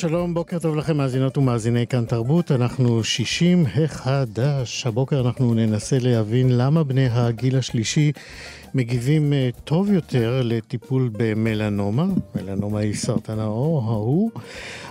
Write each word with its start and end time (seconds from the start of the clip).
שלום, 0.00 0.34
בוקר 0.34 0.58
טוב 0.58 0.76
לכם 0.76 0.96
מאזינות 0.96 1.38
ומאזיני 1.38 1.86
כאן 1.86 2.04
תרבות, 2.04 2.50
אנחנו 2.50 3.04
60 3.04 3.66
החדש. 3.84 4.86
הבוקר 4.86 5.20
אנחנו 5.20 5.54
ננסה 5.54 5.98
להבין 6.00 6.58
למה 6.58 6.84
בני 6.84 7.08
הגיל 7.10 7.58
השלישי 7.58 8.12
מגיבים 8.74 9.32
אה, 9.32 9.48
טוב 9.64 9.92
יותר 9.92 10.40
לטיפול 10.44 11.10
במלנומה, 11.12 12.06
מלנומה 12.34 12.78
היא 12.80 12.94
סרטן 12.94 13.38
העור 13.38 13.82
ההוא. 13.82 14.30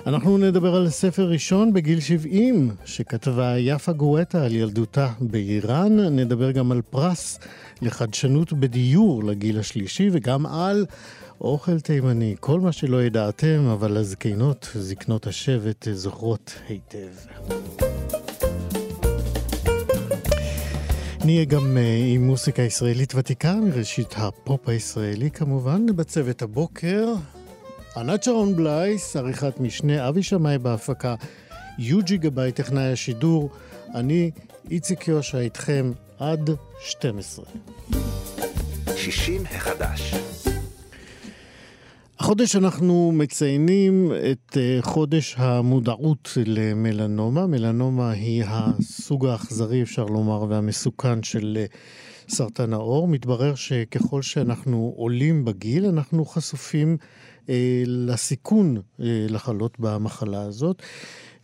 אנחנו 0.08 0.38
נדבר 0.38 0.76
על 0.76 0.90
ספר 0.90 1.30
ראשון 1.30 1.74
בגיל 1.74 2.00
70 2.00 2.72
שכתבה 2.86 3.58
יפה 3.58 3.92
גואטה 3.92 4.46
על 4.46 4.56
ילדותה 4.56 5.10
באיראן, 5.20 6.00
נדבר 6.00 6.52
גם 6.52 6.72
על 6.72 6.82
פרס 6.82 7.40
לחדשנות 7.82 8.54
בדיור 8.54 9.24
לגיל 9.24 9.60
השלישי 9.60 10.10
וגם 10.12 10.46
על... 10.46 10.86
אוכל 11.42 11.80
תימני, 11.80 12.36
כל 12.40 12.60
מה 12.60 12.72
שלא 12.72 13.04
ידעתם, 13.04 13.68
אבל 13.74 13.98
הזקנות, 13.98 14.70
זקנות 14.76 15.28
השבט, 15.28 15.88
זוכרות 15.94 16.54
היטב. 16.68 17.08
נהיה 21.26 21.46
גם 21.46 21.78
אה, 21.78 22.06
עם 22.14 22.26
מוסיקה 22.26 22.62
ישראלית 22.62 23.16
ותיקה, 23.16 23.56
מראשית 23.56 24.14
הפופ 24.18 24.70
הישראלי 24.70 25.32
כמובן, 25.32 25.86
בצוות 25.96 26.42
הבוקר. 26.42 27.14
ענת 27.98 28.24
שרון 28.24 28.56
בלייס, 28.56 29.16
עריכת 29.16 29.60
משנה, 29.60 30.10
אבי 30.10 30.24
שמאי 30.24 30.58
בהפקה, 30.58 31.16
יוג'י 31.80 32.18
גבאי, 32.18 32.52
טכנאי 32.52 32.92
השידור, 32.92 33.50
אני, 33.96 34.32
איציק 34.72 35.08
יושע, 35.08 35.40
איתכם 35.40 35.92
עד 36.20 36.50
12. 36.80 37.46
60 38.96 39.44
החדש. 39.52 40.25
החודש 42.20 42.56
אנחנו 42.56 43.12
מציינים 43.12 44.12
את 44.32 44.58
אה, 44.58 44.78
חודש 44.82 45.36
המודעות 45.38 46.38
למלנומה. 46.46 47.48
מלנומה 47.48 48.12
היא 48.12 48.44
הסוג 48.48 49.26
האכזרי, 49.26 49.82
אפשר 49.82 50.06
לומר, 50.06 50.44
והמסוכן 50.50 51.24
של 51.24 51.58
אה, 51.58 51.66
סרטן 52.30 52.74
העור. 52.74 53.08
מתברר 53.08 53.56
שככל 53.56 54.22
שאנחנו 54.22 54.94
עולים 54.98 55.46
בגיל, 55.46 55.86
אנחנו 55.86 56.26
חשופים 56.26 56.98
אה, 57.50 57.84
לסיכון 57.86 58.78
אה, 58.78 59.26
לחלות 59.30 59.80
במחלה 59.80 60.42
הזאת. 60.42 60.82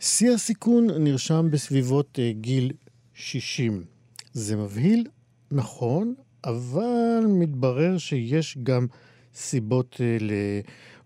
שיא 0.00 0.30
הסיכון 0.30 0.86
נרשם 0.98 1.48
בסביבות 1.50 2.18
אה, 2.18 2.32
גיל 2.32 2.72
60. 3.14 3.84
זה 4.32 4.56
מבהיל, 4.56 5.06
נכון, 5.50 6.14
אבל 6.44 7.24
מתברר 7.28 7.98
שיש 7.98 8.58
גם... 8.62 8.86
סיבות 9.34 10.00
אה, 10.00 10.16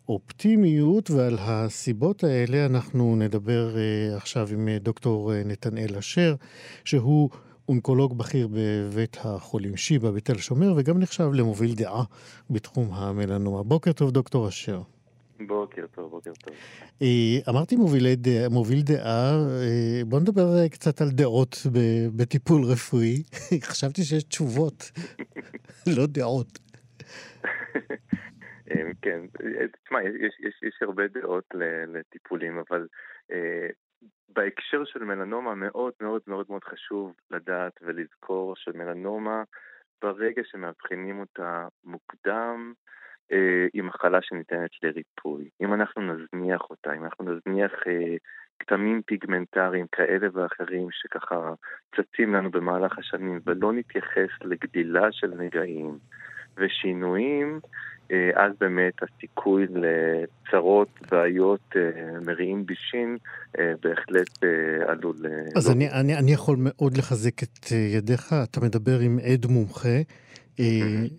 לאופטימיות, 0.09 1.11
ועל 1.11 1.37
הסיבות 1.41 2.25
האלה 2.25 2.67
אנחנו 2.67 3.17
נדבר 3.17 3.77
אה, 3.77 4.17
עכשיו 4.17 4.49
עם 4.53 4.69
אה, 4.69 4.79
דוקטור 4.79 5.33
נתנאל 5.45 5.97
אשר, 5.99 6.35
שהוא 6.85 7.31
אונקולוג 7.69 8.19
בכיר 8.19 8.49
בבית 8.53 9.17
החולים 9.21 9.77
שיבא 9.77 10.11
בתל 10.11 10.39
שומר, 10.39 10.75
וגם 10.77 10.99
נחשב 10.99 11.31
למוביל 11.33 11.75
דעה 11.75 12.05
בתחום 12.51 12.89
המלנומה. 12.93 13.63
בוקר 13.63 13.93
טוב, 13.93 14.11
דוקטור 14.11 14.49
אשר. 14.49 14.83
בוקר 15.47 15.83
טוב, 15.95 16.11
בוקר 16.11 16.33
טוב. 16.45 16.55
אמרתי 17.49 17.77
מוביל 17.77 18.15
דעה, 18.15 18.49
מוביל 18.49 18.83
דעה, 18.83 19.47
בוא 20.07 20.21
נדבר 20.21 20.69
קצת 20.69 21.01
על 21.01 21.11
דעות 21.11 21.67
בטיפול 22.17 22.65
רפואי. 22.65 23.23
חשבתי 23.63 24.05
שיש 24.05 24.23
תשובות, 24.23 24.91
לא 25.97 26.07
דעות. 26.07 26.59
אמ, 28.71 28.93
כן, 29.03 29.21
תשמע, 29.85 30.03
יש, 30.03 30.41
יש, 30.41 30.63
יש 30.63 30.83
הרבה 30.83 31.09
דעות 31.09 31.45
לטיפולים, 31.87 32.59
אבל 32.59 32.87
אה, 33.33 33.69
בהקשר 34.29 34.85
של 34.85 35.05
מלנומה 35.05 35.55
מאוד 35.55 35.93
מאוד 36.01 36.23
מאוד 36.27 36.47
מאוד 36.49 36.65
חשוב 36.65 37.15
לדעת 37.31 37.73
ולזכור 37.83 38.57
שמלנומה, 38.57 39.43
ברגע 40.03 40.43
שמאבחנים 40.45 41.21
אותה 41.21 41.69
מוקדם, 41.85 42.73
אה, 43.33 43.67
היא 43.73 43.83
מחלה 43.83 44.19
שניתנת 44.23 44.71
לריפוי. 44.83 45.51
אם 45.61 45.75
אנחנו 45.75 46.03
נזניח 46.03 46.71
אותה, 46.71 46.93
אם 46.93 47.05
אנחנו 47.05 47.25
נזניח 47.25 47.73
אה, 47.87 48.17
כתמים 48.59 49.03
פיגמנטריים 49.03 49.87
כאלה 49.93 50.29
ואחרים 50.33 50.89
שככה 50.91 51.55
צצים 51.97 52.35
לנו 52.35 52.51
במהלך 52.51 52.99
השנים 52.99 53.41
ולא 53.47 53.73
נתייחס 53.73 54.31
לגדילה 54.45 55.13
של 55.13 55.31
נגעים 55.39 55.99
ושינויים, 56.57 57.55
אה, 57.55 57.69
אז 58.35 58.53
באמת 58.61 58.93
הסיכוי 59.03 59.67
לצרות, 59.67 60.89
בעיות, 61.11 61.61
אה, 61.77 61.81
מריעים 62.27 62.67
בישין, 62.67 63.17
אה, 63.59 63.73
בהחלט 63.83 64.45
עלול... 64.89 65.17
אז 65.57 65.69
לא... 65.69 65.73
אני, 65.73 65.91
אני, 65.91 66.17
אני 66.17 66.33
יכול 66.33 66.57
מאוד 66.61 66.97
לחזק 66.97 67.43
את 67.43 67.73
ידיך, 67.73 68.35
אתה 68.43 68.61
מדבר 68.61 68.99
עם 68.99 69.19
עד 69.33 69.47
מומחה. 69.47 69.99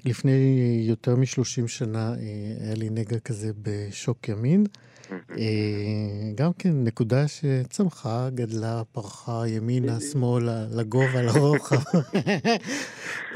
לפני 0.06 0.60
יותר 0.90 1.16
מ-30 1.16 1.68
שנה 1.68 2.14
היה 2.60 2.76
לי 2.76 2.90
נגע 2.90 3.20
כזה 3.20 3.52
בשוק 3.62 4.30
ימין. 4.30 4.64
אה, 5.12 6.32
גם 6.36 6.52
כן 6.60 6.70
נקודה 6.84 7.28
שצמחה, 7.28 8.28
גדלה, 8.36 8.82
פרחה 8.92 9.48
ימינה, 9.48 10.00
שמאלה, 10.00 10.66
לגובה, 10.78 11.22
לרוחב. 11.22 11.76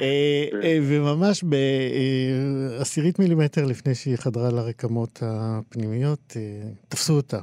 אה, 0.01 0.45
אה, 0.63 0.77
וממש 0.89 1.43
בעשירית 1.43 3.19
מילימטר 3.19 3.65
לפני 3.65 3.95
שהיא 3.95 4.17
חדרה 4.17 4.49
לרקמות 4.51 5.19
הפנימיות, 5.23 6.37
תפסו 6.89 7.13
אותה. 7.13 7.39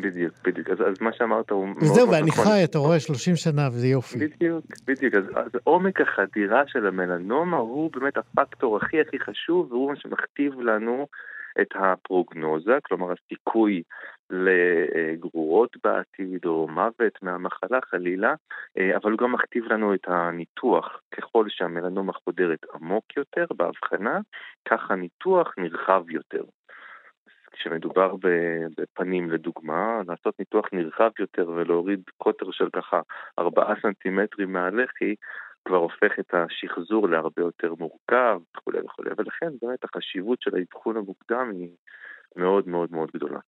בדיוק, 0.00 0.34
בדיוק. 0.44 0.70
אז, 0.70 0.78
אז 0.80 1.00
מה 1.00 1.10
שאמרת 1.12 1.50
הוא 1.50 1.68
מאוד 1.68 1.94
זהו, 1.94 2.10
ואני 2.10 2.28
נכון. 2.28 2.44
חי, 2.44 2.64
אתה 2.64 2.78
רואה, 2.78 3.00
30 3.00 3.36
שנה, 3.36 3.68
וזה 3.72 3.86
יופי. 3.86 4.18
בדיוק, 4.18 4.64
בדיוק. 4.86 5.14
אז, 5.14 5.24
אז 5.34 5.50
עומק 5.64 6.00
החדירה 6.00 6.62
של 6.66 6.86
המלנומה 6.86 7.56
הוא 7.56 7.90
באמת 7.92 8.16
הפקטור 8.16 8.76
הכי 8.76 9.00
הכי 9.00 9.18
חשוב, 9.18 9.72
והוא 9.72 9.90
מה 9.90 9.96
שמכתיב 9.96 10.60
לנו 10.60 11.06
את 11.60 11.68
הפרוגנוזה, 11.74 12.78
כלומר 12.82 13.12
הסיכוי 13.12 13.82
לגרורות 14.30 15.76
בעתיד 15.84 16.44
או 16.44 16.68
מוות 16.68 17.22
מהמחלה 17.22 17.78
חלילה, 17.80 18.34
אה, 18.78 18.96
אבל 18.96 19.10
הוא 19.10 19.18
גם 19.18 19.32
מכתיב 19.32 19.72
לנו 19.72 19.94
את 19.94 20.08
הניתוח. 20.08 21.00
ככל 21.10 21.44
שהמלנומה 21.48 22.12
חודרת 22.12 22.66
עמוק 22.74 23.04
יותר 23.16 23.44
בהבחנה, 23.56 24.20
כך 24.68 24.90
הניתוח 24.90 25.54
נרחב 25.58 26.10
יותר. 26.10 26.42
כשמדובר 27.52 28.14
בפנים 28.76 29.30
לדוגמה, 29.30 30.00
לעשות 30.06 30.38
ניתוח 30.38 30.66
נרחב 30.72 31.10
יותר 31.18 31.48
ולהוריד 31.48 32.02
קוטר 32.16 32.50
של 32.50 32.68
ככה 32.72 33.00
4 33.38 33.74
סנטימטרים 33.82 34.52
מהלחי, 34.52 35.14
כבר 35.68 35.76
הופך 35.76 36.12
את 36.20 36.34
השחזור 36.34 37.08
להרבה 37.08 37.42
יותר 37.42 37.74
מורכב 37.78 38.40
וכולי 38.56 38.78
וכולי, 38.80 39.10
ולכן 39.18 39.50
באמת 39.62 39.84
החשיבות 39.84 40.42
של 40.42 40.50
האבחון 40.56 40.96
המוקדם 40.96 41.50
היא 41.50 41.68
מאוד 42.36 42.68
מאוד 42.68 42.92
מאוד 42.92 43.10
גדולה. 43.14 43.38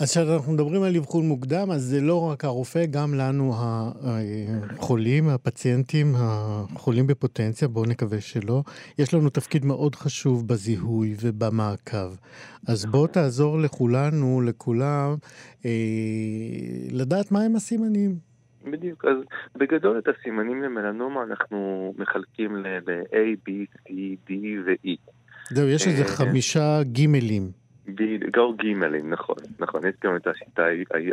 אז 0.00 0.10
כשאנחנו 0.10 0.52
מדברים 0.52 0.82
על 0.82 0.96
אבחון 0.96 1.28
מוקדם, 1.28 1.70
אז 1.70 1.82
זה 1.82 2.00
לא 2.00 2.30
רק 2.30 2.44
הרופא, 2.44 2.86
גם 2.86 3.14
לנו 3.14 3.52
החולים, 3.54 5.28
הפציינטים, 5.28 6.06
החולים 6.16 7.06
בפוטנציה, 7.06 7.68
בואו 7.68 7.84
נקווה 7.84 8.20
שלא. 8.20 8.62
יש 8.98 9.14
לנו 9.14 9.30
תפקיד 9.30 9.64
מאוד 9.64 9.94
חשוב 9.94 10.48
בזיהוי 10.48 11.14
ובמעקב. 11.22 12.10
אז 12.68 12.86
בוא 12.86 13.06
תעזור 13.06 13.58
לכולנו, 13.58 14.40
לכולם, 14.40 15.14
אה, 15.64 15.70
לדעת 16.92 17.32
מהם 17.32 17.56
הסימנים. 17.56 18.29
בדיוק, 18.64 19.04
אז 19.04 19.16
בגדול 19.56 19.98
את 19.98 20.08
הסימנים 20.08 20.62
למלנומה 20.62 21.22
אנחנו 21.22 21.92
מחלקים 21.98 22.56
ל-A, 22.56 23.48
B, 23.48 23.52
C, 23.88 23.90
D 24.28 24.32
ו-E. 24.66 24.96
זהו, 25.50 25.68
יש 25.68 25.86
איזה 25.86 26.02
אה, 26.02 26.08
חמישה 26.08 26.82
גימלים. 26.82 27.60
גאור 28.30 28.56
גימלים, 28.56 29.10
נכון, 29.10 29.36
נכון, 29.58 29.86
יש 29.86 29.94
גם 30.04 30.16
את 30.16 30.26
השיטה 30.26 30.62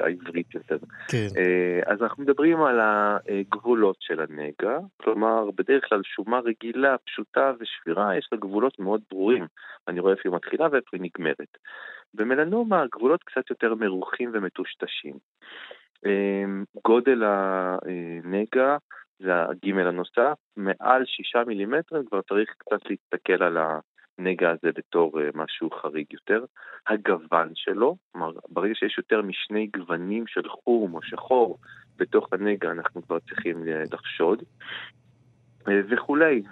העברית 0.01 0.55
יותר. 0.55 0.77
כן. 1.07 1.27
אה, 1.37 1.93
אז 1.93 2.01
אנחנו 2.01 2.23
מדברים 2.23 2.61
על 2.61 2.79
הגבולות 2.79 3.95
של 3.99 4.19
הנגע, 4.19 4.77
כלומר, 4.97 5.51
בדרך 5.55 5.83
כלל 5.89 6.01
שומה 6.03 6.39
רגילה, 6.39 6.95
פשוטה 7.05 7.51
ושבירה, 7.59 8.17
יש 8.17 8.29
לה 8.31 8.37
גבולות 8.37 8.79
מאוד 8.79 9.01
ברורים. 9.11 9.45
אני 9.87 9.99
רואה 9.99 10.13
איפה 10.13 10.21
היא 10.25 10.35
מתחילה 10.35 10.67
ואיפה 10.71 10.89
היא 10.93 11.01
נגמרת. 11.01 11.57
במלנומה 12.13 12.81
הגבולות 12.81 13.23
קצת 13.23 13.49
יותר 13.49 13.75
מרוחים 13.75 14.31
ומטושטשים. 14.33 15.13
אה, 16.05 16.43
גודל 16.85 17.23
הנגע 17.23 18.77
זה 19.19 19.43
הגימל 19.49 19.87
הנוסף, 19.87 20.37
מעל 20.57 21.05
שישה 21.05 21.43
מילימטרים 21.47 22.05
כבר 22.05 22.21
צריך 22.21 22.49
קצת 22.57 22.79
להסתכל 22.89 23.43
על. 23.43 23.57
הנגע 24.19 24.49
הזה 24.49 24.69
בתור 24.75 25.21
אה, 25.21 25.29
משהו 25.33 25.69
חריג 25.69 26.05
יותר. 26.13 26.45
הגוון 26.87 27.51
שלו, 27.55 27.97
כלומר, 28.11 28.31
ברגע 28.49 28.73
שיש 28.75 28.97
יותר 28.97 29.21
משני 29.21 29.67
גוונים 29.77 30.23
של 30.27 30.49
חום 30.49 30.93
או 30.93 31.01
שחור 31.01 31.57
בתוך 31.97 32.27
הנגע, 32.31 32.71
אנחנו 32.71 33.01
כבר 33.01 33.19
צריכים 33.19 33.67
אה, 33.67 33.83
לחשוד. 33.91 34.43
אה, 35.67 35.81
וכולי, 35.89 36.43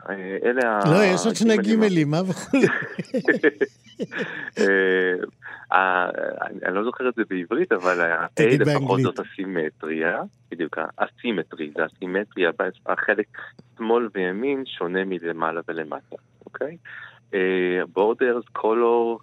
אלה 0.44 0.72
ה... 0.72 0.80
לא, 0.92 1.04
יש 1.14 1.26
עוד 1.26 1.36
שני 1.36 1.58
גימלים, 1.58 2.10
מה 2.10 2.22
וכולי? 2.30 2.68
אני 6.64 6.76
לא 6.76 6.84
זוכר 6.84 7.10
את 7.10 7.16
זה 7.16 7.24
בעברית, 7.30 7.72
אבל 7.72 8.02
ה-A 8.02 8.44
לפחות 8.60 9.02
זאת 9.02 9.20
אסימטריה, 9.20 10.22
בדיוק, 10.52 10.78
אסימטרי, 10.98 11.72
זה 11.78 11.84
אסימטריה, 11.86 12.52
החלק 12.86 13.28
שמאל 13.78 14.10
וימין 14.14 14.66
שונה 14.66 15.06
מלמעלה 15.06 15.62
ולמטה, 15.68 16.16
אוקיי? 16.46 16.78
borders, 17.94 18.44
color, 18.52 19.20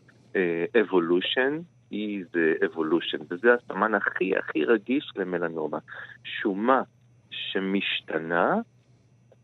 evolution, 0.81 1.59
ה-E 1.91 2.25
זה 2.33 2.55
evolution, 2.67 3.19
וזה 3.31 3.55
הסמן 3.55 3.95
הכי 3.95 4.37
הכי 4.37 4.65
רגיש 4.65 5.13
למלנומה. 5.17 5.79
שומה 6.25 6.83
שמשתנה, 7.31 8.55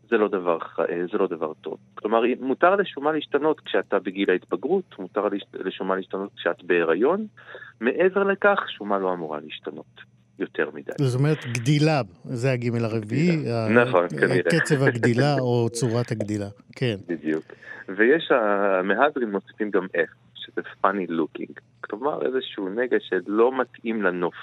זה 0.09 0.17
לא 0.17 0.27
דבר, 0.27 0.57
אה, 0.79 1.01
זה 1.11 1.17
לא 1.17 1.27
דבר 1.27 1.53
טוב. 1.53 1.77
כלומר, 1.95 2.21
מותר 2.39 2.75
לשומה 2.75 3.11
להשתנות 3.11 3.59
כשאתה 3.59 3.99
בגיל 3.99 4.29
ההתבגרות, 4.29 4.99
מותר 4.99 5.27
לשומה 5.53 5.95
להשתנות 5.95 6.29
כשאת 6.35 6.63
בהיריון, 6.63 7.25
מעבר 7.81 8.23
לכך, 8.23 8.59
שומה 8.69 8.99
לא 8.99 9.13
אמורה 9.13 9.39
להשתנות. 9.39 10.19
יותר 10.39 10.69
מדי. 10.73 10.91
זאת 10.97 11.19
אומרת, 11.19 11.37
גדילה, 11.45 12.01
זה 12.23 12.51
הגימל 12.51 12.85
הרביעי. 12.85 13.37
נכון, 13.69 14.07
כנראה. 14.09 14.43
קצב 14.43 14.83
הגדילה 14.83 15.35
או 15.39 15.69
צורת 15.71 16.11
הגדילה, 16.11 16.47
כן. 16.75 16.95
בדיוק. 17.07 17.43
ויש, 17.97 18.31
המהדרין 18.31 19.31
מוסיפים 19.31 19.71
גם 19.71 19.85
F, 19.85 20.15
שזה 20.35 20.61
funny 20.83 21.09
looking. 21.09 21.59
כלומר, 21.81 22.25
איזשהו 22.25 22.69
נגע 22.69 22.97
שלא 22.99 23.51
מתאים 23.61 24.03
לנוף 24.03 24.35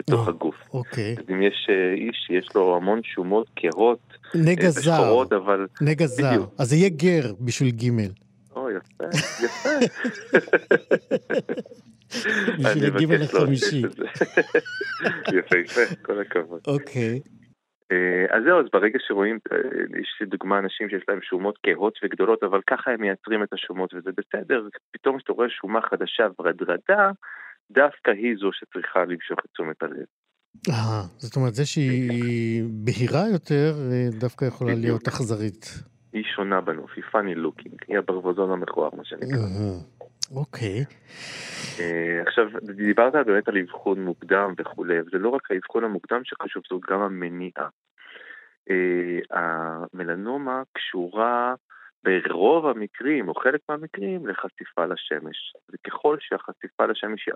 בתוך 0.00 0.26
oh, 0.26 0.30
הגוף. 0.30 0.54
אוקיי. 0.74 1.16
אז 1.18 1.24
אם 1.30 1.42
יש 1.42 1.66
אה, 1.70 1.94
איש 1.94 2.16
שיש 2.26 2.48
לו 2.54 2.76
המון 2.76 3.00
שומות 3.02 3.46
כהות, 3.56 3.98
נגע 4.34 4.64
אה, 4.64 4.70
זר. 4.70 4.92
ושחורות, 4.92 5.32
אבל... 5.32 5.66
נגע 5.80 6.06
זר. 6.06 6.44
אז 6.58 6.68
זה 6.68 6.76
יהיה 6.76 6.88
גר 6.88 7.32
בשביל 7.40 7.70
גימל. 7.70 8.10
או, 8.56 8.70
יפה, 8.70 9.04
יפה. 9.44 9.68
בשביל 12.58 12.84
הגימל 12.84 13.22
החמישי. 13.22 13.82
יפה, 15.38 15.58
יפה, 15.58 15.94
כל 16.02 16.20
הכבוד. 16.20 16.60
אוקיי. 16.66 17.20
אז 18.30 18.42
זהו, 18.44 18.60
אז 18.60 18.66
ברגע 18.72 18.98
שרואים, 19.06 19.38
יש 20.00 20.18
לדוגמה 20.20 20.58
אנשים 20.58 20.88
שיש 20.88 21.02
להם 21.08 21.22
שומות 21.22 21.58
כהות 21.62 21.98
וגדולות, 22.04 22.42
אבל 22.42 22.60
ככה 22.66 22.90
הם 22.90 23.00
מייצרים 23.00 23.42
את 23.42 23.52
השומות 23.52 23.94
וזה 23.94 24.10
בסדר, 24.16 24.68
פתאום 24.92 25.18
כשאתה 25.18 25.32
רואה 25.32 25.48
שומה 25.50 25.80
חדשה 25.80 26.26
ורדרדה, 26.38 27.10
דווקא 27.70 28.10
היא 28.10 28.36
זו 28.40 28.50
שצריכה 28.52 29.04
למשוך 29.04 29.38
את 29.38 29.50
תשומת 29.52 29.82
הלב. 29.82 30.06
אה, 30.68 31.02
זאת 31.18 31.36
אומרת, 31.36 31.54
זה 31.54 31.66
שהיא 31.66 32.64
בהירה 32.84 33.28
יותר, 33.32 33.72
אה, 33.92 34.08
דווקא 34.20 34.44
יכולה 34.44 34.74
להיות 34.74 35.08
אכזרית. 35.08 35.66
היא 36.12 36.24
שונה 36.34 36.60
בנוף, 36.60 36.90
היא 36.96 37.04
funny 37.04 37.36
looking, 37.36 37.76
היא 37.88 37.98
הברווזון 37.98 38.50
המכוער, 38.50 38.90
מה 38.96 39.04
שנקרא. 39.04 39.46
אוקיי. 40.30 40.84
אה, 41.80 42.22
עכשיו, 42.26 42.44
דיברת 42.62 43.26
באמת 43.26 43.48
על 43.48 43.58
אבחון 43.58 44.04
מוקדם 44.04 44.54
וכולי, 44.58 45.00
וזה 45.00 45.18
לא 45.18 45.28
רק 45.28 45.50
האבחון 45.50 45.84
המוקדם 45.84 46.20
שחשוב, 46.24 46.62
זאת 46.70 46.82
גם 46.90 47.00
המניעה. 47.00 47.68
אה, 48.70 49.18
המלנומה 49.30 50.62
קשורה 50.72 51.54
ברוב 52.04 52.66
המקרים, 52.66 53.28
או 53.28 53.34
חלק 53.34 53.60
מהמקרים, 53.68 54.26
לחשיפה 54.26 54.84
לשמש. 54.86 55.54
וככל 55.72 56.16
שהחשיפה 56.20 56.86
לשמש 56.86 57.26
היא 57.26 57.34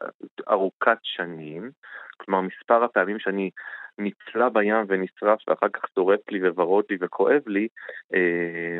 ארוכת 0.48 0.98
שנים, 1.02 1.70
כלומר 2.16 2.40
מספר 2.40 2.84
הפעמים 2.84 3.18
שאני 3.18 3.50
נצלה 3.98 4.48
בים 4.48 4.84
ונשרף 4.88 5.48
ואחר 5.48 5.68
כך 5.68 5.82
שורף 5.94 6.20
לי 6.30 6.48
וורוד 6.48 6.84
לי 6.90 6.96
וכואב 7.00 7.42
לי, 7.46 7.68
אה, 8.14 8.78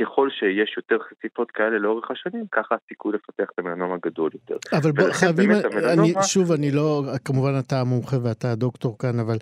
ככל 0.00 0.28
שיש 0.30 0.74
יותר 0.76 0.96
חשיפות 0.98 1.50
כאלה 1.50 1.78
לאורך 1.78 2.10
השנים, 2.10 2.44
ככה 2.52 2.74
הסיכוי 2.74 3.12
לפתח 3.12 3.50
את 3.54 3.58
המלנומה 3.58 3.96
גדול 4.02 4.30
יותר. 4.34 4.56
אבל 4.78 4.92
בוא, 4.92 5.12
חייבים, 5.12 5.50
אני, 5.92 6.12
שוב, 6.22 6.52
אני 6.52 6.70
לא, 6.70 7.02
כמובן 7.24 7.52
אתה 7.58 7.80
המומחה 7.80 8.16
ואתה 8.22 8.52
הדוקטור 8.52 8.98
כאן, 8.98 9.18
אבל 9.18 9.36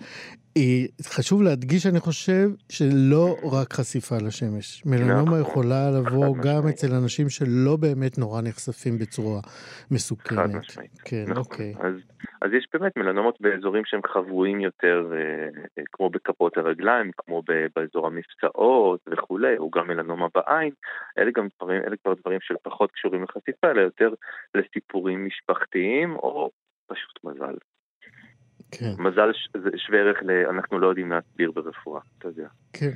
חשוב 1.02 1.43
להדגיש, 1.43 1.87
אני 1.87 2.00
חושב, 2.00 2.50
שלא 2.69 3.37
רק 3.52 3.73
חשיפה 3.73 4.17
לשמש. 4.19 4.87
מלנומה 4.87 5.23
נכון. 5.23 5.41
יכולה 5.41 5.91
לבוא 5.91 6.37
גם 6.43 6.69
אצל 6.69 6.94
אנשים 6.94 7.29
שלא 7.29 7.76
באמת 7.76 8.19
נורא 8.19 8.43
נחשפים 8.43 8.99
בצורה 8.99 9.41
מסוכנת. 9.91 10.38
חד 10.38 10.56
משמעית. 10.56 10.99
כן, 11.05 11.25
נכון. 11.29 11.37
אוקיי. 11.37 11.75
אז, 11.81 11.94
אז 12.42 12.50
יש 12.52 12.66
באמת 12.72 12.96
מלנומות 12.96 13.40
באזורים 13.40 13.84
שהם 13.84 14.00
חבויים 14.14 14.60
יותר, 14.60 15.10
אה, 15.12 15.19
אה, 15.78 15.82
כמו 15.92 16.10
בכפות 16.10 16.56
הרגליים, 16.56 17.10
כמו 17.16 17.42
באזור 17.76 18.06
המפצעות 18.06 19.00
וכולי, 19.10 19.58
או 19.58 19.70
גם 19.70 19.88
מלנומה 19.88 20.26
בעין. 20.34 20.70
אלה 21.19 21.31
גם 21.34 21.48
דברים, 21.56 21.82
אלה 21.87 21.96
כבר 21.96 22.14
דברים 22.14 22.38
שפחות 22.42 22.90
קשורים 22.90 23.22
לחשיפה, 23.22 23.70
אלא 23.70 23.81
יותר 23.81 24.10
לסיפורים 24.54 25.26
משפחתיים, 25.26 26.16
או 26.16 26.50
פשוט 26.87 27.25
מזל. 27.25 27.54
כן. 28.70 28.92
מזל 28.99 29.30
שווה 29.76 29.99
ערך 29.99 30.18
ל... 30.23 30.30
אנחנו 30.30 30.78
לא 30.78 30.87
יודעים 30.87 31.11
להסביר 31.11 31.50
ברפואה, 31.50 32.00
אתה 32.18 32.28
יודע. 32.28 32.49
כן. 32.73 32.90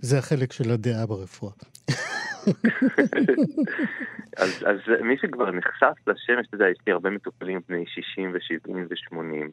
זה 0.00 0.18
החלק 0.18 0.52
של 0.52 0.70
הדעה 0.70 1.06
ברפואה. 1.06 1.52
אז, 4.42 4.64
אז 4.66 4.78
מי 5.02 5.16
שכבר 5.18 5.50
נחשף 5.50 5.94
לשמש, 6.06 6.46
אתה 6.46 6.54
יודע, 6.54 6.68
יש 6.68 6.78
לי 6.86 6.92
הרבה 6.92 7.10
מטופלים 7.10 7.60
בני 7.68 7.84
60 7.86 8.32
ו-70 8.34 8.72
ו-80, 8.72 9.50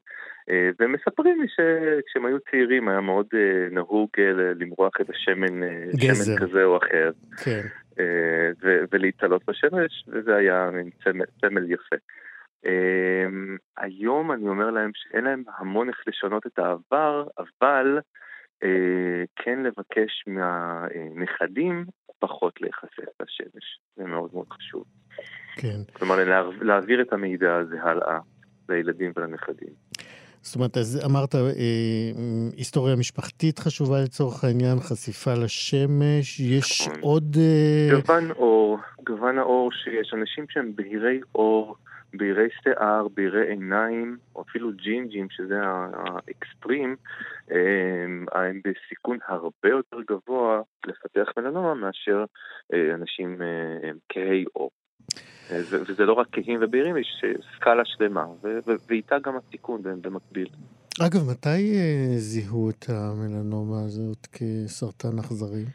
ומספרים 0.79 1.41
לי 1.41 1.47
שכשהם 1.47 2.25
היו 2.25 2.37
צעירים 2.51 2.87
היה 2.87 3.01
מאוד 3.01 3.27
אה, 3.33 3.67
נהוג 3.71 4.09
אה, 4.19 4.31
למרוח 4.33 4.93
את 5.01 5.09
השמן, 5.09 5.63
אה, 5.63 5.85
שמן 6.01 6.37
כזה 6.39 6.63
או 6.63 6.77
אחר, 6.77 7.11
כן. 7.43 7.61
ולהתעלות 8.91 9.41
בשמש, 9.47 10.05
וזה 10.07 10.35
היה 10.35 10.69
סמל 11.41 11.71
יפה. 11.71 11.95
אמ, 12.65 13.57
היום 13.77 14.31
אני 14.31 14.47
אומר 14.47 14.71
להם 14.71 14.91
שאין 14.93 15.23
להם 15.23 15.43
המון 15.57 15.89
איך 15.89 16.03
לשנות 16.07 16.47
את 16.47 16.59
העבר, 16.59 17.27
אבל 17.37 17.99
כן 19.35 19.63
לבקש 19.63 20.23
מהנכדים 20.27 21.85
פחות 22.27 22.61
להיחשף 22.61 23.21
לשמש. 23.21 23.79
זה 23.95 24.03
מאוד 24.03 24.29
מאוד 24.33 24.47
חשוב. 24.49 24.83
כן. 25.55 25.79
כלומר, 25.93 26.15
להעביר 26.61 27.01
את 27.01 27.13
המידע 27.13 27.55
הזה 27.55 27.83
הלאה 27.83 28.19
לילדים 28.69 29.11
ולנכדים. 29.15 29.73
זאת 30.41 30.55
אומרת, 30.55 30.77
אז 30.77 31.05
אמרת, 31.05 31.35
אה, 31.35 31.41
היסטוריה 32.57 32.95
משפחתית 32.95 33.59
חשובה 33.59 34.01
לצורך 34.01 34.43
העניין, 34.43 34.79
חשיפה 34.79 35.33
לשמש, 35.33 36.39
יש 36.39 36.87
נכון. 36.87 37.01
עוד... 37.01 37.37
אה... 37.39 37.99
גוון 37.99 38.31
אור, 38.31 38.77
גוון 39.05 39.37
האור 39.37 39.71
שיש 39.71 40.13
אנשים 40.13 40.45
שהם 40.49 40.71
בהירי 40.75 41.19
אור. 41.35 41.75
בהירי 42.13 42.47
שיער, 42.63 43.07
בהירי 43.07 43.49
עיניים, 43.49 44.17
או 44.35 44.41
אפילו 44.41 44.71
ג'ינג'ים, 44.73 45.27
שזה 45.29 45.59
האקסטרים, 45.63 46.95
הם, 47.49 48.25
בסיכון 48.63 49.17
הרבה 49.27 49.69
יותר 49.69 49.97
גבוה 50.09 50.61
לפתח 50.85 51.31
מלנומה 51.37 51.73
מאשר 51.73 52.25
אה, 52.73 52.95
אנשים 52.95 53.41
אה, 53.41 53.89
כהי 54.09 54.45
עור. 54.53 54.71
וזה 55.69 56.05
לא 56.05 56.13
רק 56.13 56.27
כהים 56.31 56.59
ובהירים, 56.61 56.97
יש 56.97 57.23
סקאלה 57.55 57.85
שלמה, 57.85 58.25
ואיתה 58.87 59.15
גם 59.19 59.33
הסיכון 59.37 59.81
במקביל. 59.83 60.47
אגב, 61.01 61.29
מתי 61.31 61.73
זיהו 62.17 62.69
את 62.69 62.85
המלנומה 62.89 63.81
הזאת 63.85 64.27
כסרטן 64.27 65.19
אכזרי? 65.19 65.65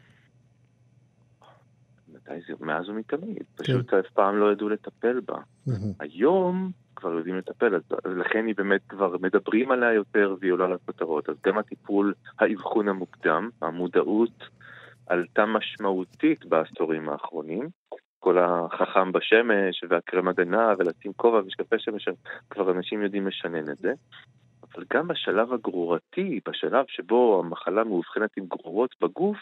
מאז 2.61 2.89
ומתמיד. 2.89 3.37
כן. 3.37 3.63
פשוט 3.63 3.93
אף 3.93 4.05
פעם 4.13 4.37
לא 4.37 4.51
ידעו 4.51 4.69
לטפל 4.69 5.19
בה. 5.19 5.37
היום 5.99 6.71
כבר 6.95 7.13
יודעים 7.13 7.37
לטפל, 7.37 7.75
אז 7.75 7.81
לכן 8.05 8.45
היא 8.45 8.55
באמת 8.55 8.81
כבר 8.89 9.15
מדברים 9.21 9.71
עליה 9.71 9.93
יותר 9.93 10.35
והיא 10.39 10.51
עולה 10.51 10.67
לכותרות. 10.67 11.29
אז 11.29 11.35
גם 11.45 11.57
הטיפול, 11.57 12.13
האבחון 12.39 12.87
המוקדם, 12.87 13.49
המודעות 13.61 14.49
עלתה 15.07 15.45
משמעותית 15.45 16.45
בעשורים 16.45 17.09
האחרונים. 17.09 17.69
כל 18.19 18.37
החכם 18.37 19.11
בשמש 19.11 19.83
והקרם 19.89 20.27
הגנה 20.27 20.73
ולשים 20.79 21.13
כובע 21.13 21.41
ושקפי 21.45 21.75
שמש, 21.79 22.09
כבר 22.49 22.71
אנשים 22.71 23.01
יודעים 23.01 23.27
לשנן 23.27 23.71
את 23.71 23.77
זה. 23.77 23.93
אבל 24.63 24.85
גם 24.93 25.07
בשלב 25.07 25.53
הגרורתי, 25.53 26.39
בשלב 26.49 26.85
שבו 26.87 27.41
המחלה 27.45 27.83
מאובחנת 27.83 28.29
עם 28.37 28.45
גרורות 28.45 28.95
בגוף, 29.01 29.37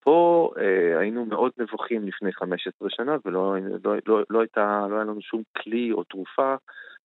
פה 0.00 0.50
אה, 0.58 0.98
היינו 0.98 1.24
מאוד 1.24 1.52
נבוכים 1.58 2.06
לפני 2.06 2.32
15 2.32 2.88
שנה 2.90 3.16
ולא 3.24 3.56
לא, 3.84 3.94
לא, 4.06 4.22
לא, 4.30 4.40
הייתה, 4.40 4.86
לא 4.90 4.94
היה 4.94 5.04
לנו 5.04 5.20
שום 5.20 5.42
כלי 5.56 5.92
או 5.92 6.04
תרופה 6.04 6.54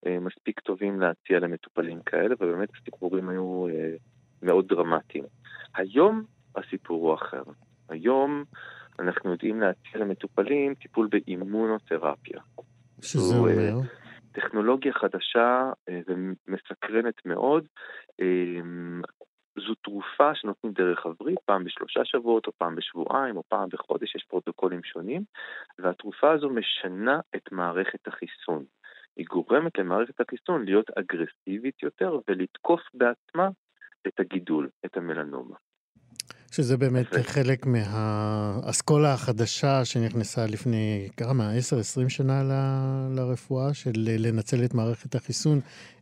אה, 0.07 0.19
מספיק 0.19 0.59
טובים 0.59 0.99
להציע 0.99 1.39
למטופלים 1.39 1.99
כאלה, 2.05 2.35
ובאמת 2.39 2.69
הסיפורים 2.81 3.29
היו 3.29 3.67
אה, 3.69 3.93
מאוד 4.41 4.67
דרמטיים. 4.67 5.23
היום 5.75 6.23
הסיפור 6.55 7.07
הוא 7.07 7.13
אחר. 7.13 7.43
היום 7.89 8.43
אנחנו 8.99 9.31
יודעים 9.31 9.61
להציע 9.61 10.01
למטופלים 10.01 10.75
טיפול 10.75 11.07
באימונותרפיה. 11.11 12.39
שזה 13.01 13.35
אומר? 13.35 13.51
אה, 13.51 13.71
טכנולוגיה 14.31 14.93
חדשה 14.93 15.71
אה, 15.89 15.99
ומסקרנת 16.07 17.25
מאוד. 17.25 17.67
זו 19.55 19.75
תרופה 19.75 20.35
שנותנים 20.35 20.73
דרך 20.73 21.05
הברית, 21.05 21.39
פעם 21.45 21.63
בשלושה 21.63 22.05
שבועות, 22.05 22.47
או 22.47 22.51
פעם 22.57 22.75
בשבועיים, 22.75 23.37
או 23.37 23.43
פעם 23.47 23.69
בחודש, 23.69 24.15
יש 24.15 24.23
פרוטוקולים 24.23 24.83
שונים, 24.83 25.23
והתרופה 25.79 26.31
הזו 26.31 26.49
משנה 26.49 27.19
את 27.35 27.51
מערכת 27.51 28.07
החיסון. 28.07 28.65
היא 29.17 29.25
גורמת 29.29 29.77
למערכת 29.77 30.21
החיסון 30.21 30.65
להיות 30.65 30.89
אגרסיבית 30.89 31.83
יותר 31.83 32.19
ולתקוף 32.27 32.81
בעצמה 32.93 33.49
את 34.07 34.19
הגידול, 34.19 34.69
את 34.85 34.97
המלנומה. 34.97 35.55
שזה 36.55 36.77
באמת 36.77 37.05
ו... 37.13 37.23
חלק 37.23 37.65
מהאסכולה 37.65 39.13
החדשה 39.13 39.85
שנכנסה 39.85 40.45
לפני 40.45 41.09
כמה, 41.17 41.51
10-20 42.05 42.09
שנה 42.09 42.43
ל... 42.43 42.51
לרפואה, 43.15 43.73
של 43.73 43.91
לנצל 43.95 44.65
את 44.65 44.73
מערכת 44.73 45.15
החיסון 45.15 45.59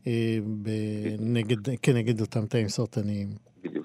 אה, 0.08 0.38
בנגד, 0.46 1.58
כנגד 1.82 2.22
אותם 2.22 2.46
תאים 2.46 2.70
סרטניים. 2.70 3.30
בדיוק, 3.64 3.83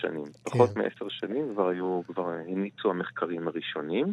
שנים. 0.00 0.24
כן. 0.24 0.50
פחות 0.50 0.76
מעשר 0.76 1.08
שנים 1.08 1.48
כבר 1.54 1.68
היו, 1.68 2.00
כבר 2.06 2.30
הניצו 2.30 2.90
המחקרים 2.90 3.48
הראשונים. 3.48 4.12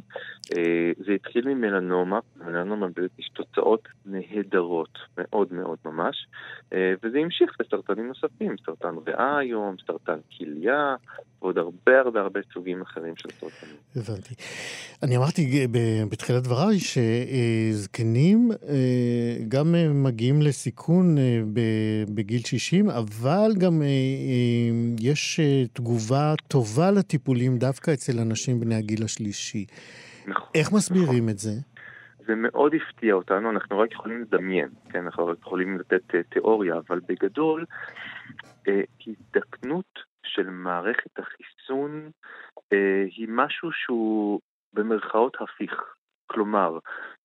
אה, 0.57 0.91
זה 1.05 1.11
התחיל 1.11 1.53
ממלנומה, 1.53 2.19
מלנומה 2.37 2.87
באמת 2.95 3.19
יש 3.19 3.29
תוצאות 3.33 3.87
נהדרות, 4.05 4.97
מאוד 5.17 5.53
מאוד 5.53 5.77
ממש, 5.85 6.27
אה, 6.73 6.93
וזה 7.03 7.17
המשיך 7.17 7.51
לסרטנים 7.59 8.07
נוספים, 8.07 8.55
סרטן 8.65 8.95
ריאה 9.07 9.37
היום, 9.37 9.75
סרטן 9.87 10.17
כליה, 10.37 10.95
ועוד 11.41 11.57
הרבה 11.57 11.99
הרבה 11.99 12.21
הרבה 12.21 12.39
סוגים 12.53 12.81
אחרים 12.81 13.13
של 13.15 13.29
סרטנים. 13.29 13.75
הבנתי. 13.95 14.35
אני 15.03 15.17
אמרתי 15.17 15.67
בתחילת 16.09 16.43
דבריי 16.43 16.77
שזקנים 16.79 18.51
אה, 18.67 19.37
גם 19.47 19.75
מגיעים 20.03 20.41
לסיכון 20.41 21.15
בגיל 22.15 22.41
60, 22.41 22.89
אבל 22.89 23.51
גם 23.57 23.81
יש 24.99 25.39
תגובה 25.75 26.33
טובה 26.47 26.91
לטיפולים 26.91 27.57
דווקא 27.57 27.91
אצל 27.93 28.19
אנשים 28.19 28.59
בני 28.59 28.75
הגיל 28.75 29.03
השלישי. 29.03 29.65
נכון. 30.27 30.49
איך 30.55 30.71
מסבירים 30.73 31.23
נכון. 31.23 31.29
את 31.29 31.37
זה? 31.37 31.51
זה 32.27 32.35
מאוד 32.35 32.71
הפתיע 32.75 33.13
אותנו, 33.13 33.49
אנחנו 33.49 33.79
רק 33.79 33.91
יכולים 33.91 34.21
לדמיין, 34.21 34.69
כן, 34.89 34.99
אנחנו 35.05 35.27
רק 35.27 35.37
יכולים 35.39 35.79
לתת 35.79 36.01
uh, 36.09 36.17
תיאוריה, 36.29 36.75
אבל 36.87 36.99
בגדול, 37.07 37.65
uh, 38.45 38.71
הזדקנות 39.07 39.99
של 40.23 40.49
מערכת 40.49 41.19
החיסון 41.19 42.09
uh, 42.57 42.75
היא 43.17 43.27
משהו 43.29 43.69
שהוא 43.71 44.39
במרכאות 44.73 45.37
הפיך. 45.41 45.73
כלומר, 46.27 46.79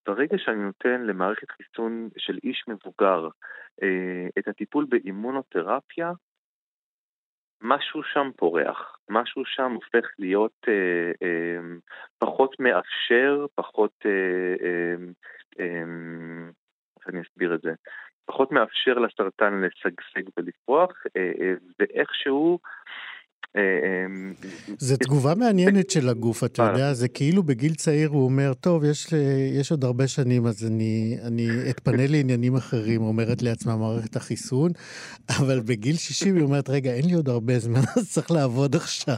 ברגע 0.07 0.39
שאני 0.39 0.63
נותן 0.63 1.03
למערכת 1.03 1.51
חיסון 1.51 2.09
של 2.19 2.39
איש 2.45 2.65
מבוגר 2.69 3.29
uh, 3.29 3.85
את 4.39 4.49
הטיפול 4.49 4.87
באימונותרפיה, 4.89 6.13
משהו 7.63 8.03
שם 8.03 8.31
פורח, 8.37 8.99
משהו 9.09 9.43
שם 9.45 9.73
הופך 9.73 10.07
להיות 10.19 10.67
אה, 10.69 11.13
אה, 11.23 11.61
פחות 12.19 12.61
מאפשר, 12.61 13.47
פחות, 13.55 13.93
אה, 14.07 14.67
אה, 14.67 14.95
אה, 15.61 15.83
אני 17.09 17.21
אסביר 17.23 17.55
את 17.55 17.61
זה, 17.61 17.73
פחות 18.25 18.53
מאפשר 18.53 18.95
לסרטן 18.95 19.61
לשגשג 19.61 20.23
ולפרוח, 20.37 20.93
אה, 21.17 21.33
אה, 21.41 21.55
ואיכשהו 21.79 22.59
זו 24.79 24.97
תגובה 24.97 25.35
מעניינת 25.35 25.91
של 25.91 26.09
הגוף, 26.09 26.45
אתה 26.45 26.63
יודע, 26.63 26.95
זה 26.95 27.09
כאילו 27.09 27.43
בגיל 27.43 27.75
צעיר 27.75 28.09
הוא 28.09 28.25
אומר, 28.25 28.55
טוב, 28.55 28.85
יש, 28.85 29.07
יש 29.61 29.71
עוד 29.71 29.85
הרבה 29.85 30.09
שנים, 30.09 30.47
אז 30.47 30.67
אני, 30.67 31.17
אני 31.23 31.49
אתפנה 31.71 32.07
לעניינים 32.07 32.57
אחרים, 32.57 33.03
אומרת 33.03 33.43
לעצמה 33.43 33.77
מערכת 33.77 34.17
החיסון, 34.17 34.71
אבל 35.29 35.61
בגיל 35.61 35.97
60 35.97 36.37
היא 36.37 36.45
אומרת, 36.45 36.71
רגע, 36.71 36.93
אין 36.93 37.05
לי 37.05 37.13
עוד 37.15 37.29
הרבה 37.29 37.59
זמן, 37.59 37.81
אז 37.97 38.13
צריך 38.13 38.31
לעבוד 38.31 38.77
עכשיו. 38.77 39.17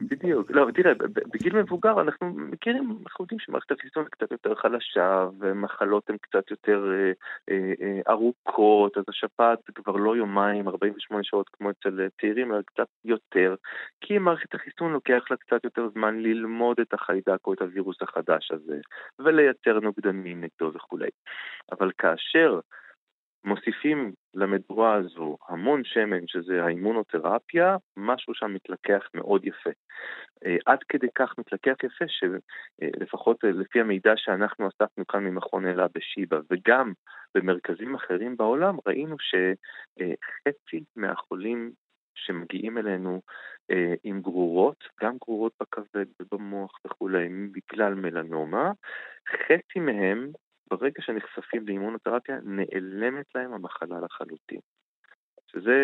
בדיוק. 0.00 0.50
לא, 0.50 0.66
תראה, 0.74 0.92
בגיל 1.34 1.56
מבוגר 1.62 2.00
אנחנו 2.00 2.26
מכירים, 2.34 2.98
אנחנו 3.02 3.22
יודעים 3.24 3.40
שמערכת 3.40 3.70
החיסון 3.70 4.04
קצת 4.04 4.30
יותר 4.30 4.54
חלשה, 4.54 5.28
ומחלות 5.38 6.10
הן 6.10 6.16
קצת 6.16 6.50
יותר 6.50 6.92
אה, 6.92 7.12
אה, 7.50 7.72
אה, 7.82 8.00
ארוכות, 8.08 8.96
אז 8.96 9.04
השפעת 9.08 9.58
כבר 9.74 9.96
לא 9.96 10.16
יומיים, 10.16 10.68
48 10.68 11.24
שעות 11.24 11.48
כמו 11.48 11.70
אצל 11.70 12.08
צעירים, 12.20 12.52
אלא 12.52 12.62
קצת 12.62 12.88
יותר, 13.04 13.54
כי 14.00 14.18
מערכת 14.18 14.54
החיסון 14.54 14.92
לוקח 14.92 15.24
לה 15.30 15.36
קצת 15.36 15.64
יותר 15.64 15.88
זמן 15.88 16.20
ללמוד 16.20 16.80
את 16.80 16.94
החיידק 16.94 17.46
או 17.46 17.52
את 17.52 17.62
הווירוס 17.62 18.02
החדש 18.02 18.50
הזה, 18.50 18.78
ולייצר 19.18 19.80
נוגדנים 19.80 20.40
נגדו 20.40 20.74
וכולי. 20.74 21.10
אבל 21.72 21.90
כאשר 21.98 22.60
מוסיפים 23.44 24.12
למדורה 24.34 24.94
הזו 24.94 25.36
המון 25.48 25.84
שמן, 25.84 26.26
שזה 26.26 26.64
האימונותרפיה, 26.64 27.76
משהו 27.96 28.34
שם 28.34 28.54
מתלקח 28.54 29.08
מאוד 29.14 29.44
יפה. 29.44 29.70
אה, 30.46 30.56
עד 30.66 30.78
כדי 30.88 31.06
כך 31.14 31.34
מתלקח 31.38 31.74
יפה, 31.84 32.04
שלפחות 32.08 33.44
אה, 33.44 33.50
לפי 33.50 33.80
המידע 33.80 34.12
שאנחנו 34.16 34.68
אספנו 34.68 35.06
כאן 35.06 35.24
ממכון 35.24 35.66
אלה 35.66 35.86
בשיבא, 35.94 36.38
וגם 36.50 36.92
במרכזים 37.34 37.94
אחרים 37.94 38.36
בעולם, 38.36 38.76
ראינו 38.86 39.16
שחצי 39.18 40.84
מהחולים 40.96 41.72
שמגיעים 42.14 42.78
אלינו 42.78 43.20
אה, 43.70 43.94
עם 44.04 44.20
גרורות, 44.20 44.84
גם 45.02 45.16
גרורות 45.20 45.52
בכבד 45.60 46.06
ובמוח 46.20 46.80
וכולי, 46.86 47.28
בגלל 47.28 47.94
מלנומה, 47.94 48.72
חצי 49.28 49.78
מהם 49.80 50.30
ברגע 50.70 51.02
שנחשפים 51.02 51.66
לאימונותרפיה, 51.66 52.38
נעלמת 52.42 53.26
להם 53.34 53.52
המחלה 53.52 54.00
לחלוטין. 54.00 54.60
שזה... 55.46 55.76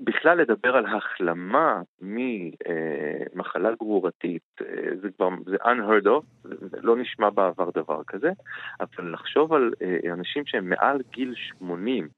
בכלל 0.00 0.38
לדבר 0.38 0.76
על 0.76 0.86
החלמה 0.86 1.82
ממחלה 2.00 3.74
גרורתית, 3.74 4.42
אה, 4.60 4.96
זה 5.02 5.08
כבר, 5.10 5.28
זה 5.46 5.56
unheard 5.56 6.06
of, 6.06 6.48
לא 6.82 6.96
נשמע 6.96 7.30
בעבר 7.30 7.70
דבר 7.70 8.02
כזה, 8.06 8.30
אבל 8.80 9.12
לחשוב 9.12 9.52
על 9.52 9.72
אה, 9.82 10.12
אנשים 10.12 10.46
שהם 10.46 10.68
מעל 10.68 11.02
גיל 11.10 11.34
80 11.34 12.08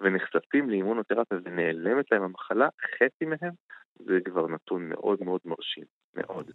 ונחשפים 0.00 0.70
לאימונותרפיה 0.70 1.38
ונעלמת 1.44 2.12
להם 2.12 2.22
המחלה, 2.22 2.68
חצי 2.96 3.24
מהם, 3.24 3.52
זה 3.94 4.18
כבר 4.24 4.48
נתון 4.48 4.88
מאוד 4.88 5.18
מאוד 5.22 5.40
מרשים, 5.44 5.84
מאוד. 6.14 6.50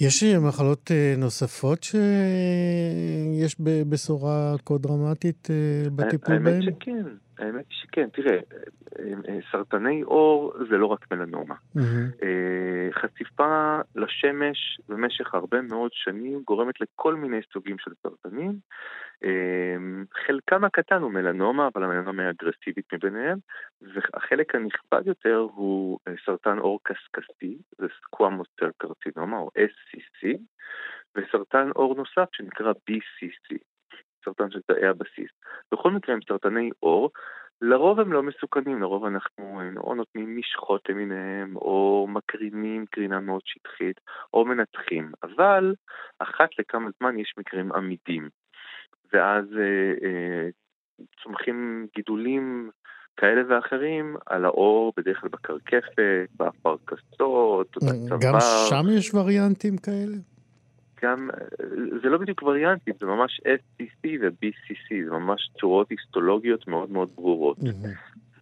יש 0.00 0.24
אה, 0.24 0.38
מחלות 0.40 0.90
אה, 0.90 1.14
נוספות 1.18 1.82
שיש 1.82 3.56
בשורה 3.60 4.54
כה 4.66 4.78
דרמטית 4.78 5.48
אה, 5.50 5.90
בטיפול 5.90 6.38
בהן? 6.38 6.62
האמת 6.62 6.64
שכן, 6.80 7.04
האמת 7.38 7.64
היא 7.68 7.78
שכן. 7.82 8.08
תראה, 8.08 8.38
סרטני 9.52 10.02
עור 10.02 10.52
זה 10.70 10.78
לא 10.78 10.86
רק 10.86 11.12
מלנומה. 11.12 11.54
Mm-hmm. 11.54 12.24
חשיפה 12.92 13.78
לשמש 13.96 14.80
במשך 14.88 15.34
הרבה 15.34 15.60
מאוד 15.60 15.90
שנים 15.92 16.42
גורמת 16.46 16.80
לכל 16.80 17.14
מיני 17.14 17.40
סוגים 17.52 17.78
של 17.78 17.90
סרטנים. 18.02 18.52
חלקם 20.26 20.64
הקטן 20.64 21.02
הוא 21.02 21.12
מלנומה, 21.12 21.68
אבל 21.74 21.84
המלנומה 21.84 22.22
היא 22.22 22.30
אגרסיבית 22.30 22.94
מביניהם, 22.94 23.38
והחלק 23.82 24.54
הנכבד 24.54 25.06
יותר 25.06 25.46
הוא 25.54 25.98
סרטן 26.26 26.58
עור 26.58 26.80
קשקשי, 26.82 27.58
זה 27.78 27.86
סקוואמוס 28.02 28.48
סל 28.60 28.70
קרצינומה 28.78 29.38
או 29.38 29.50
SCC, 29.58 30.38
וסרטן 31.16 31.70
עור 31.74 31.94
נוסף 31.94 32.28
שנקרא 32.32 32.72
BCC, 32.72 33.56
סרטן 34.24 34.50
של 34.50 34.60
תאי 34.66 34.86
הבסיס. 34.86 35.30
בכל 35.72 35.90
מקרה 35.90 36.14
הם 36.14 36.20
סרטני 36.28 36.70
עור, 36.80 37.10
לרוב 37.62 38.00
הם 38.00 38.12
לא 38.12 38.22
מסוכנים, 38.22 38.82
לרוב 38.82 39.04
אנחנו 39.04 39.60
או 39.76 39.94
נותנים 39.94 40.36
משחות 40.36 40.88
למיניהם, 40.88 41.56
או 41.56 42.06
מקרינים 42.10 42.86
קרינה 42.90 43.20
מאוד 43.20 43.42
שטחית, 43.44 44.00
או 44.34 44.44
מנתחים, 44.44 45.12
אבל 45.22 45.74
אחת 46.18 46.48
לכמה 46.58 46.90
זמן 46.98 47.18
יש 47.18 47.34
מקרים 47.38 47.72
עמידים. 47.72 48.28
ואז 49.12 49.44
אה, 49.56 50.08
אה, 50.08 50.48
צומחים 51.22 51.86
גידולים 51.96 52.70
כאלה 53.16 53.42
ואחרים 53.48 54.16
על 54.26 54.44
האור, 54.44 54.92
בדרך 54.96 55.20
כלל 55.20 55.30
בקרקפת, 55.30 56.28
באפרקסות, 56.36 57.76
בצוואר. 57.76 58.18
גם 58.20 58.34
שם 58.70 58.98
יש 58.98 59.14
וריאנטים 59.14 59.76
כאלה? 59.76 60.33
גם, 61.04 61.30
זה 62.02 62.08
לא 62.08 62.18
בדיוק 62.18 62.42
וריאנטים, 62.42 62.94
זה 63.00 63.06
ממש 63.06 63.40
SCC 63.44 64.08
ו-BCC, 64.22 65.04
זה 65.04 65.10
ממש 65.10 65.50
צורות 65.60 65.90
היסטולוגיות 65.90 66.68
מאוד 66.68 66.90
מאוד 66.90 67.08
ברורות. 67.14 67.58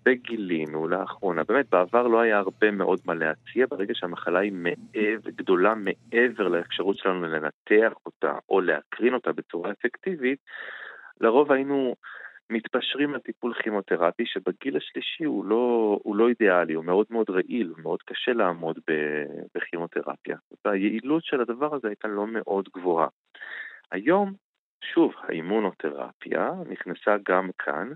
וגילינו 0.07 0.88
לאחרונה, 0.88 1.45
באמת 1.45 1.66
בעבר 1.71 2.07
לא 2.07 2.21
היה 2.21 2.38
הרבה 2.38 2.71
מאוד 2.71 3.00
מה 3.04 3.14
להציע, 3.14 3.66
ברגע 3.71 3.95
שהמחלה 3.95 4.38
היא 4.38 4.52
מעבר, 4.52 5.31
גדולה 5.37 5.75
מעבר 5.75 6.49
לאפשרות 6.49 6.97
שלנו 6.97 7.23
לנתח 7.23 7.92
אותה 8.07 8.38
או 8.49 8.61
להקרין 8.61 9.14
אותה 9.14 9.33
בצורה 9.33 9.71
אפקטיבית, 9.71 10.38
לרוב 11.21 11.52
היינו 11.52 11.95
מתפשרים 12.53 13.15
על 13.15 13.21
טיפול 13.21 13.55
כימותרפי 13.55 14.27
שבגיל 14.27 14.77
השלישי 14.77 15.25
הוא 15.25 15.45
לא, 15.45 15.99
הוא 16.03 16.17
לא 16.17 16.29
אידיאלי, 16.29 16.75
הוא 16.75 16.85
מאוד 16.85 17.07
מאוד 17.11 17.31
רעיל, 17.31 17.69
הוא 17.69 17.79
מאוד 17.83 18.03
קשה 18.03 18.33
לעמוד 18.33 18.79
בכימותרפיה. 19.55 20.37
והיעילות 20.65 21.25
של 21.25 21.41
הדבר 21.41 21.75
הזה 21.75 21.89
הייתה 21.89 22.09
לא 22.09 22.27
מאוד 22.27 22.69
גבוהה. 22.75 23.09
היום, 23.91 24.33
שוב, 24.95 25.13
האימונותרפיה 25.23 26.51
נכנסה 26.71 27.17
גם 27.29 27.51
כאן, 27.59 27.93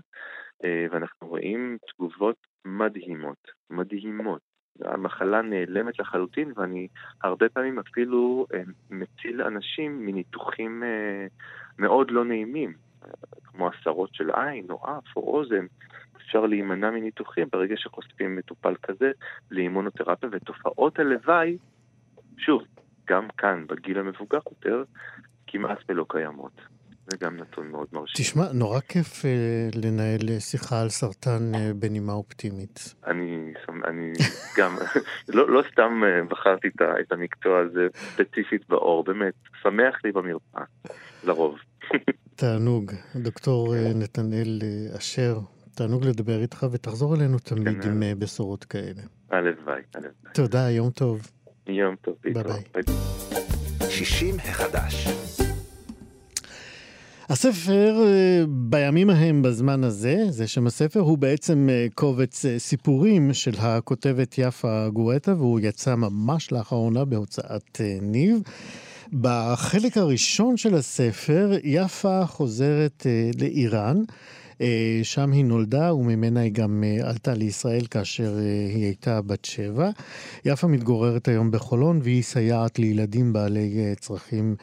אה, 0.63 0.85
ואנחנו 0.91 1.27
רואים 1.27 1.77
תגובות 1.87 2.47
מדהימות, 2.65 3.51
מדהימות. 3.69 4.41
המחלה 4.81 5.41
נעלמת 5.41 5.99
לחלוטין, 5.99 6.51
ואני 6.55 6.87
הרבה 7.23 7.49
פעמים 7.49 7.79
אפילו 7.79 8.45
אה, 8.53 8.61
מציל 8.89 9.41
אנשים 9.41 10.05
מניתוחים 10.05 10.83
אה, 10.83 11.27
מאוד 11.79 12.11
לא 12.11 12.25
נעימים. 12.25 12.86
כמו 13.43 13.69
הסרות 13.69 14.09
של 14.13 14.31
עין 14.31 14.65
או 14.69 14.83
אף 14.85 15.15
או 15.15 15.21
אוזן, 15.21 15.65
אפשר 16.17 16.45
להימנע 16.45 16.91
מניתוחים 16.91 17.47
ברגע 17.51 17.75
שחושפים 17.77 18.35
מטופל 18.35 18.75
כזה 18.83 19.11
לאימונותרפיה 19.51 20.29
ותופעות 20.31 20.99
הלוואי, 20.99 21.57
שוב, 22.37 22.63
גם 23.07 23.27
כאן 23.37 23.67
בגיל 23.67 23.99
המבוגר 23.99 24.39
יותר, 24.51 24.83
כמעט 25.47 25.77
ולא 25.89 26.05
קיימות. 26.09 26.61
זה 27.09 27.17
גם 27.21 27.37
נתון 27.37 27.67
מאוד 27.71 27.87
מרשים. 27.93 28.25
תשמע, 28.25 28.43
נורא 28.53 28.79
כיף 28.79 29.25
אה, 29.25 29.69
לנהל 29.75 30.39
שיחה 30.39 30.81
על 30.81 30.89
סרטן 30.89 31.55
אה, 31.55 31.71
בנימה 31.75 32.13
אופטימית. 32.13 32.95
אני, 33.07 33.53
אני 33.85 34.11
גם, 34.57 34.75
לא, 35.35 35.49
לא 35.49 35.63
סתם 35.71 36.01
אה, 36.03 36.23
בחרתי 36.23 36.67
את, 36.67 36.81
את 36.81 37.11
המקצוע 37.11 37.59
הזה 37.59 37.87
ספציפית 37.93 38.69
בעור, 38.69 39.03
באמת, 39.03 39.33
שמח 39.63 39.95
לי 40.03 40.11
במרפאה, 40.11 40.63
לרוב. 41.23 41.59
תענוג. 42.35 42.91
דוקטור 43.15 43.75
אה, 43.75 43.91
נתנאל 43.95 44.59
אה, 44.63 44.97
אשר, 44.97 45.39
תענוג 45.75 46.05
לדבר 46.05 46.41
איתך, 46.41 46.65
ותחזור 46.71 47.15
אלינו 47.15 47.39
תמיד 47.39 47.83
כן, 47.83 47.89
עם 47.89 48.03
אה. 48.03 48.13
בשורות 48.19 48.63
כאלה. 48.63 49.01
הלוואי, 49.29 49.81
הלוואי. 49.95 50.11
תודה, 50.33 50.69
יום 50.69 50.89
טוב. 50.89 51.31
יום 51.67 51.95
טוב, 51.95 52.15
ביי 52.23 52.33
ביי. 52.33 52.83
60 53.89 54.35
החדש. 54.39 55.07
הספר 57.29 57.95
בימים 58.47 59.09
ההם 59.09 59.41
בזמן 59.41 59.83
הזה, 59.83 60.15
זה 60.29 60.47
שם 60.47 60.67
הספר, 60.67 60.99
הוא 60.99 61.17
בעצם 61.17 61.67
קובץ 61.95 62.45
סיפורים 62.57 63.33
של 63.33 63.51
הכותבת 63.59 64.35
יפה 64.37 64.89
גואטה, 64.89 65.33
והוא 65.33 65.59
יצא 65.59 65.95
ממש 65.95 66.51
לאחרונה 66.51 67.05
בהוצאת 67.05 67.81
ניב. 68.01 68.41
בחלק 69.13 69.97
הראשון 69.97 70.57
של 70.57 70.75
הספר, 70.75 71.51
יפה 71.63 72.25
חוזרת 72.25 73.03
אה, 73.05 73.29
לאיראן. 73.39 73.97
אה, 74.61 74.99
שם 75.03 75.31
היא 75.31 75.45
נולדה 75.45 75.93
וממנה 75.93 76.39
היא 76.39 76.51
גם 76.51 76.83
אה, 76.83 77.09
עלתה 77.09 77.33
לישראל 77.33 77.85
כאשר 77.85 78.37
היא 78.73 78.83
הייתה 78.83 79.21
בת 79.21 79.45
שבע. 79.45 79.89
יפה 80.45 80.67
מתגוררת 80.67 81.27
היום 81.27 81.51
בחולון 81.51 81.99
והיא 82.03 82.23
סייעת 82.23 82.79
לילדים 82.79 83.33
בעלי 83.33 83.95
צרכים 83.99 84.55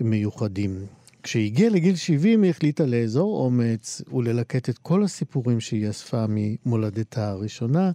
מיוחדים. 0.00 0.86
כשהגיעה 1.22 1.70
לגיל 1.70 1.96
70 1.96 2.42
היא 2.42 2.50
החליטה 2.50 2.86
לאזור 2.86 3.44
אומץ 3.44 4.02
וללקט 4.12 4.68
את 4.68 4.78
כל 4.78 5.04
הסיפורים 5.04 5.60
שהיא 5.60 5.90
אספה 5.90 6.24
ממולדתה 6.28 7.30
הראשונה 7.30 7.90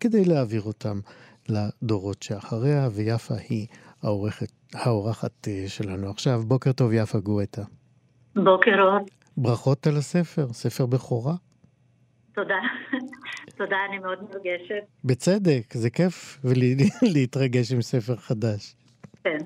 כדי 0.00 0.24
להעביר 0.24 0.62
אותם 0.62 1.00
לדורות 1.48 2.22
שאחריה, 2.22 2.88
ויפה 2.92 3.34
היא 3.48 3.66
העורכת, 4.02 4.50
האורחת 4.74 5.48
אה, 5.48 5.64
שלנו 5.68 6.10
עכשיו. 6.10 6.40
בוקר 6.46 6.72
טוב, 6.72 6.92
יפה 6.92 7.18
גואטה. 7.18 7.62
בוקר 8.36 8.82
אור. 8.82 9.06
ברכות 9.36 9.86
על 9.86 9.96
הספר, 9.96 10.52
ספר 10.52 10.86
בכורה. 10.86 11.34
תודה. 12.34 12.58
תודה, 13.58 13.76
אני 13.88 13.98
מאוד 13.98 14.18
מרגשת. 14.22 14.84
בצדק, 15.04 15.74
זה 15.74 15.90
כיף 15.90 16.40
להתרגש 17.14 17.72
עם 17.72 17.82
ספר 17.82 18.16
חדש. 18.16 18.74
כן. 19.24 19.38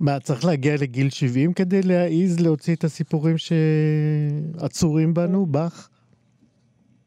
מה, 0.00 0.20
צריך 0.20 0.44
להגיע 0.44 0.74
לגיל 0.80 1.10
70 1.10 1.52
כדי 1.52 1.80
להעיז 1.82 2.40
להוציא 2.40 2.74
את 2.74 2.84
הסיפורים 2.84 3.36
שעצורים 3.38 5.14
בנו, 5.14 5.46
בך? 5.46 5.88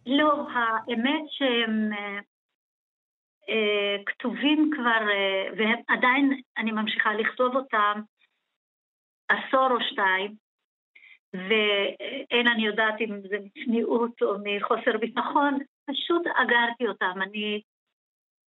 לא, 0.06 0.34
האמת 0.34 1.26
שהם 1.30 1.94
אה, 1.94 2.20
כתובים 4.06 4.70
כבר, 4.74 5.10
אה, 5.10 5.50
ועדיין 5.58 6.42
אני 6.58 6.72
ממשיכה 6.72 7.14
לכתוב 7.14 7.56
אותם 7.56 8.02
עשור 9.30 9.72
או 9.72 9.82
שתיים, 9.82 10.34
ואין 11.34 12.48
אני 12.48 12.66
יודעת 12.66 13.02
אם 13.02 13.22
זה 13.30 13.38
מצניעות 13.44 14.22
או 14.22 14.36
מחוסר 14.44 14.98
ביטחון, 14.98 15.58
פשוט 15.86 16.22
אגרתי 16.28 16.88
אותם. 16.88 17.22
אני, 17.22 17.62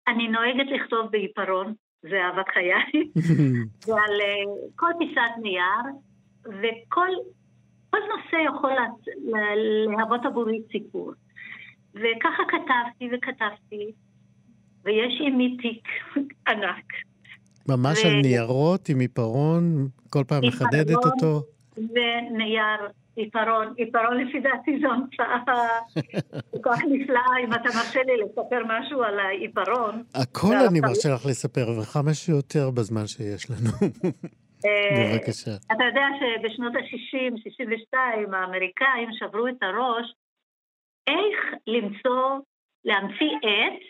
אני 0.07 0.27
נוהגת 0.27 0.71
לכתוב 0.71 1.11
בעיפרון, 1.11 1.73
זה 2.01 2.21
אהבת 2.23 2.49
חיי, 2.53 3.11
ועל 3.87 4.21
אה, 4.21 4.43
כל 4.75 4.91
פיסת 4.99 5.41
נייר, 5.41 5.83
וכל 6.43 7.09
כל 7.91 7.99
נושא 8.15 8.35
יכול 8.35 8.71
להוות 9.97 10.25
עבורי 10.25 10.61
סיפור. 10.71 11.11
וככה 11.93 12.43
כתבתי 12.47 13.09
וכתבתי, 13.11 13.91
ויש 14.85 15.21
עימי 15.21 15.57
תיק 15.57 15.87
ענק. 16.49 16.85
ממש 17.69 18.05
ו... 18.05 18.07
על 18.07 18.21
ניירות 18.21 18.89
עם 18.89 18.99
עיפרון, 18.99 19.87
כל 20.09 20.23
פעם 20.27 20.41
מחדדת 20.47 21.05
אותו? 21.05 21.41
ונייר, 21.77 22.87
עיפרון, 23.15 23.73
עיפרון 23.77 24.17
לפי 24.17 24.39
דעתי 24.39 24.79
זו 24.81 24.87
המצאה 24.87 25.37
כל 26.51 26.57
כך 26.63 26.79
נפלאה, 26.91 27.37
אם 27.43 27.53
אתה 27.53 27.69
מרשה 27.77 27.99
לי 28.03 28.17
לספר 28.17 28.61
משהו 28.65 29.03
על 29.03 29.19
העיפרון. 29.19 30.03
הכל 30.15 30.55
אני 30.69 30.79
מרשה 30.79 31.09
לך 31.15 31.25
לספר, 31.25 31.65
וכמה 31.81 32.13
שיותר 32.13 32.71
בזמן 32.71 33.07
שיש 33.07 33.51
לנו. 33.51 33.91
אה, 34.65 35.13
בבקשה. 35.13 35.51
אתה 35.71 35.83
יודע 35.83 36.05
שבשנות 36.19 36.75
ה-60, 36.75 37.41
62, 37.43 38.33
האמריקאים 38.33 39.09
שברו 39.11 39.47
את 39.47 39.63
הראש 39.63 40.13
איך 41.07 41.39
למצוא, 41.67 42.39
להמציא 42.85 43.33
עט 43.43 43.81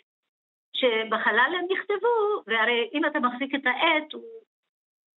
שבחלל 0.81 1.51
הם 1.59 1.65
נכתבו, 1.71 2.43
והרי 2.47 2.89
אם 2.93 3.05
אתה 3.05 3.19
מחזיק 3.19 3.55
את 3.55 3.65
העט, 3.65 4.13
הוא, 4.13 4.23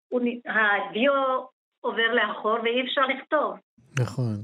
הוא, 0.08 0.20
הדיו 0.44 1.12
עובר 1.80 2.12
לאחור 2.12 2.56
ואי 2.62 2.82
אפשר 2.82 3.06
לכתוב. 3.06 3.54
נכון. 4.00 4.34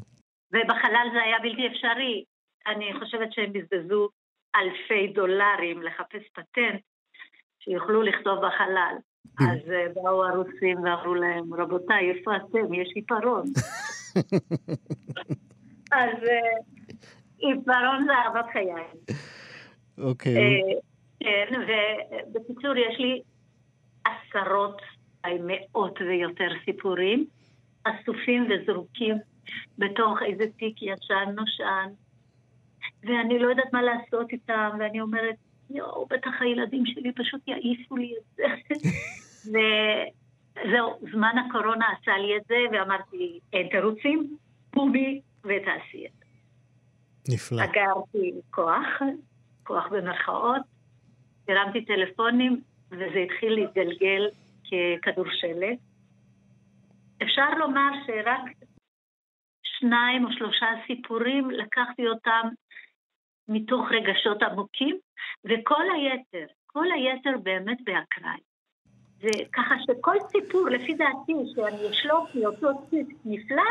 ובחלל 0.52 1.08
זה 1.12 1.22
היה 1.22 1.38
בלתי 1.42 1.66
אפשרי. 1.66 2.24
אני 2.66 2.92
חושבת 2.98 3.32
שהם 3.32 3.52
בזבזו 3.52 4.08
אלפי 4.56 5.12
דולרים 5.14 5.82
לחפש 5.82 6.28
פטנט 6.32 6.80
שיוכלו 7.58 8.02
לכתוב 8.02 8.38
בחלל. 8.46 8.96
אז 9.40 9.70
אה, 9.70 9.86
באו 9.94 10.24
הרוסים 10.24 10.82
ואמרו 10.82 11.14
להם, 11.14 11.54
רבותיי, 11.54 12.10
איפה 12.10 12.36
אתם? 12.36 12.74
יש 12.74 12.88
עיפרון. 12.94 13.42
אז 16.00 16.14
אה, 16.28 16.56
עיפרון 17.38 18.06
זה 18.06 18.12
אהבת 18.12 18.46
חיי. 18.52 18.84
אוקיי. 19.98 20.34
כן, 21.20 21.46
ובקיצור, 21.60 22.76
יש 22.76 22.98
לי 22.98 23.22
עשרות, 24.04 24.82
מאות 25.40 26.00
ויותר 26.00 26.48
סיפורים, 26.64 27.26
אסופים 27.84 28.48
וזרוקים 28.50 29.16
בתוך 29.78 30.18
איזה 30.22 30.44
תיק 30.58 30.82
ישן 30.82 31.34
נושן, 31.34 31.88
ואני 33.02 33.38
לא 33.38 33.48
יודעת 33.48 33.72
מה 33.72 33.82
לעשות 33.82 34.32
איתם, 34.32 34.70
ואני 34.78 35.00
אומרת, 35.00 35.34
יואו, 35.70 36.06
בטח 36.06 36.30
הילדים 36.40 36.86
שלי 36.86 37.12
פשוט 37.12 37.48
יעיפו 37.48 37.96
לי 37.96 38.14
את 38.18 38.36
זה. 38.36 38.44
זהו, 40.70 40.98
זמן 41.12 41.34
הקורונה 41.38 41.86
עשה 42.00 42.18
לי 42.18 42.36
את 42.36 42.42
זה, 42.48 42.56
ואמרתי, 42.72 43.38
אין 43.52 43.68
תירוצים, 43.68 44.36
בובי 44.74 45.20
ותעשי 45.44 46.06
את 46.06 46.12
זה. 46.18 46.26
נפלא. 47.34 47.64
אגרתי 47.64 48.32
כוח, 48.50 49.02
כוח 49.64 49.88
במרכאות, 49.90 50.62
הרמתי 51.50 51.84
טלפונים, 51.84 52.60
וזה 52.90 53.18
התחיל 53.18 53.52
להתגלגל 53.54 54.28
ככדור 54.64 55.24
שלג. 55.30 55.76
אפשר 57.22 57.50
לומר 57.58 57.90
שרק 58.06 58.40
שניים 59.62 60.24
או 60.24 60.32
שלושה 60.32 60.66
סיפורים, 60.86 61.50
לקחתי 61.50 62.08
אותם 62.08 62.48
מתוך 63.48 63.80
רגשות 63.90 64.42
עמוקים, 64.42 64.98
וכל 65.44 65.84
היתר, 65.94 66.46
כל 66.66 66.86
היתר 66.92 67.38
באמת 67.42 67.78
באקראי. 67.84 68.40
וככה 69.20 69.74
שכל 69.86 70.16
סיפור, 70.20 70.68
לפי 70.68 70.94
דעתי, 70.94 71.32
שאני 71.54 71.90
אשלוף 71.90 72.34
מאותו 72.34 72.68
ציט 72.90 73.08
נפלא, 73.24 73.70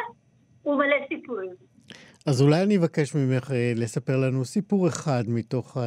הוא 0.61 0.77
מלא 0.77 0.95
סיפורים. 1.07 1.68
אז 2.29 2.41
אולי 2.41 2.63
אני 2.63 2.77
אבקש 2.77 3.15
ממך 3.15 3.51
אה, 3.51 3.73
לספר 3.75 4.17
לנו 4.17 4.45
סיפור 4.45 4.87
אחד 4.87 5.23
מתוך 5.27 5.77
uh, 5.77 5.79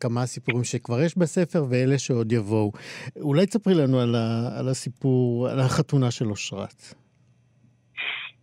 כמה 0.00 0.26
סיפורים 0.26 0.64
שכבר 0.64 1.00
יש 1.02 1.18
בספר 1.18 1.64
ואלה 1.70 1.98
שעוד 1.98 2.32
יבואו. 2.32 2.72
אולי 3.20 3.46
תספרי 3.46 3.74
לנו 3.74 4.00
על, 4.00 4.14
ה, 4.14 4.58
על 4.58 4.68
הסיפור, 4.68 5.48
על 5.48 5.60
החתונה 5.60 6.10
של 6.10 6.26
אושרת. 6.30 6.82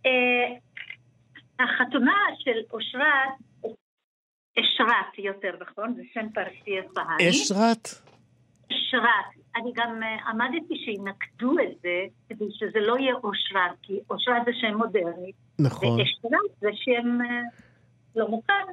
Uh, 0.06 0.10
החתונה 1.60 2.16
של 2.38 2.58
אושרת, 2.72 3.32
אשרת 4.58 5.18
יותר 5.18 5.50
נכון, 5.60 5.94
זה 5.96 6.02
שם 6.12 6.26
פרסי 6.34 6.80
אספהני. 6.80 7.30
אשרת? 7.30 7.88
אשרת. 8.72 9.39
אני 9.56 9.72
גם 9.74 10.00
uh, 10.02 10.28
עמדתי 10.28 10.74
שינקדו 10.84 11.52
את 11.52 11.80
זה, 11.82 12.04
כדי 12.28 12.44
שזה 12.50 12.80
לא 12.80 12.98
יהיה 12.98 13.14
אושרת, 13.14 13.76
כי 13.82 14.00
אושרת 14.10 14.44
זה 14.44 14.50
שם 14.60 14.76
מודרני. 14.76 15.32
נכון. 15.58 16.00
ואשרת 16.00 16.60
זה 16.60 16.68
שם 16.72 17.18
uh, 17.20 17.62
לא 18.16 18.28
מוכר. 18.28 18.64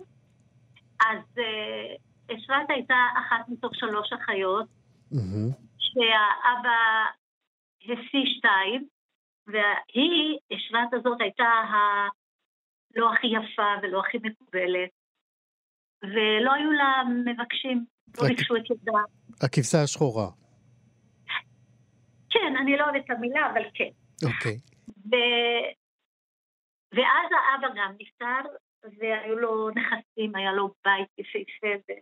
אז 0.99 1.21
uh, 1.35 2.35
אשרת 2.35 2.69
הייתה 2.69 2.95
אחת 3.17 3.49
מתוך 3.49 3.75
שלוש 3.75 4.13
אחיות, 4.13 4.65
mm-hmm. 5.13 5.53
שהאבא 5.77 6.79
השיא 7.83 8.25
שתיים, 8.37 8.87
והיא, 9.47 10.37
אשרת 10.53 10.93
הזאת, 10.93 11.21
הייתה 11.21 11.43
ה... 11.43 11.75
לא 12.95 13.13
הכי 13.13 13.27
יפה 13.27 13.71
ולא 13.81 13.99
הכי 13.99 14.17
מקובלת, 14.17 14.89
ולא 16.03 16.53
היו 16.53 16.71
לה 16.71 17.03
מבקשים, 17.25 17.85
לא 18.17 18.27
ביקשו 18.27 18.55
את 18.55 18.71
ידה. 18.71 18.99
הכבשה 19.41 19.83
השחורה. 19.83 20.27
כן, 22.29 22.55
אני 22.61 22.77
לא 22.77 22.83
אוהבת 22.83 23.05
את 23.05 23.09
המילה, 23.09 23.51
אבל 23.51 23.63
כן. 23.73 23.89
אוקיי. 24.23 24.57
ו... 24.89 25.15
ואז 26.91 27.29
האבא 27.31 27.67
גם 27.75 27.93
נפטר, 27.99 28.49
והיו 28.99 29.39
לו 29.39 29.69
נכסים, 29.69 30.35
היה 30.35 30.51
לו 30.51 30.73
בית 30.85 31.09
יפהפה. 31.17 31.93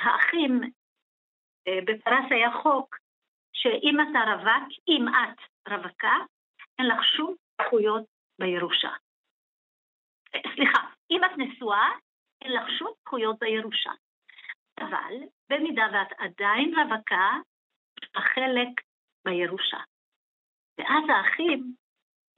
האחים, 0.00 0.60
אה, 1.68 1.78
בפרס 1.86 2.24
היה 2.30 2.50
חוק 2.62 2.96
שאם 3.52 3.96
אתה 4.00 4.18
רווק, 4.32 4.68
אם 4.88 5.08
את 5.08 5.68
רווקה, 5.68 6.16
אין 6.78 6.86
לך 6.86 7.04
שום 7.16 7.34
זכויות 7.62 8.04
בירושה. 8.38 8.90
סליחה, 10.54 10.80
אם 11.10 11.24
את 11.24 11.30
נשואה, 11.38 11.88
אין 12.42 12.52
לך 12.52 12.70
שום 12.78 12.92
זכויות 13.00 13.38
בירושה. 13.38 13.90
אבל 14.78 15.14
במידה 15.50 15.86
ואת 15.92 16.12
עדיין 16.18 16.74
רווקה, 16.78 17.30
החלק 18.14 18.80
בירושה. 19.24 19.78
ואז 20.78 21.04
האחים 21.08 21.74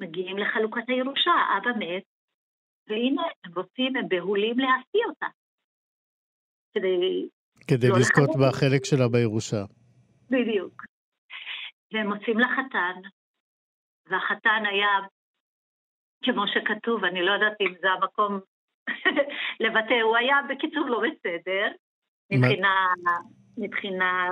מגיעים 0.00 0.38
לחלוקת 0.38 0.88
הירושה, 0.88 1.32
אבא 1.58 1.70
מת, 1.78 2.02
והנה 2.88 3.22
הם 3.44 3.52
רוצים, 3.56 3.96
הם 3.96 4.08
בהולים 4.08 4.58
להשיא 4.58 5.04
אותה. 5.08 5.26
כדי... 6.74 7.28
כדי 7.68 7.88
לא 7.88 7.98
לזכות 7.98 8.28
לחלק. 8.28 8.48
בחלק 8.48 8.84
שלה 8.84 9.08
בירושה. 9.08 9.64
בדיוק. 10.30 10.82
והם 11.92 12.08
מוצאים 12.12 12.38
לחתן, 12.38 13.00
והחתן 14.06 14.62
היה, 14.70 14.88
כמו 16.24 16.44
שכתוב, 16.48 17.04
אני 17.04 17.22
לא 17.22 17.32
יודעת 17.32 17.56
אם 17.60 17.74
זה 17.80 17.88
המקום 17.90 18.40
לבטא, 19.62 19.94
הוא 20.02 20.16
היה 20.16 20.36
בקיצור 20.48 20.86
לא 20.88 21.00
בסדר, 21.00 21.66
מבחינה... 22.32 22.92
מבחינה 23.58 24.28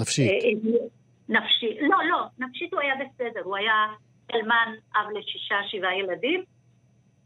נפשית. 0.00 0.30
אה, 0.30 0.48
אה, 0.48 0.88
נפשית, 1.28 1.76
לא, 1.80 1.98
לא, 2.04 2.24
נפשית 2.38 2.72
הוא 2.72 2.80
היה 2.80 2.94
בסדר, 2.94 3.40
הוא 3.44 3.56
היה 3.56 3.86
אלמן 4.34 4.74
אב 4.96 5.10
לשישה, 5.10 5.56
שבעה 5.68 5.98
ילדים, 5.98 6.44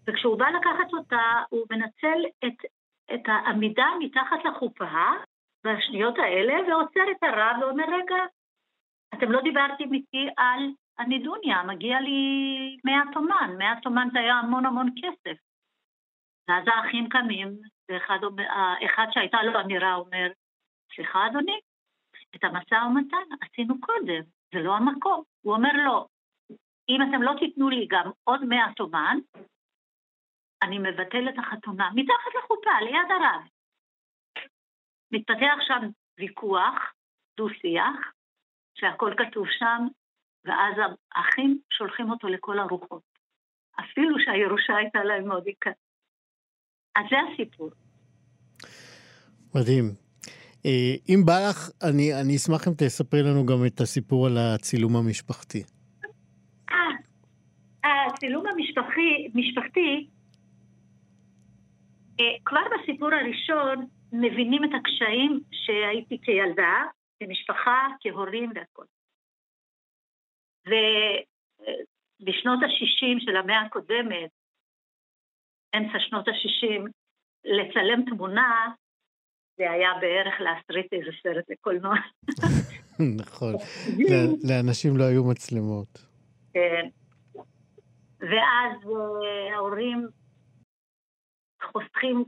וכשהוא 0.07 0.39
בא 0.39 0.47
לקחת 0.49 0.93
אותה, 0.93 1.43
הוא 1.49 1.67
מנצל 1.71 2.25
את, 2.45 2.65
את 3.15 3.23
העמידה 3.27 3.87
מתחת 4.01 4.45
לחופה 4.45 5.11
בשניות 5.67 6.19
האלה, 6.19 6.55
ועוצר 6.69 7.11
את 7.11 7.23
הרב 7.23 7.57
ואומר, 7.61 7.85
רגע, 7.85 8.25
אתם 9.15 9.33
לא 9.33 9.41
דיברתם 9.43 9.95
איתי 9.95 10.29
על 10.37 10.71
הנידוניה, 10.99 11.63
מגיע 11.63 12.01
לי 12.01 12.21
מאה 12.85 13.03
תומן, 13.13 13.55
מאה 13.59 13.81
תומן 13.83 14.09
זה 14.13 14.19
היה 14.19 14.35
המון 14.35 14.67
המון 14.67 14.91
כסף. 14.97 15.39
ואז 16.49 16.65
האחים 16.67 17.09
קמים, 17.09 17.49
ואחד 17.89 18.19
אחד 18.85 19.07
שהייתה 19.11 19.43
לו 19.43 19.61
אמירה 19.61 19.95
אומר, 19.95 20.29
סליחה 20.95 21.27
אדוני, 21.27 21.61
את 22.37 22.44
המשא 22.44 22.75
ומתן 22.75 23.27
עשינו 23.40 23.81
קודם, 23.81 24.22
זה 24.55 24.61
לא 24.61 24.77
המקום. 24.77 25.22
הוא 25.40 25.55
אומר 25.55 25.72
לא, 25.87 26.07
אם 26.88 26.99
אתם 27.03 27.22
לא 27.22 27.33
תיתנו 27.38 27.68
לי 27.68 27.87
גם 27.90 28.11
עוד 28.25 28.44
מאה 28.44 28.72
תומן, 28.77 29.18
אני 30.62 30.79
מבטל 30.79 31.29
את 31.29 31.38
החתונה 31.38 31.90
מתחת 31.94 32.35
לחופה, 32.38 32.81
ליד 32.81 33.11
הרב. 33.11 33.49
מתפתח 35.12 35.57
שם 35.61 35.88
ויכוח, 36.18 36.92
דו-שיח, 37.37 38.12
שהכל 38.79 39.14
כתוב 39.18 39.46
שם, 39.59 39.87
ואז 40.44 40.75
האחים 41.14 41.61
שולחים 41.72 42.11
אותו 42.11 42.29
לכל 42.29 42.59
הרוחות. 42.59 43.03
אפילו 43.81 44.16
שהירושה 44.18 44.77
הייתה 44.77 45.05
להם 45.05 45.29
מאוד 45.29 45.46
יקרה. 45.46 45.72
אז 46.96 47.05
זה 47.11 47.16
הסיפור. 47.33 47.70
מדהים. 49.55 50.06
אה, 50.67 50.95
אם 51.09 51.21
בא 51.27 51.39
לך, 51.49 51.71
אני, 51.91 52.15
אני 52.21 52.37
אשמח 52.37 52.69
אם 52.69 52.73
תספרי 52.79 53.23
לנו 53.23 53.47
גם 53.47 53.67
את 53.67 53.81
הסיפור 53.81 54.27
על 54.27 54.37
הצילום 54.39 54.97
המשפחתי. 54.97 55.63
אה, 57.85 58.07
הצילום 58.07 58.47
המשפחתי, 58.47 59.31
משפחתי, 59.35 60.09
אה, 62.21 62.37
כבר 62.45 62.61
בסיפור 62.73 63.09
הראשון 63.15 63.87
מבינים 64.13 64.65
את 64.65 64.71
הקשיים 64.81 65.41
שהייתי 65.53 66.19
כילדה, 66.23 66.75
כמשפחה, 67.21 67.87
כהורים 68.01 68.53
והכל. 68.55 68.85
ובשנות 70.67 72.63
ה-60 72.63 73.25
של 73.25 73.37
המאה 73.37 73.61
הקודמת, 73.61 74.31
אמצע 75.77 75.99
שנות 75.99 76.29
ה-60, 76.29 76.91
לצלם 77.45 78.05
תמונה 78.11 78.75
זה 79.57 79.71
היה 79.71 79.88
בערך 80.01 80.35
להסריט 80.40 80.92
איזה 80.92 81.11
סרט 81.23 81.45
לקולנוע. 81.51 81.95
נכון, 83.21 83.55
לאנשים 84.49 84.97
לא 84.97 85.05
היו 85.05 85.25
מצלמות. 85.25 85.99
כן. 86.53 86.88
ואז 88.21 88.73
אה, 88.85 89.55
ההורים 89.55 90.09
חוסכים 91.62 92.25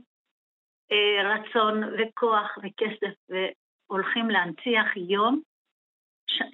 אה, 0.91 1.35
רצון 1.35 1.83
וכוח 1.83 2.57
וכסף 2.57 3.15
והולכים 3.29 4.29
להנציח 4.29 4.97
יום, 5.09 5.41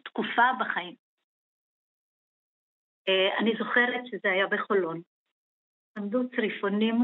תקופה 0.03 0.49
בחיים. 0.59 0.95
אה, 3.07 3.39
אני 3.39 3.51
זוכרת 3.59 4.03
שזה 4.05 4.31
היה 4.31 4.47
בחולון. 4.47 5.01
עמדו 5.97 6.19
צריפונים 6.35 6.95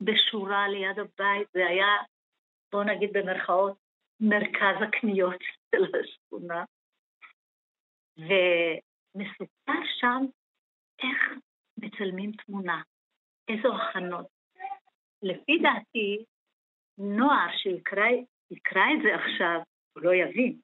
בשורה 0.00 0.68
ליד 0.68 0.98
הבית, 0.98 1.48
זה 1.52 1.66
היה 1.66 1.86
בואו 2.74 2.84
נגיד 2.84 3.10
במרכאות, 3.12 3.76
מרכז 4.20 4.76
הקניות 4.88 5.40
של 5.74 5.84
השכונה. 6.00 6.64
ומסופר 8.16 9.80
שם 10.00 10.24
איך 10.98 11.38
מצלמים 11.76 12.32
תמונה, 12.32 12.82
איזו 13.48 13.68
הכנות. 13.76 14.26
לפי 15.22 15.58
דעתי, 15.62 16.24
נוער 16.98 17.56
שיקרא 17.56 18.86
את 18.92 19.02
זה 19.02 19.14
עכשיו, 19.14 19.60
הוא 19.92 20.02
לא 20.04 20.14
יבין. 20.14 20.60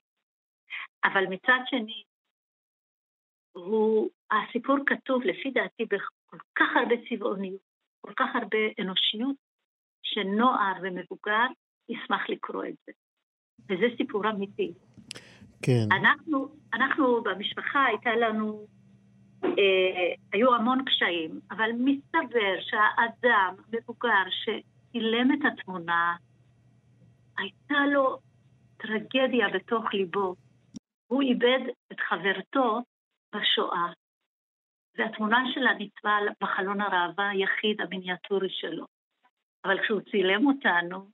אבל 1.04 1.24
מצד 1.30 1.60
שני, 1.66 2.02
הוא, 3.52 4.10
הסיפור 4.30 4.76
כתוב 4.86 5.22
לפי 5.22 5.50
דעתי 5.50 5.84
בכל 5.84 6.38
כך 6.54 6.76
הרבה 6.76 6.94
צבעוניות, 7.08 7.62
כל 8.00 8.12
כך 8.16 8.28
הרבה 8.34 8.58
אנושיות, 8.80 9.36
שנוער 10.02 10.72
ומבוגר 10.82 11.46
ישמח 11.90 12.28
לקרוא 12.28 12.64
את 12.64 12.74
זה. 12.86 12.92
וזה 13.68 13.96
סיפור 13.96 14.30
אמיתי. 14.30 14.72
כן. 15.62 15.86
אנחנו, 15.92 16.48
אנחנו 16.74 17.22
במשפחה 17.22 17.84
הייתה 17.84 18.10
לנו, 18.16 18.66
אה, 19.44 20.14
היו 20.32 20.54
המון 20.54 20.84
קשיים, 20.84 21.40
אבל 21.50 21.70
מסתבר 21.72 22.54
שהאדם 22.60 23.54
מבוגר 23.72 24.24
שצילם 24.30 25.32
את 25.32 25.52
התמונה, 25.52 26.16
הייתה 27.38 27.86
לו 27.92 28.18
טרגדיה 28.76 29.48
בתוך 29.54 29.94
ליבו. 29.94 30.34
הוא 31.06 31.22
איבד 31.22 31.60
את 31.92 32.00
חברתו 32.00 32.82
בשואה, 33.34 33.92
והתמונה 34.98 35.44
שלה 35.54 35.70
נצבעה 35.78 36.18
בחלון 36.42 36.80
הראווה 36.80 37.28
היחיד 37.28 37.80
המיניאטורי 37.80 38.48
שלו. 38.50 38.84
אבל 39.64 39.82
כשהוא 39.82 40.00
צילם 40.10 40.46
אותנו, 40.46 41.08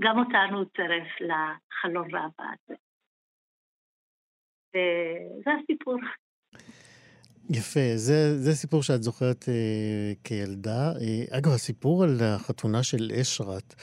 גם 0.00 0.18
אותנו 0.18 0.58
הוא 0.58 0.66
צירף 0.76 1.08
לחלון 1.20 2.14
ראווה 2.14 2.52
הזה. 2.52 2.74
וזה 4.74 5.50
הסיפור. 5.62 5.96
יפה, 7.50 7.80
זה, 7.94 8.38
זה 8.38 8.52
סיפור 8.52 8.82
שאת 8.82 9.02
זוכרת 9.02 9.44
אה, 9.48 10.12
כילדה. 10.24 10.92
אה, 11.00 11.38
אגב, 11.38 11.50
הסיפור 11.52 12.04
על 12.04 12.18
החתונה 12.22 12.82
של 12.82 13.10
אשרת, 13.20 13.74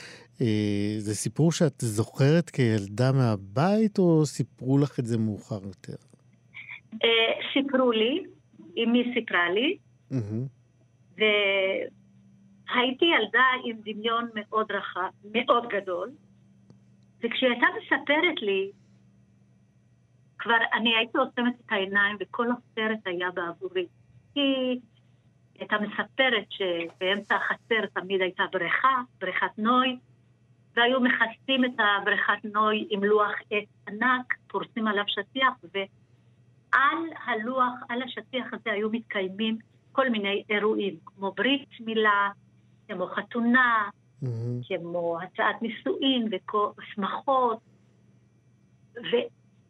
אה, 0.41 0.96
זה 0.98 1.15
סיפור 1.15 1.52
שאת 1.52 1.82
זוכרת 1.82 2.50
כילדה 2.50 3.12
מהבית, 3.12 4.00
או 4.00 4.26
סיפרו 4.26 4.78
לך 4.78 5.00
את 5.00 5.06
זה 5.06 5.17
מאוחר 5.17 5.60
יותר? 5.63 5.98
אה, 7.04 7.34
סיפרו 7.54 7.91
לי, 7.91 8.24
אמי 8.84 9.12
סיפרה 9.13 9.50
לי, 9.50 9.78
mm-hmm. 10.12 11.22
והייתי 12.67 13.06
ילדה 13.06 13.45
עם 13.63 13.77
דמיון 13.84 14.30
מאוד 14.36 14.71
רחב, 14.71 15.10
מאוד 15.34 15.67
גדול, 15.69 16.12
וכשהיא 17.23 17.49
הייתה 17.49 17.67
מספרת 17.82 18.41
לי, 18.41 18.71
כבר 20.39 20.58
אני 20.73 20.95
הייתי 20.95 21.17
עוצמת 21.17 21.56
את 21.65 21.71
העיניים 21.71 22.17
וכל 22.19 22.47
הסרט 22.51 22.99
היה 23.06 23.32
בעבורי. 23.32 23.88
היא 24.36 24.80
הייתה 25.60 25.75
מספרת 25.80 26.45
שבאמצע 26.49 27.36
החצר 27.36 27.86
תמיד 27.93 28.21
הייתה 28.21 28.43
בריכה, 28.51 29.01
בריכת 29.21 29.58
נוי, 29.58 29.97
והיו 30.75 31.01
מכסים 31.01 31.65
את 31.65 31.80
הבריכת 31.80 32.45
נוי 32.53 32.88
עם 32.89 33.03
לוח 33.03 33.32
עץ 33.51 33.69
ענק, 33.88 34.34
פורסים 34.47 34.88
עליו 34.88 35.03
שטיח, 35.08 35.53
ועל 35.73 36.97
הלוח, 37.25 37.73
על 37.89 38.03
השטיח 38.03 38.53
הזה 38.53 38.71
היו 38.71 38.89
מתקיימים 38.91 39.58
כל 39.91 40.10
מיני 40.10 40.43
אירועים, 40.49 40.95
כמו 41.06 41.32
ברית 41.32 41.69
מילה, 41.80 42.30
כמו 42.88 43.08
חתונה, 43.08 43.89
mm-hmm. 44.23 44.28
כמו 44.67 45.17
הצעת 45.21 45.62
נישואין 45.62 46.30
ושמחות. 46.78 47.60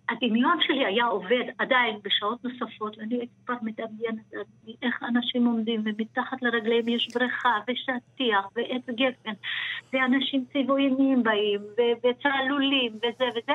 הדמיון 0.09 0.57
שלי 0.61 0.85
היה 0.85 1.05
עובד 1.05 1.43
עדיין 1.57 1.99
בשעות 2.03 2.43
נוספות, 2.43 2.97
ואני 2.97 3.15
הייתי 3.15 3.33
כבר 3.45 3.55
מדמיינת 3.61 4.33
איך 4.81 5.03
אנשים 5.03 5.45
עומדים 5.45 5.83
ומתחת 5.85 6.41
לרגליהם 6.41 6.87
יש 6.87 7.07
בריכה 7.13 7.57
ושטיח 7.67 8.45
ועץ 8.55 8.89
גפן 8.89 9.33
ואנשים 9.93 10.45
צבעוניים 10.53 11.23
באים 11.23 11.61
וצהלולים 12.03 12.91
וזה 12.95 13.25
וזה. 13.29 13.53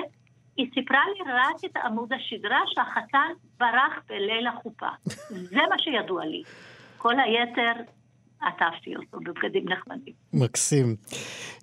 היא 0.56 0.70
סיפרה 0.74 1.00
לי 1.14 1.32
רק 1.32 1.64
את 1.64 1.76
עמוד 1.76 2.12
השדרה 2.12 2.60
שהחתן 2.66 3.32
ברח 3.60 4.02
בליל 4.08 4.46
החופה. 4.46 4.88
זה 5.52 5.60
מה 5.70 5.78
שידוע 5.78 6.24
לי. 6.24 6.42
כל 6.98 7.20
היתר 7.20 7.72
עטפתי 8.42 8.96
אותו 8.96 9.18
בבגדים 9.20 9.68
נחמדים. 9.68 10.14
מקסים. 10.32 10.96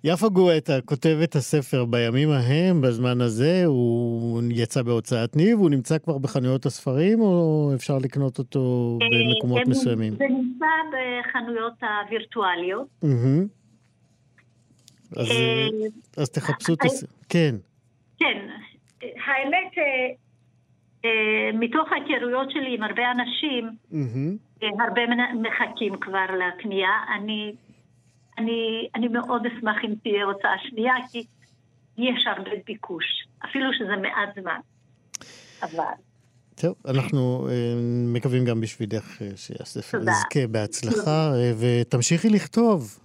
יפה 0.04 0.28
גואטה 0.28 0.80
כותבת 0.84 1.34
הספר 1.34 1.84
בימים 1.84 2.28
ההם, 2.30 2.80
בזמן 2.80 3.20
הזה, 3.20 3.62
הוא 3.66 4.42
יצא 4.50 4.82
בהוצאת 4.82 5.36
ניב, 5.36 5.58
הוא 5.58 5.70
נמצא 5.70 5.98
כבר 5.98 6.18
בחנויות 6.18 6.66
הספרים, 6.66 7.20
או 7.20 7.70
אפשר 7.74 7.98
לקנות 7.98 8.38
אותו 8.38 8.98
אה, 9.02 9.06
במקומות 9.34 9.68
מסוימים? 9.68 10.12
זה 10.12 10.24
נמצא 10.30 10.66
בחנויות 10.92 11.74
הווירטואליות. 11.82 12.88
אז, 15.16 15.30
אה, 15.30 15.66
אז 16.16 16.30
תחפשו 16.30 16.74
את 16.74 16.84
הספר, 16.84 17.12
כן. 17.28 17.54
כן, 18.18 18.48
האמת, 19.00 19.78
אה, 21.04 21.50
מתוך 21.54 21.88
ההיכרויות 21.92 22.50
שלי 22.50 22.74
עם 22.74 22.82
הרבה 22.82 23.02
אנשים, 23.10 23.70
הרבה 24.62 25.02
מחכים 25.34 25.96
כבר 26.00 26.26
לקנייה. 26.48 26.90
אני, 27.16 27.52
אני, 28.38 28.88
אני 28.94 29.08
מאוד 29.08 29.46
אשמח 29.46 29.76
אם 29.84 29.94
תהיה 30.02 30.24
הוצאה 30.24 30.58
שנייה, 30.68 30.94
כי 31.12 31.24
יש 31.98 32.26
הרבה 32.26 32.50
ביקוש, 32.66 33.04
אפילו 33.44 33.72
שזה 33.72 33.96
מעט 33.96 34.28
זמן. 34.40 34.60
אבל... 35.62 35.84
טוב, 36.54 36.74
אנחנו 36.88 37.48
אה, 37.50 37.54
מקווים 38.14 38.44
גם 38.44 38.60
בשבילך 38.60 39.22
אה, 39.22 39.28
שהספר 39.36 39.98
יזכה 39.98 40.46
בהצלחה, 40.50 41.32
אה, 41.34 41.52
ותמשיכי 41.60 42.28
לכתוב. 42.28 42.98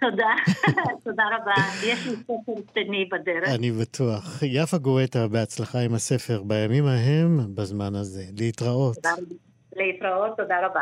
תודה, 0.00 0.34
תודה 1.04 1.24
רבה. 1.36 1.54
יש 1.84 2.06
לי 2.06 2.16
ספר 2.16 2.52
שני 2.74 3.08
בדרך. 3.12 3.48
אני 3.48 3.70
בטוח. 3.70 4.42
יפה 4.42 4.78
גואטה, 4.78 5.28
בהצלחה 5.28 5.80
עם 5.80 5.94
הספר 5.94 6.42
בימים 6.42 6.86
ההם, 6.86 7.54
בזמן 7.54 7.94
הזה. 7.94 8.24
להתראות. 8.38 8.94
תודה 8.94 9.12
רבה. 9.12 9.34
להתראות, 9.76 10.36
תודה 10.36 10.56
רבה. 10.66 10.80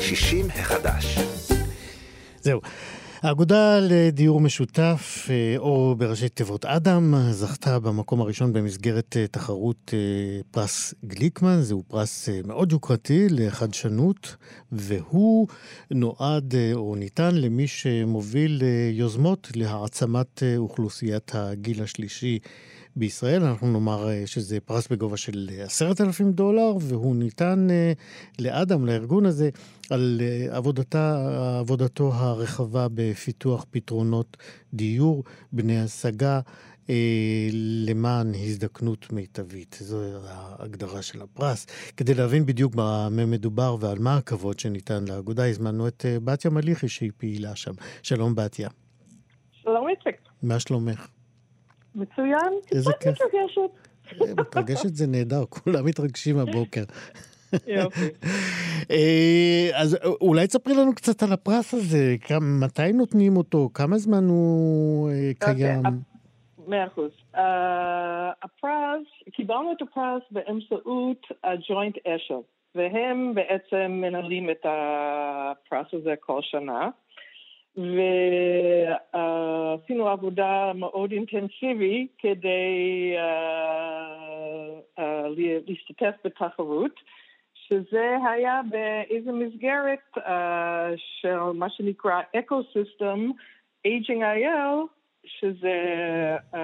60 0.00 0.46
החדש. 0.50 1.18
זהו. 2.40 2.60
האגודה 3.22 3.78
לדיור 3.80 4.40
משותף, 4.40 5.26
אה, 5.30 5.54
או 5.58 5.94
בראשי 5.98 6.28
תיבות 6.28 6.64
אדם, 6.64 7.14
זכתה 7.30 7.78
במקום 7.78 8.20
הראשון 8.20 8.52
במסגרת 8.52 9.16
אה, 9.16 9.26
תחרות 9.26 9.94
אה, 9.94 10.40
פרס 10.50 10.94
גליקמן. 11.04 11.60
זהו 11.60 11.82
פרס 11.88 12.28
מאוד 12.44 12.72
יוקרתי 12.72 13.26
לחדשנות, 13.30 14.36
והוא 14.72 15.46
נועד 15.90 16.54
או 16.74 16.94
ניתן 16.94 17.34
למי 17.34 17.66
שמוביל 17.66 18.62
יוזמות 18.92 19.48
להעצמת 19.56 20.42
אוכלוסיית 20.56 21.32
הגיל 21.34 21.82
השלישי 21.82 22.38
בישראל. 22.96 23.42
אנחנו 23.42 23.72
נאמר 23.72 24.08
אה, 24.08 24.22
שזה 24.26 24.60
פרס 24.60 24.88
בגובה 24.88 25.16
של 25.16 25.50
עשרת 25.64 26.00
אלפים 26.00 26.32
דולר, 26.32 26.72
והוא 26.80 27.16
ניתן 27.16 27.66
אה, 27.70 27.92
לאדם, 28.38 28.86
לארגון 28.86 29.26
הזה, 29.26 29.50
על 29.90 30.20
אה, 30.20 30.56
עבודתה, 30.56 31.28
עבודתו 31.60 32.12
הרחבה 32.14 32.86
בפיתוח 32.94 33.66
פתרונות 33.70 34.36
דיור, 34.74 35.24
בני 35.52 35.80
השגה. 35.80 36.40
למען 37.86 38.32
הזדקנות 38.34 39.12
מיטבית. 39.12 39.78
זו 39.80 40.02
ההגדרה 40.28 41.02
של 41.02 41.22
הפרס. 41.22 41.66
כדי 41.96 42.14
להבין 42.14 42.46
בדיוק 42.46 42.74
במה 42.74 43.26
מדובר 43.26 43.76
ועל 43.80 43.98
מה 43.98 44.16
הכבוד 44.16 44.58
שניתן 44.58 45.04
לאגודה, 45.08 45.48
הזמנו 45.48 45.88
את 45.88 46.04
בתיה 46.24 46.50
מליחי 46.50 46.88
שהיא 46.88 47.10
פעילה 47.16 47.56
שם. 47.56 47.72
שלום 48.02 48.34
בתיה. 48.34 48.68
שלום 49.52 49.88
איציק. 49.88 50.16
מה 50.42 50.60
שלומך? 50.60 51.06
מצוין. 51.96 52.52
איזה 52.72 52.92
כיף. 53.00 53.12
מתרגשת. 53.12 53.70
אה, 54.22 54.34
מתרגשת 54.40 54.94
זה 54.94 55.06
נהדר, 55.06 55.44
כולם 55.46 55.86
מתרגשים 55.86 56.38
הבוקר. 56.38 56.84
יופי. 57.66 58.08
אה, 58.90 59.70
אז 59.74 59.98
אולי 60.04 60.46
תספרי 60.46 60.74
לנו 60.74 60.94
קצת 60.94 61.22
על 61.22 61.32
הפרס 61.32 61.74
הזה, 61.74 62.16
מתי 62.40 62.92
נותנים 62.92 63.36
אותו, 63.36 63.68
כמה 63.74 63.98
זמן 63.98 64.24
הוא 64.28 65.10
אה, 65.10 65.14
אוקיי, 65.14 65.54
קיים? 65.54 65.82
מאה 66.68 66.86
אחוז. 66.86 67.10
הפרס, 68.42 69.06
קיבלנו 69.32 69.72
את 69.72 69.82
הפרס 69.82 70.22
באמצעות 70.30 71.26
הג'וינט 71.44 71.96
אשל, 72.06 72.34
והם 72.74 73.34
בעצם 73.34 73.92
מנהלים 73.92 74.50
את 74.50 74.66
הפרס 74.68 75.86
הזה 75.92 76.14
כל 76.20 76.40
שנה. 76.42 76.88
ועשינו 79.14 80.08
עבודה 80.08 80.72
מאוד 80.74 81.12
אינטנסיבית 81.12 82.12
כדי 82.18 83.14
אה, 83.16 83.20
אה, 84.98 85.02
להשתתף 85.66 86.14
בתחרות, 86.24 87.00
שזה 87.54 88.16
היה 88.30 88.60
באיזו 88.68 89.32
מסגרת 89.32 90.18
אה, 90.18 90.20
של 90.96 91.38
מה 91.54 91.70
שנקרא 91.70 92.20
ecosystem, 92.38 93.30
Aging 93.86 94.20
IL, 94.20 94.86
שזה... 95.24 95.76
Um, 96.52 96.56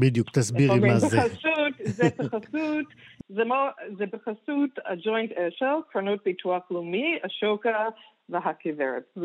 בדיוק, 0.00 0.30
תסבירי 0.30 0.80
מה 0.80 0.98
זה. 0.98 1.16
בחסות, 1.16 1.74
זה 1.78 2.08
בחסות, 2.18 2.86
זה, 3.28 3.44
מו, 3.44 3.54
זה 3.98 4.04
בחסות 4.06 4.70
הג'וינט 4.84 5.32
אשל, 5.32 5.74
קרנות 5.92 6.24
ביטוח 6.24 6.62
לאומי, 6.70 7.18
השוקה 7.24 7.88
והכוורת. 8.28 9.18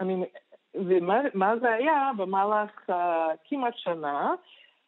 אני, 0.00 0.24
ומה 0.74 1.56
זה 1.60 1.72
היה 1.72 2.10
במהלך 2.16 2.90
uh, 2.90 2.92
כמעט 3.48 3.74
שנה, 3.76 4.34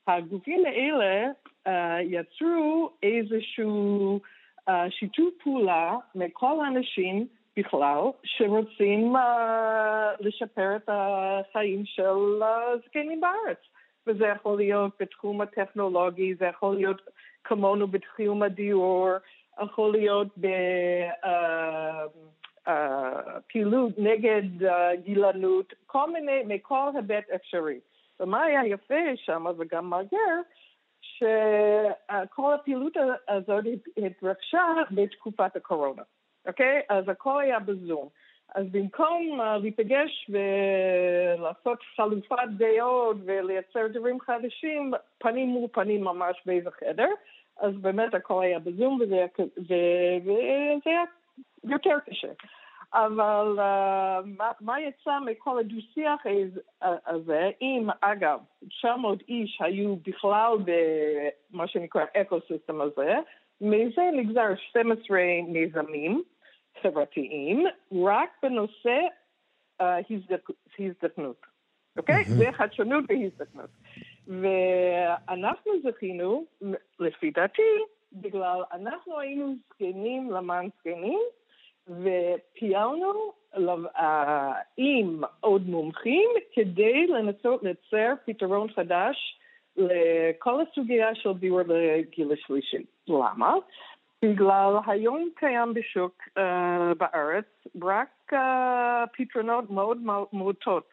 הגופים 0.06 0.66
האלה 0.66 1.30
uh, 1.68 1.70
יצרו 2.02 2.90
איזשהו 3.02 4.20
uh, 4.68 4.72
שיתוף 4.90 5.34
פעולה 5.42 5.96
מכל 6.14 6.64
האנשים 6.64 7.26
בכלל 7.56 8.00
שרוצים 8.24 9.16
uh, 9.16 9.20
לשפר 10.20 10.76
את 10.76 10.88
החיים 10.92 11.82
של 11.86 12.42
הזקנים 12.42 13.20
בארץ. 13.20 13.58
וזה 14.06 14.26
יכול 14.26 14.56
להיות 14.56 14.92
בתחום 15.00 15.40
הטכנולוגי, 15.40 16.34
זה 16.34 16.46
יכול 16.46 16.76
להיות 16.76 17.02
כמונו 17.44 17.86
בתחום 17.86 18.42
הדיור, 18.42 19.08
יכול 19.64 19.92
להיות 19.92 20.28
בפעילות 22.68 23.92
נגד 23.98 24.68
גילנות, 25.04 25.74
כל 25.86 26.10
מיני, 26.10 26.42
מכל 26.46 26.90
היבט 26.94 27.30
אפשרי. 27.34 27.80
ומה 28.20 28.42
היה 28.42 28.66
יפה 28.66 29.16
שם, 29.16 29.46
וגם 29.58 29.90
מגר, 29.90 30.40
שכל 31.00 32.54
הפעילות 32.54 32.92
הזאת 33.28 33.64
התרחשה 33.96 34.64
בתקופת 34.90 35.56
הקורונה, 35.56 36.02
אוקיי? 36.46 36.80
אז 36.88 37.08
הכל 37.08 37.40
היה 37.40 37.58
בזום. 37.58 38.08
אז 38.54 38.66
במקום 38.70 39.40
uh, 39.40 39.44
להיפגש 39.44 40.30
ולעשות 40.30 41.78
חלופת 41.96 42.48
דעות 42.58 43.16
ולייצר 43.24 43.86
דברים 43.92 44.20
חדשים, 44.20 44.92
פנים 45.18 45.48
מול 45.48 45.68
פנים 45.72 46.04
ממש 46.04 46.42
באיזה 46.46 46.70
חדר, 46.70 47.08
אז 47.56 47.74
באמת 47.74 48.14
הכל 48.14 48.42
היה 48.42 48.58
בזום 48.58 48.98
וזה, 49.00 49.26
וזה, 49.38 49.76
וזה 50.22 50.90
היה 50.90 51.02
יותר 51.64 51.98
קשה. 52.06 52.32
אבל 52.94 53.58
uh, 53.58 54.26
מה, 54.38 54.50
מה 54.60 54.80
יצא 54.80 55.18
מכל 55.26 55.58
הדו-שיח 55.58 56.22
הזה, 57.06 57.50
אם 57.62 57.88
אגב 58.00 58.40
900 58.68 59.22
איש 59.28 59.58
היו 59.60 59.96
בכלל 59.96 60.52
במה 60.64 61.68
שנקרא 61.68 62.04
ecosystem 62.16 62.80
הזה, 62.80 63.14
מזה 63.60 64.02
נגזר 64.16 64.54
12 64.56 65.18
מיזמים 65.48 66.22
חברתיים, 66.82 67.66
רק 68.06 68.30
בנושא 68.42 68.98
אה, 69.82 69.84
הזדקנות, 70.78 71.46
אוקיי? 71.98 72.22
Mm-hmm. 72.22 72.38
זה 72.38 72.52
חדשנות 72.52 73.04
והזדקנות. 73.08 73.70
ואנחנו 74.26 75.72
זכינו, 75.82 76.44
לפי 76.98 77.30
דעתי, 77.30 77.62
בגלל 78.12 78.62
אנחנו 78.72 79.18
היינו 79.18 79.54
זקנים 79.68 80.30
למען 80.30 80.68
זקנים, 80.78 81.20
ופעלנו 81.88 83.32
עם 84.76 85.22
עוד 85.40 85.68
מומחים 85.68 86.30
כדי 86.52 87.06
לנסות 87.06 87.62
לייצר 87.62 88.14
פתרון 88.26 88.72
חדש 88.72 89.38
לכל 89.76 90.60
הסוגיה 90.60 91.14
של 91.14 91.32
דיור 91.32 91.60
לגיל 91.66 92.32
השלישי. 92.32 92.84
למה? 93.08 93.54
בגלל 94.24 94.76
היום 94.86 95.28
קיים 95.36 95.74
בשוק 95.74 96.22
uh, 96.28 96.40
בארץ 96.98 97.44
רק 97.82 98.32
uh, 98.32 98.36
פתרונות 99.12 99.70
מאוד 99.70 99.98
מוטות 100.32 100.92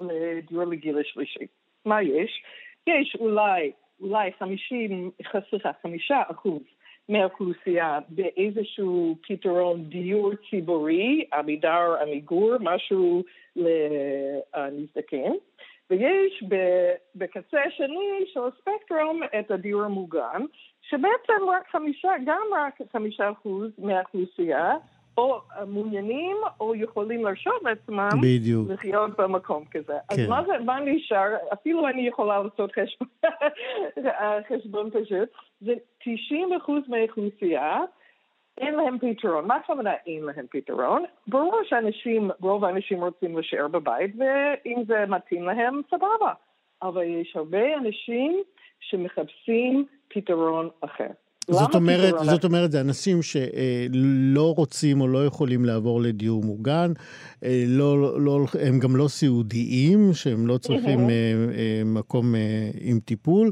לדיור 0.00 0.64
לגיל 0.64 0.98
השלישי. 0.98 1.46
מה 1.84 2.02
יש? 2.02 2.42
יש 2.86 3.16
אולי, 3.20 3.72
אולי 4.00 4.30
50, 4.38 5.10
סליחה, 5.50 5.70
חמישה 5.82 6.22
אחוז 6.30 6.62
מהאוכלוסייה 7.08 7.98
באיזשהו 8.08 9.16
פתרון 9.28 9.84
דיור 9.84 10.30
ציבורי, 10.50 11.24
עמידר, 11.34 11.96
עמיגור, 12.02 12.52
משהו 12.60 13.22
לנזדקן, 13.56 15.32
ויש 15.90 16.44
בקצה 17.14 17.62
השני 17.62 18.24
של 18.26 18.40
הספקטרום 18.40 19.20
את 19.38 19.50
הדיור 19.50 19.82
המוגן, 19.82 20.42
שבעצם 20.82 21.48
רק 21.48 21.68
חמישה, 21.70 22.10
גם 22.26 22.46
רק 22.52 22.78
חמישה 22.92 23.30
אחוז 23.30 23.70
מהאוכלוסייה, 23.78 24.74
או 25.18 25.40
מעוניינים 25.66 26.36
או 26.60 26.74
יכולים 26.74 27.24
להרשות 27.24 27.62
לעצמם 27.62 28.08
בדיוק. 28.22 28.70
לחיות 28.70 29.20
במקום 29.20 29.64
כזה. 29.70 29.92
כן. 30.08 30.22
אז 30.22 30.28
מה, 30.28 30.42
זה, 30.46 30.52
מה 30.64 30.80
נשאר? 30.80 31.36
אפילו 31.52 31.88
אני 31.88 32.08
יכולה 32.08 32.42
לעשות 32.42 32.72
חשבון, 32.72 33.08
חשבון 34.48 34.90
פשוט. 34.90 35.28
זה 35.60 35.74
90 35.98 36.52
אחוז 36.52 36.82
מהאוכלוסייה, 36.88 37.80
אין 38.58 38.74
להם 38.74 38.98
פתרון. 38.98 39.46
מה 39.46 39.56
הכוונה 39.56 39.92
אין 40.06 40.22
להם 40.22 40.46
פתרון? 40.50 41.04
ברור 41.26 41.60
שאנשים, 41.64 42.30
רוב 42.40 42.64
האנשים 42.64 43.04
רוצים 43.04 43.34
להישאר 43.34 43.68
בבית, 43.68 44.14
ואם 44.18 44.82
זה 44.86 45.04
מתאים 45.08 45.44
להם, 45.44 45.80
סבבה. 45.90 46.32
אבל 46.82 47.02
יש 47.02 47.36
הרבה 47.36 47.76
אנשים 47.76 48.42
שמחפשים 48.80 49.86
פתרון 50.08 50.68
אחר. 50.80 51.10
זאת 51.50 51.74
אומרת, 51.74 52.14
זאת 52.18 52.44
אומרת, 52.44 52.72
זה 52.72 52.80
אנשים 52.80 53.22
שלא 53.22 54.54
רוצים 54.56 55.00
או 55.00 55.08
לא 55.08 55.26
יכולים 55.26 55.64
לעבור 55.64 56.00
לדיור 56.00 56.42
מוגן, 56.44 56.92
אה, 57.44 57.64
לא, 57.66 58.20
לא, 58.20 58.38
הם 58.66 58.78
גם 58.78 58.96
לא 58.96 59.08
סיעודיים, 59.08 59.98
שהם 60.12 60.46
לא 60.46 60.58
צריכים 60.58 61.06
mm-hmm. 61.06 61.84
מקום 61.84 62.34
עם 62.80 63.00
טיפול, 63.00 63.50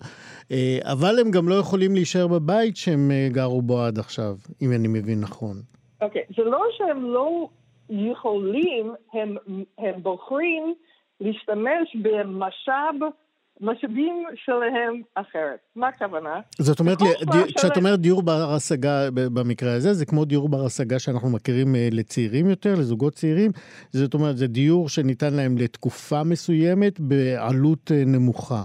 אבל 0.82 1.18
הם 1.20 1.30
גם 1.30 1.48
לא 1.48 1.54
יכולים 1.54 1.94
להישאר 1.94 2.26
בבית 2.26 2.76
שהם 2.76 3.10
גרו 3.28 3.62
בו 3.62 3.80
עד 3.80 3.98
עכשיו, 3.98 4.36
אם 4.62 4.72
אני 4.72 4.88
מבין 4.88 5.20
נכון. 5.20 5.56
אוקיי, 6.00 6.22
okay. 6.22 6.34
זה 6.36 6.44
לא 6.44 6.60
שהם 6.76 7.04
לא 7.04 7.48
יכולים, 7.90 8.94
הם, 9.12 9.36
הם 9.78 10.02
בוחרים 10.02 10.74
להשתמש 11.20 11.96
במשאב 12.02 12.94
משאבים 13.60 14.24
שלהם 14.34 15.02
אחרת. 15.14 15.58
מה 15.76 15.88
הכוונה? 15.88 16.40
זאת 16.58 16.80
אומרת, 16.80 16.98
כשאת 17.56 17.76
אומרת 17.76 18.00
דיור 18.00 18.22
בר 18.22 18.54
השגה 18.56 19.10
במקרה 19.14 19.74
הזה, 19.74 19.92
זה 19.92 20.06
כמו 20.06 20.24
דיור 20.24 20.48
בר 20.48 20.64
השגה 20.66 20.98
שאנחנו 20.98 21.30
מכירים 21.30 21.74
אה, 21.74 21.88
לצעירים 21.92 22.46
יותר, 22.46 22.72
לזוגות 22.72 23.12
צעירים. 23.12 23.50
זאת 23.90 24.14
אומרת, 24.14 24.36
זה 24.36 24.46
דיור 24.46 24.88
שניתן 24.88 25.34
להם 25.34 25.58
לתקופה 25.58 26.24
מסוימת 26.24 27.00
בעלות 27.00 27.92
אה, 27.92 28.02
נמוכה. 28.06 28.62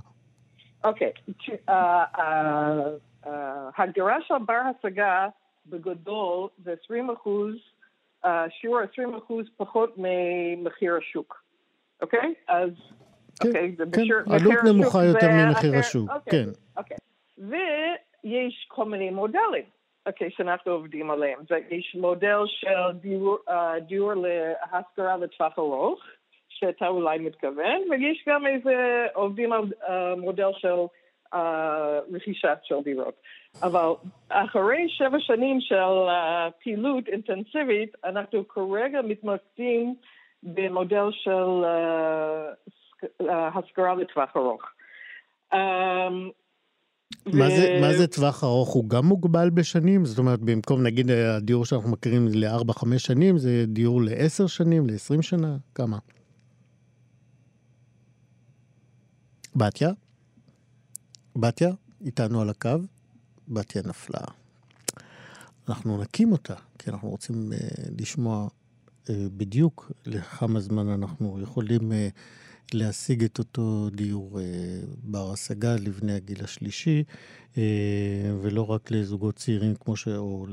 אוקיי, 0.84 1.12
אה, 1.70 2.04
ההגדרה 3.76 4.18
של 4.28 4.34
בר 4.48 4.62
השגה 4.80 5.28
בגדול 5.66 6.48
זה 6.64 6.74
20 6.86 7.10
אחוז, 7.10 7.56
שיעור 8.50 8.80
20 8.94 9.16
אחוז 9.16 9.46
פחות 9.58 9.94
ממחיר 9.98 10.96
השוק. 10.96 11.44
אוקיי? 12.02 12.34
אז 12.48 12.70
כן, 13.40 13.48
אוקיי, 13.50 13.76
כן, 13.78 14.32
עלות 14.34 14.64
נמוכה 14.66 15.04
יותר 15.04 15.28
ממחיר 15.32 15.76
השוק, 15.80 16.10
אוקיי, 16.10 16.46
כן. 16.46 16.50
אוקיי. 16.78 16.98
ויש 17.38 18.66
כל 18.68 18.86
מיני 18.86 19.10
מודלים, 19.10 19.64
אוקיי, 20.06 20.30
שאנחנו 20.32 20.72
עובדים 20.72 21.12
עליהם. 21.12 21.40
יש 21.70 21.96
מודל 22.00 22.40
של 22.48 22.98
דיור, 23.02 23.38
uh, 23.50 23.80
דיור 23.80 24.14
להשכרה 24.14 25.18
לטווח 25.18 25.60
ארוך, 25.60 26.02
שאתה 26.50 26.88
אולי 26.88 27.20
מתכוון, 27.20 27.82
ויש 27.90 28.24
גם 28.28 28.48
איזה, 28.48 29.06
עובדים 29.14 29.54
על 29.54 29.62
uh, 29.62 29.92
מודל 30.18 30.50
של 30.58 30.76
uh, 31.34 31.38
רכישת 32.14 32.58
של 32.64 32.76
דירות. 32.84 33.22
אבל 33.64 33.90
אחרי 34.30 34.90
שבע 34.90 35.18
שנים 35.20 35.62
של 35.62 35.94
פעילות 36.64 37.08
אינטנסיבית, 37.08 37.96
אנחנו 38.04 38.48
כרגע 38.48 39.02
מתמקדים 39.02 39.96
במודל 40.44 41.06
של 41.12 41.64
השכרה 43.30 43.96
לטווח 43.96 44.30
ארוך. 44.36 44.62
אמ, 45.54 46.30
מה, 47.26 47.46
ו... 47.46 47.50
זה, 47.50 47.78
מה 47.82 47.94
זה 47.94 48.08
טווח 48.08 48.44
ארוך? 48.44 48.70
הוא 48.70 48.90
גם 48.90 49.06
מוגבל 49.06 49.50
בשנים? 49.50 50.06
זאת 50.06 50.18
אומרת, 50.18 50.40
במקום 50.40 50.84
נגיד 50.84 51.12
הדיור 51.12 51.66
שאנחנו 51.66 51.90
מכירים 51.90 52.28
ל-4-5 52.28 52.86
שנים, 52.98 53.38
זה 53.38 53.66
דיור 53.68 54.02
ל-10 54.02 54.48
שנים, 54.48 54.88
ל-20 54.88 55.22
שנה? 55.22 55.58
כמה? 55.76 55.98
בתיה? 59.56 59.90
בתיה? 61.36 61.70
איתנו 62.06 62.42
על 62.42 62.50
הקו? 62.50 62.70
בתיה 63.48 63.82
נפלה. 63.86 64.22
אנחנו 65.70 66.02
נקים 66.02 66.32
אותה, 66.32 66.56
כי 66.80 66.90
אנחנו 66.90 67.10
רוצים 67.10 67.36
uh, 67.52 67.56
לשמוע 68.02 68.48
uh, 68.48 69.10
בדיוק 69.38 69.92
לכמה 70.06 70.60
זמן 70.60 70.90
אנחנו 70.90 71.40
יכולים... 71.42 71.92
Uh, 71.92 71.96
להשיג 72.74 73.24
את 73.24 73.40
אותו 73.40 73.90
דיור 73.92 74.40
אה, 74.40 74.46
בר 75.04 75.32
השגה 75.34 75.76
לבני 75.86 76.14
הגיל 76.14 76.44
השלישי, 76.44 77.04
אה, 77.58 77.64
ולא 78.42 78.72
רק 78.72 78.92
לזוגות 78.92 79.36
צעירים 79.36 79.74
כמו 79.80 79.96
ש... 79.96 80.08
או 80.08 80.46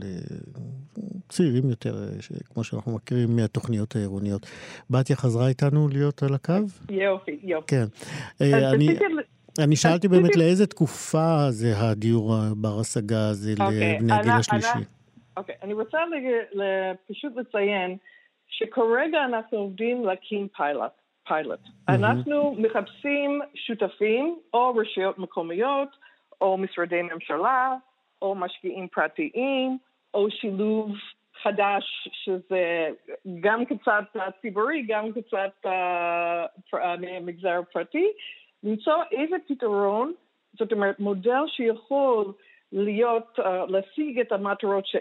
לצעירים 1.29 1.71
יותר, 1.71 1.95
אה. 2.05 2.09
כמו 2.55 2.65
שאנחנו 2.65 2.95
מכירים 2.95 3.37
מהתוכניות 3.37 3.97
העירוניות. 3.97 4.47
בתיה 4.91 5.17
חזרה 5.17 5.49
איתנו 5.49 5.89
להיות 5.89 6.23
על 6.23 6.35
הקו? 6.35 6.53
יופי, 6.91 7.39
יופי. 7.43 7.67
כן. 7.67 7.85
אני... 8.41 8.89
אני 9.59 9.77
שאלתי 9.77 10.09
באמת 10.09 10.37
לאיזה 10.37 10.67
תקופה 10.67 11.51
זה 11.51 11.73
הדיור 11.77 12.35
בר 12.57 12.81
השגה 12.81 13.29
הזה 13.29 13.55
אוקיי, 13.61 13.97
לבני 13.97 14.13
הגיל 14.13 14.33
השלישי. 14.33 14.79
אוקיי, 15.37 15.55
אני 15.63 15.73
רוצה 15.73 15.99
פשוט 17.09 17.33
לציין 17.37 17.97
שכרגע 18.49 19.19
אנחנו 19.29 19.59
עובדים 19.59 20.05
להקים 20.05 20.49
פיילוט. 20.57 21.06
פיילוט. 21.27 21.61
Mm-hmm. 21.61 21.95
אנחנו 21.95 22.55
מחפשים 22.59 23.41
שותפים 23.55 24.39
או 24.55 24.75
רשויות 24.75 25.19
מקומיות, 25.19 25.89
או 26.41 26.59
משרדי 26.59 27.03
ממשלה, 27.03 27.73
או 28.23 28.35
משקיעים 28.35 28.89
פרטיים, 28.89 29.79
או 30.15 30.31
שילוב 30.31 30.91
חדש, 31.43 32.09
שזה 32.13 32.89
גם 33.41 33.65
קצת 33.65 34.21
ציבורי, 34.41 34.83
גם 34.89 35.13
קצת 35.13 35.67
uh, 35.67 36.79
מגזר 37.21 37.61
פרטי, 37.73 38.07
למצוא 38.63 39.03
איזה 39.13 39.37
פתרון, 39.49 40.13
זאת 40.59 40.73
אומרת, 40.73 41.01
מודל 41.01 41.43
שיכול 41.47 42.33
להיות, 42.73 43.39
uh, 43.39 43.43
להשיג 43.69 44.21
את 44.21 44.33
המטרות 44.33 44.87
של, 44.87 44.99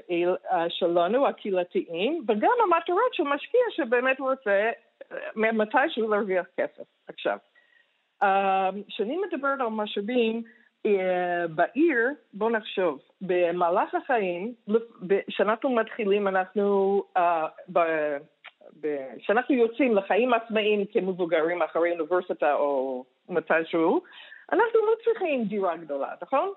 uh, 0.49 0.53
שלנו, 0.69 1.27
הקהילתיים, 1.27 2.23
וגם 2.27 2.51
המטרות 2.63 3.13
של 3.13 3.23
משקיע 3.23 3.61
שבאמת 3.71 4.19
רוצה 4.19 4.71
uh, 4.71 4.84
מתישהו 5.35 6.09
להרוויח 6.09 6.45
כסף. 6.57 6.83
עכשיו, 7.07 7.37
כשאני 8.87 9.17
uh, 9.17 9.27
מדברת 9.27 9.59
על 9.59 9.67
משאבים, 9.67 10.43
uh, 10.87 10.89
בעיר, 11.55 12.09
בואו 12.33 12.49
נחשוב, 12.49 12.99
במהלך 13.21 13.95
החיים, 13.95 14.53
כשאנחנו 15.27 15.69
מתחילים, 15.69 16.27
אנחנו, 16.27 17.03
uh, 17.17 17.79
כשאנחנו 19.19 19.55
יוצאים 19.55 19.95
לחיים 19.95 20.33
עצמאיים 20.33 20.85
כמבוגרים 20.85 21.61
אחרי 21.61 21.91
אוניברסיטה 21.91 22.53
או 22.53 23.03
מתישהו, 23.29 24.01
אנחנו 24.51 24.79
לא 24.79 24.93
צריכים 25.03 25.43
דירה 25.43 25.77
גדולה, 25.77 26.13
נכון? 26.21 26.51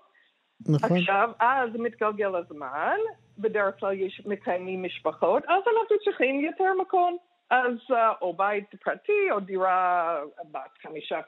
נכון. 0.68 0.97
עכשיו, 0.97 1.30
אז 1.41 1.70
מתגלגל 1.74 2.36
הזמן, 2.36 2.97
בדרך 3.39 3.80
כלל 3.80 3.93
יש 3.93 4.22
מקיימים 4.26 4.82
משפחות, 4.82 5.43
אז 5.45 5.62
אנחנו 5.66 5.97
צריכים 6.05 6.41
יותר 6.41 6.74
מקום. 6.80 7.16
אז 7.51 7.96
או 8.22 8.32
בית 8.32 8.74
פרטי 8.84 9.30
או 9.30 9.40
דירה 9.40 10.20
בת 10.53 10.78
חמישה 10.82 11.20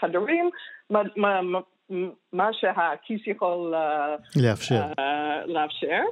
חדרים, 0.00 0.50
מה, 0.90 1.02
מה, 1.16 1.40
מה 2.32 2.52
שהכיס 2.52 3.26
יכול 3.26 3.74
לאפשר. 4.36 4.82
לאפשר. 5.46 6.02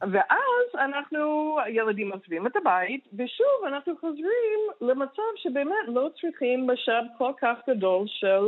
ואז 0.00 0.66
אנחנו, 0.74 1.56
הילדים 1.64 2.12
עוזבים 2.12 2.46
את 2.46 2.56
הבית, 2.56 3.08
ושוב 3.12 3.64
אנחנו 3.66 3.96
חוזרים 4.00 4.60
למצב 4.80 5.22
שבאמת 5.36 5.88
לא 5.88 6.08
צריכים 6.20 6.66
משאב 6.66 7.04
כל 7.18 7.32
כך 7.40 7.58
גדול 7.68 8.04
של 8.06 8.44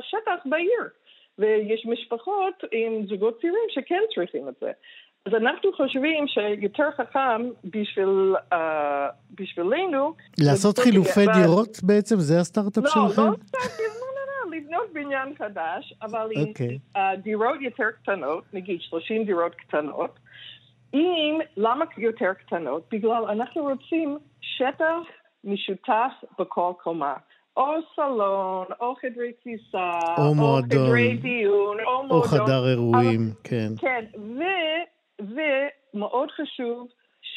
שטח 0.00 0.42
בעיר. 0.44 0.88
ויש 1.38 1.86
משפחות 1.86 2.64
עם 2.72 3.06
זוגות 3.06 3.40
צעירים 3.40 3.68
שכן 3.68 4.00
צריכים 4.14 4.48
את 4.48 4.54
זה. 4.60 4.72
אז 5.28 5.34
אנחנו 5.34 5.72
חושבים 5.72 6.26
שיותר 6.28 6.90
חכם 6.96 7.48
בשביל, 7.64 8.34
uh, 8.52 8.56
בשבילנו... 9.34 10.14
לעשות 10.40 10.78
חילופי 10.78 11.26
דירות 11.34 11.78
בעצם? 11.82 12.16
זה 12.16 12.40
הסטארט-אפ 12.40 12.84
לא, 12.84 12.90
שלכם? 12.90 13.22
לא, 13.22 13.28
לא, 13.28 13.32
לא, 13.32 14.50
לא, 14.50 14.56
לבנות 14.56 14.92
בניין 14.92 15.34
חדש, 15.38 15.94
אבל 16.02 16.30
okay. 16.32 16.62
עם 16.62 16.76
uh, 16.96 17.20
דירות 17.22 17.60
יותר 17.60 17.84
קטנות, 18.02 18.44
נגיד 18.52 18.80
30 18.80 19.24
דירות 19.24 19.54
קטנות. 19.54 20.18
אם, 20.94 21.38
למה 21.56 21.84
יותר 21.98 22.32
קטנות? 22.46 22.82
בגלל 22.92 23.24
אנחנו 23.28 23.62
רוצים 23.62 24.18
שטח 24.40 24.96
משותף 25.44 26.12
בכל 26.38 26.72
קומה. 26.82 27.14
או 27.56 27.64
סלון, 27.96 28.66
או 28.80 28.94
חדרי 28.94 29.32
כניסה, 29.42 29.90
או 30.18 30.22
או 30.22 30.34
מועדון, 30.34 30.86
חדרי 30.86 31.16
דיון, 31.16 31.76
או 31.80 31.90
או 31.90 32.06
מועדון. 32.06 32.28
חדר 32.28 32.68
אירועים, 32.68 33.20
כן. 33.44 33.68
כן, 33.78 34.04
ו, 34.14 34.42
ומאוד 35.20 36.28
חשוב, 36.30 36.86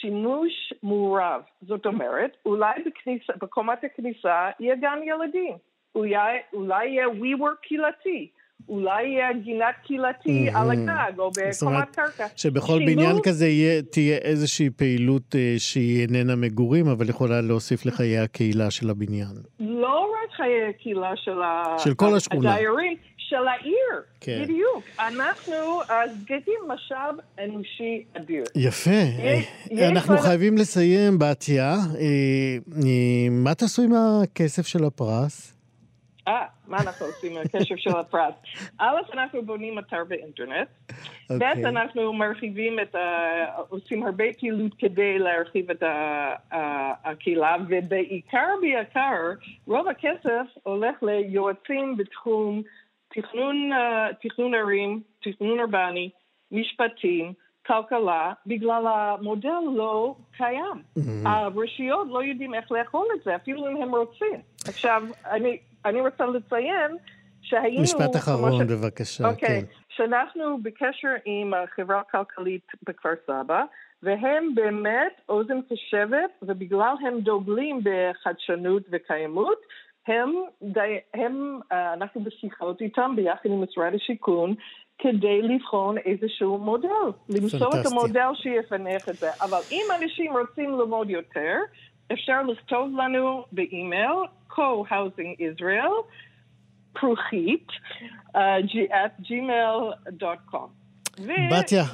שימוש 0.01 0.51
מעורב. 0.83 1.41
זאת 1.61 1.85
אומרת, 1.85 2.31
אולי 2.45 2.73
בכניסה, 2.85 3.33
בקומת 3.41 3.77
הכניסה 3.83 4.49
יהיה 4.59 4.75
גן 4.75 4.99
ילדים. 5.07 5.53
אולי, 5.95 6.15
אולי 6.53 6.85
יהיה 6.87 7.05
WeWork 7.07 7.57
קהילתי. 7.67 8.27
אולי 8.69 9.03
יהיה 9.03 9.33
גינת 9.33 9.75
קהילתי 9.85 10.49
Mhm. 10.49 10.57
על 10.57 10.71
הגג, 10.71 11.19
או 11.19 11.31
בקומת 11.31 11.95
קרקע. 11.95 12.27
שבכל 12.35 12.67
שילוב- 12.67 12.85
בניין 12.89 13.15
כזה 13.23 13.47
יהיה, 13.47 13.81
תהיה 13.81 14.17
איזושהי 14.17 14.69
פעילות 14.69 15.35
אה, 15.35 15.53
שהיא 15.57 16.01
איננה 16.07 16.35
מגורים, 16.35 16.87
אבל 16.87 17.09
יכולה 17.09 17.41
להוסיף 17.41 17.85
לחיי 17.85 18.17
הקהילה 18.19 18.71
של 18.71 18.89
הבניין. 18.89 19.35
לא 19.59 19.99
רק 20.23 20.35
חיי 20.35 20.63
הקהילה 20.69 21.11
של, 21.15 21.41
ה... 21.41 21.75
של 21.77 21.93
כל 21.93 22.15
השכונה. 22.15 22.53
הדיירים, 22.53 22.97
של 23.31 23.47
העיר. 23.47 24.01
כן. 24.21 24.39
בדיוק. 24.43 24.83
אנחנו, 24.99 25.53
הסגדים 25.89 26.59
משאב 26.67 27.15
אנושי 27.43 28.03
אדיר. 28.17 28.43
יפה. 28.55 28.89
יש- 28.91 29.19
אה, 29.19 29.35
יש 29.71 29.79
אנחנו 29.91 30.13
לנו- 30.13 30.23
חייבים 30.23 30.57
לסיים, 30.57 31.19
בתיה. 31.19 31.69
אה, 31.69 31.77
אה, 32.85 32.87
מה 33.31 33.55
תעשו 33.55 33.81
עם 33.81 33.91
הכסף 34.23 34.67
של 34.67 34.83
הפרס? 34.85 35.53
אה, 36.27 36.33
מה 36.67 36.77
אנחנו 36.77 37.05
עושים 37.05 37.31
עם 37.37 37.41
הקשר 37.45 37.75
של 37.77 37.97
הפרס? 37.99 38.33
א', 38.79 38.83
אנחנו 39.13 39.45
בונים 39.45 39.79
אתר 39.79 40.03
באינטרנט. 40.07 40.67
ב', 41.29 41.33
אוקיי. 41.33 41.65
אנחנו 41.65 42.13
מרחיבים 42.13 42.79
את 42.79 42.95
ה... 42.95 42.99
עושים 43.69 44.05
הרבה 44.05 44.23
פעילות 44.39 44.71
כדי 44.79 45.19
להרחיב 45.19 45.71
את 45.71 45.83
הקהילה, 47.03 47.55
ובעיקר, 47.69 48.47
בעיקר, 48.61 49.15
רוב 49.67 49.87
הכסף 49.87 50.45
הולך 50.63 50.95
ליועצים 51.03 51.97
בתחום 51.97 52.61
תכנון, 53.13 53.73
אה, 53.73 54.07
תכנון 54.21 54.55
ערים, 54.55 55.01
תכנון 55.23 55.59
אורבני, 55.59 56.09
משפטים, 56.51 57.33
כלכלה, 57.65 58.33
בגלל 58.45 58.87
המודל 58.87 59.59
לא 59.75 60.15
קיים. 60.37 60.83
הרשויות 61.25 62.07
לא 62.09 62.23
יודעים 62.23 62.53
איך 62.55 62.71
לאכול 62.71 63.07
את 63.15 63.23
זה, 63.23 63.35
אפילו 63.35 63.67
אם 63.67 63.81
הם 63.81 63.95
רוצים. 63.95 64.41
עכשיו, 64.67 65.03
אני, 65.25 65.57
אני 65.85 66.01
רוצה 66.01 66.25
לציין 66.25 66.97
שהיינו... 67.41 67.81
משפט 67.81 68.15
אחרון, 68.15 68.51
ש- 68.67 68.71
בבקשה, 68.71 69.29
אוקיי, 69.29 69.47
כן. 69.61 69.65
שאנחנו 69.89 70.57
בקשר 70.63 71.13
עם 71.25 71.53
החברה 71.53 71.99
הכלכלית 71.99 72.67
בכפר 72.87 73.13
סבא, 73.27 73.63
והם 74.03 74.55
באמת 74.55 75.21
אוזן 75.29 75.59
קשבת, 75.61 76.31
ובגלל 76.41 76.95
הם 77.07 77.19
דוגלים 77.19 77.79
בחדשנות 77.83 78.83
וקיימות, 78.91 79.57
הם, 80.11 80.33
די, 80.61 80.97
הם, 81.13 81.59
אה, 81.71 81.93
אנחנו 81.93 82.23
בשיחות 82.23 82.81
איתם 82.81 83.13
ביחד 83.15 83.45
עם 83.49 83.63
משרד 83.63 83.93
השיכון, 83.93 84.55
כדי 84.97 85.41
לבחון 85.41 85.97
איזשהו 85.97 86.57
מודל, 86.57 86.87
למצוא 87.29 87.67
את 87.67 87.73
פנטסטי. 87.73 87.95
המודל 87.95 88.29
שיפנח 88.35 89.09
את 89.09 89.15
זה. 89.15 89.29
אבל 89.41 89.59
אם 89.71 89.83
אנשים 90.01 90.31
רוצים 90.37 90.71
ללמוד 90.79 91.09
יותר, 91.09 91.55
אפשר 92.13 92.43
לכתוב 92.43 92.97
לנו 92.97 93.43
באימייל, 93.51 94.09
co-housing 94.51 95.39
Israel, 95.39 95.91
כרוכית, 96.95 97.67
אה, 98.35 98.59
g- 98.59 98.91
at 98.91 99.23
gmail.com. 99.23 100.80
ו- 101.19 101.25
בתיה, 101.51 101.85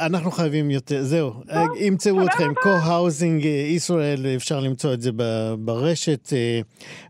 אנחנו 0.00 0.30
חייבים 0.30 0.70
יותר, 0.70 1.02
זהו, 1.02 1.32
אה, 1.50 1.64
ימצאו 1.80 2.26
אתכם, 2.26 2.52
co-housing 2.64 3.44
אה, 3.44 3.48
ישראל, 3.68 4.26
אפשר 4.36 4.60
למצוא 4.60 4.94
את 4.94 5.00
זה 5.02 5.10
ברשת. 5.58 6.32
אה, 6.32 6.60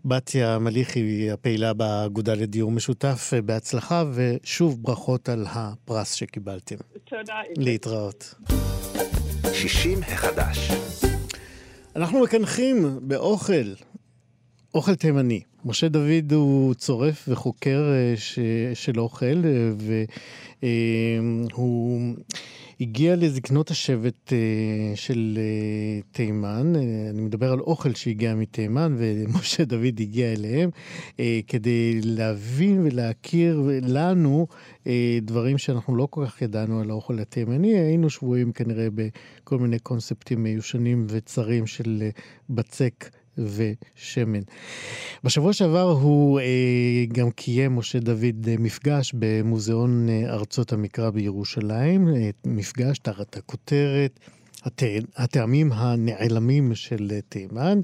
בתיה 0.05 0.59
מליחי 0.59 1.01
היא 1.01 1.33
הפעילה 1.33 1.73
באגודה 1.73 2.35
לדיור 2.35 2.71
משותף, 2.71 3.31
אה, 3.35 3.43
בהצלחה, 3.43 4.05
ושוב 4.13 4.83
ברכות 4.83 5.29
על 5.29 5.47
הפרס 5.49 6.13
שקיבלתם. 6.13 6.77
תודה. 7.05 7.35
להתראות. 7.57 8.35
60 9.53 9.99
החדש. 10.03 10.71
אנחנו 11.97 12.21
מקנחים 12.21 12.99
באוכל, 13.03 13.73
אוכל 14.75 14.95
תימני. 14.95 15.41
משה 15.65 15.89
דוד 15.89 16.33
הוא 16.33 16.75
צורף 16.75 17.29
וחוקר 17.29 17.93
אה, 17.93 18.17
ש... 18.17 18.39
של 18.75 19.01
אוכל, 19.01 19.43
אה, 20.63 20.69
והוא 21.53 22.01
הגיע 22.81 23.17
לזקנות 23.17 23.71
השבט 23.71 24.33
אה, 24.33 24.39
של 24.95 25.39
אה, 25.39 26.01
תימן. 26.13 26.77
אה, 26.77 26.81
אני 27.11 27.21
מדבר 27.21 27.53
על 27.53 27.61
אוכל 27.61 27.95
שהגיע 27.95 28.35
מתימן, 28.35 28.95
ומשה 28.99 29.65
דוד 29.65 30.01
הגיע 30.01 30.33
אליהם 30.33 30.71
אה, 31.21 31.41
כדי 31.47 32.01
להבין 32.05 32.81
ולהכיר 32.85 33.63
לנו 33.83 34.47
אה, 34.87 35.19
דברים 35.23 35.59
שאנחנו 35.59 35.97
לא 35.97 36.09
כל 36.11 36.27
כך 36.27 36.43
ידענו 36.43 36.81
על 36.81 36.91
האוכל 36.91 37.19
התימני. 37.19 37.79
היינו 37.79 38.11
שבויים 38.11 38.53
כנראה 38.53 38.89
בכל 38.95 39.59
מיני 39.59 39.79
קונספטים 39.79 40.43
מיושנים 40.43 41.07
וצרים 41.09 41.67
של 41.67 41.99
אה, 42.03 42.11
בצק. 42.51 43.20
ושמן. 43.39 44.41
בשבוע 45.25 45.53
שעבר 45.53 45.91
הוא 45.91 46.41
אה, 46.41 47.05
גם 47.09 47.31
קיים, 47.31 47.77
משה 47.77 47.99
דוד, 47.99 48.49
אה, 48.49 48.55
מפגש 48.59 49.15
במוזיאון 49.19 50.09
אה, 50.09 50.33
ארצות 50.33 50.73
המקרא 50.73 51.11
בירושלים, 51.11 52.09
אה, 52.09 52.31
מפגש 52.45 52.99
תחת 52.99 53.37
הכותרת 53.37 54.21
הט... 54.65 54.83
הטעמים 55.17 55.73
הנעלמים 55.73 56.75
של 56.75 57.09
אה, 57.13 57.21
תימן. 57.29 57.81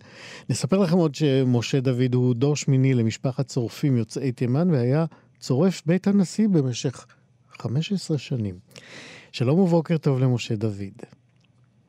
נספר 0.50 0.78
לכם 0.78 0.96
עוד 0.96 1.14
שמשה 1.14 1.80
דוד 1.80 2.14
הוא 2.14 2.34
דור 2.34 2.56
שמיני 2.56 2.94
למשפחת 2.94 3.46
צורפים 3.46 3.96
יוצאי 3.96 4.32
תימן 4.32 4.70
והיה 4.70 5.04
צורף 5.38 5.82
בית 5.86 6.06
הנשיא 6.06 6.48
במשך 6.48 7.06
15 7.50 8.18
שנים. 8.18 8.58
שלום 9.32 9.58
ובוקר 9.58 9.98
טוב 9.98 10.18
למשה 10.18 10.56
דוד. 10.56 11.02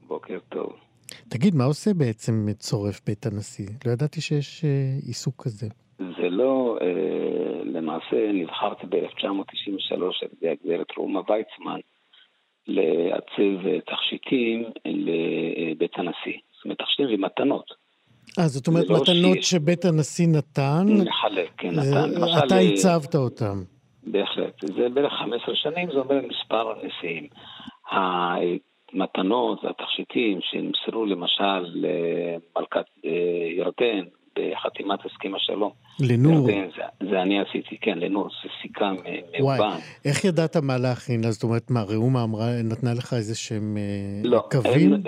בוקר 0.08 0.38
טוב. 0.50 0.87
תגיד, 1.30 1.56
מה 1.56 1.64
עושה 1.64 1.94
בעצם 1.94 2.46
צורף 2.60 3.02
בית 3.06 3.26
הנשיא? 3.26 3.68
לא 3.86 3.92
ידעתי 3.92 4.22
שיש 4.22 4.66
אה, 4.66 4.70
עיסוק 5.08 5.44
כזה. 5.44 5.68
זה 6.00 6.30
לא, 6.30 6.78
אה, 6.82 6.88
למעשה 7.66 8.32
נבחרתי 8.34 8.88
ב-1993 8.88 9.94
על 9.96 10.28
ידי 10.42 10.50
הגברת 10.50 10.88
רומא 10.98 11.20
ויצמן 11.30 11.80
לעצב 12.68 13.68
אה, 13.68 13.78
תכשיטים 13.88 14.64
לבית 14.86 15.92
הנשיא. 15.96 16.40
זאת 16.56 16.66
אומרת, 16.66 16.78
תכשיטים 16.78 17.06
ומתנות. 17.14 17.72
אה, 18.40 18.48
זאת 18.48 18.68
אומרת, 18.68 18.90
לא 18.90 18.96
מתנות 19.02 19.44
ש- 19.44 19.50
שבית 19.52 19.86
הנשיא 19.86 20.28
נתן, 20.28 20.86
מחלק, 21.08 21.50
כן, 21.58 21.76
זה- 21.76 21.92
נתן. 21.92 22.22
למשל, 22.22 22.46
אתה 22.46 22.56
אה, 22.56 22.62
הצבת 22.62 23.16
אותם. 23.16 23.64
בהחלט. 24.04 24.54
זה 24.78 24.90
בערך 24.90 25.14
15 25.14 25.56
שנים, 25.56 25.90
זה 25.92 25.98
אומר 26.00 26.16
מספר 26.28 26.74
נשיאים. 26.88 27.28
המתנות 28.94 29.64
והתכשיטים 29.64 30.40
שנמסרו 30.42 31.06
למשל 31.06 31.60
למלכת 31.76 32.86
אה, 33.06 33.12
ירדן 33.58 34.04
בחתימת 34.36 35.00
הסכם 35.06 35.36
השלום. 35.36 35.72
לנור. 36.10 36.50
ירדן, 36.50 36.70
זה, 36.76 37.08
זה 37.10 37.22
אני 37.22 37.40
עשיתי, 37.40 37.78
כן, 37.78 38.00
לנור, 38.00 38.30
זה 38.44 38.50
סיכה 38.62 38.92
מ- 38.92 38.98
וואי, 39.40 39.60
מאובן. 39.60 39.78
איך 40.06 40.26
ידעת 40.26 40.56
מה 40.58 40.78
להכין 40.78 41.22
לה? 41.24 41.32
זאת 41.32 41.44
אומרת, 41.44 41.72
מה, 41.72 41.84
ראומה 41.84 42.24
אמרה, 42.24 42.46
נתנה 42.64 42.94
לך 42.94 43.14
איזה 43.14 43.36
שהם 43.36 43.78
אה, 43.78 44.30
לא, 44.30 44.44
קווים? 44.52 44.94
הם, 44.94 45.02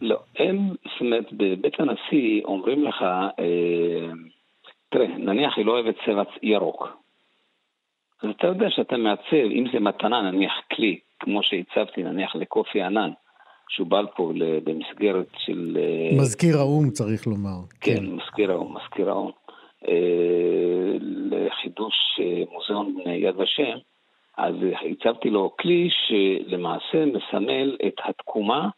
לא, 0.00 0.18
הם, 0.38 0.68
זאת 0.68 1.00
אומרת, 1.00 1.32
בבית 1.32 1.80
הנשיא 1.80 2.44
אומרים 2.44 2.84
לך, 2.84 3.02
אה, 3.38 4.12
תראה, 4.88 5.06
נניח 5.06 5.52
היא 5.56 5.66
לא 5.66 5.72
אוהבת 5.72 5.94
צבע 6.06 6.22
ירוק. 6.42 6.88
אז 8.22 8.28
אתה 8.36 8.46
יודע 8.46 8.66
שאתה 8.70 8.96
מעצב, 8.96 9.50
אם 9.50 9.64
זה 9.72 9.80
מתנה, 9.80 10.30
נניח 10.30 10.52
כלי, 10.76 10.98
כמו 11.24 11.42
שהצבתי, 11.42 12.02
נניח 12.02 12.36
לקופי 12.36 12.82
ענן, 12.82 13.10
שהוא 13.68 13.86
בא 13.86 14.02
פה 14.16 14.32
במסגרת 14.64 15.26
של... 15.38 15.78
אה, 15.80 16.18
מזכיר 16.18 16.58
האו"ם, 16.58 16.90
צריך 16.90 17.26
לומר. 17.26 17.58
כן, 17.80 18.06
מזכיר 18.06 18.50
האו"ם, 18.52 18.76
מזכיר 18.76 19.10
האו"ם. 19.10 19.30
אה, 19.88 20.96
לחידוש 21.30 21.94
אה, 22.20 22.42
מוזיאון 22.52 22.94
יד 23.06 23.40
ושם, 23.40 23.78
אז 24.36 24.54
הצבתי 24.90 25.30
לו 25.30 25.54
כלי 25.60 25.88
שלמעשה 25.90 27.04
מסמל 27.06 27.76
את 27.86 27.94
התקומה 28.04 28.68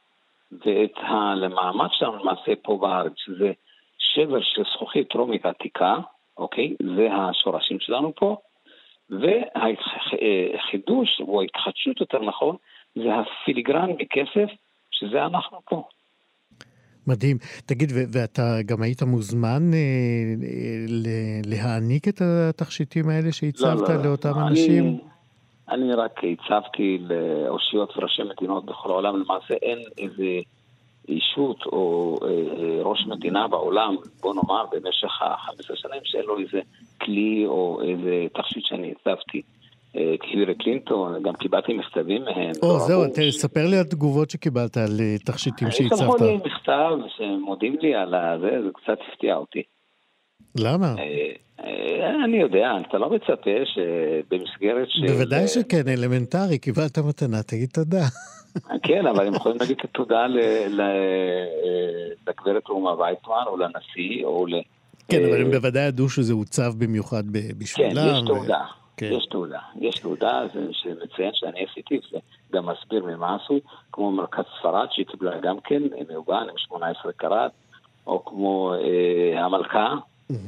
ואת 0.52 0.92
המעמד 0.96 1.88
שלנו 1.92 2.16
למעשה 2.18 2.52
פה 2.62 2.78
בארץ, 2.80 3.12
שזה 3.16 3.52
שבר 3.98 4.40
של 4.42 4.62
זכוכית 4.74 5.12
רומית 5.12 5.46
עתיקה, 5.46 5.94
אוקיי? 6.36 6.76
זה 6.96 7.08
השורשים 7.12 7.80
שלנו 7.80 8.12
פה, 8.14 8.36
והחידוש, 9.10 11.08
או 11.20 11.40
ההתחדשות 11.40 12.00
יותר 12.00 12.18
נכון, 12.24 12.56
זה 12.94 13.08
הפיליגרן 13.14 13.90
מכסף, 13.90 14.50
שזה 14.90 15.24
אנחנו 15.26 15.58
פה. 15.64 15.82
מדהים. 17.06 17.36
תגיד, 17.66 17.88
ואתה 18.12 18.42
גם 18.66 18.82
היית 18.82 19.02
מוזמן 19.02 19.62
אה, 19.74 19.78
אה, 19.78 20.86
להעניק 21.46 22.08
את 22.08 22.20
התכשיטים 22.20 23.08
האלה 23.08 23.32
שהצבת 23.32 23.88
לא, 23.88 23.94
לא, 23.96 24.04
לאותם 24.04 24.32
אני- 24.38 24.48
אנשים? 24.48 24.98
אני 25.68 25.92
רק 25.94 26.20
הצבתי 26.24 26.98
לאושיות 27.00 27.96
וראשי 27.96 28.22
מדינות 28.22 28.64
בכל 28.66 28.90
העולם, 28.90 29.16
למעשה 29.20 29.54
אין 29.62 29.78
איזה 29.98 30.24
אישות 31.08 31.66
או 31.66 32.16
אה, 32.22 32.28
אה, 32.28 32.82
ראש 32.82 33.06
מדינה 33.06 33.48
בעולם, 33.48 33.96
בוא 34.20 34.34
נאמר, 34.34 34.64
במשך 34.72 35.22
ה-15 35.22 35.76
שנים, 35.76 36.00
שאין 36.04 36.24
לו 36.24 36.38
איזה 36.38 36.60
כלי 37.00 37.44
או 37.46 37.80
איזה 37.82 38.26
תכשיט 38.34 38.64
שאני 38.66 38.92
הצבתי. 38.92 39.42
אה, 39.96 40.14
הילרי 40.22 40.54
קלינטון, 40.54 41.22
גם 41.22 41.34
קיבלתי 41.34 41.72
מכתבים 41.72 42.22
מהם. 42.24 42.52
או, 42.62 42.68
לא 42.68 42.78
זהו, 42.78 43.00
ראו 43.00 43.08
ת- 43.08 43.30
ספר 43.30 43.66
לי 43.66 43.76
על 43.78 43.84
תגובות 43.84 44.30
שקיבלת 44.30 44.76
על 44.76 44.90
אה, 45.00 45.18
תכשיטים 45.24 45.70
שלחו 45.70 45.96
שהצבת. 45.96 46.20
לי 46.20 46.36
מכתב 46.36 46.90
שמודים 47.16 47.76
לי 47.80 47.94
על 47.94 48.14
הזה, 48.14 48.50
זה 48.64 48.70
קצת 48.74 48.98
הפתיע 49.12 49.36
אותי. 49.36 49.62
למה? 50.58 50.94
אה, 52.26 52.32
אה, 52.32 52.34
אני 52.34 52.36
יודע, 52.36 52.88
אתה 52.88 52.98
לא 52.98 53.10
מצפה 53.10 53.50
שבמסגרת 53.64 54.88
של... 54.90 55.06
בוודאי 55.06 55.48
שכן, 55.48 55.88
אלמנטרי, 55.88 56.58
קיבלת 56.58 56.98
מתנה, 56.98 57.42
תגיד 57.42 57.68
תודה. 57.72 58.04
כן, 58.82 59.06
אבל 59.06 59.26
הם 59.26 59.34
יכולים 59.34 59.58
להגיד 59.60 59.76
תודה 59.92 60.26
אה, 60.26 60.66
לגברת 62.28 62.68
רומא 62.68 62.88
וייטמן, 62.88 63.44
או 63.46 63.56
לנשיא, 63.56 64.24
או 64.24 64.46
ל... 64.46 64.54
כן, 65.08 65.24
אבל 65.28 65.40
הם 65.40 65.46
אה, 65.46 65.50
בוודאי 65.50 65.82
ידעו 65.82 66.08
שזה 66.08 66.32
הוצב 66.32 66.72
במיוחד 66.78 67.26
ב- 67.26 67.38
כן, 67.38 67.58
בשבילם. 67.58 68.06
יש 68.12 68.22
תעודה. 68.26 68.64
כן. 68.96 69.10
יש 69.12 69.26
תעודה. 69.26 69.58
יש 69.80 69.98
תעודה 69.98 70.42
זה 70.54 70.60
שמציין 70.72 71.30
שאני 71.34 71.66
עשיתי, 71.70 72.00
זה 72.12 72.18
גם 72.52 72.66
מסביר 72.66 73.04
ממה 73.04 73.36
עשו, 73.36 73.60
כמו 73.92 74.12
מרכז 74.12 74.44
ספרד 74.58 74.86
שהיא 74.90 75.06
קיבלה 75.06 75.40
גם 75.42 75.56
כן, 75.64 75.82
מעוגן 76.10 76.46
עם 76.50 76.58
18 76.58 77.12
קראט, 77.12 77.52
או 78.06 78.24
כמו 78.24 78.74
אה, 78.74 79.44
המלכה, 79.44 79.94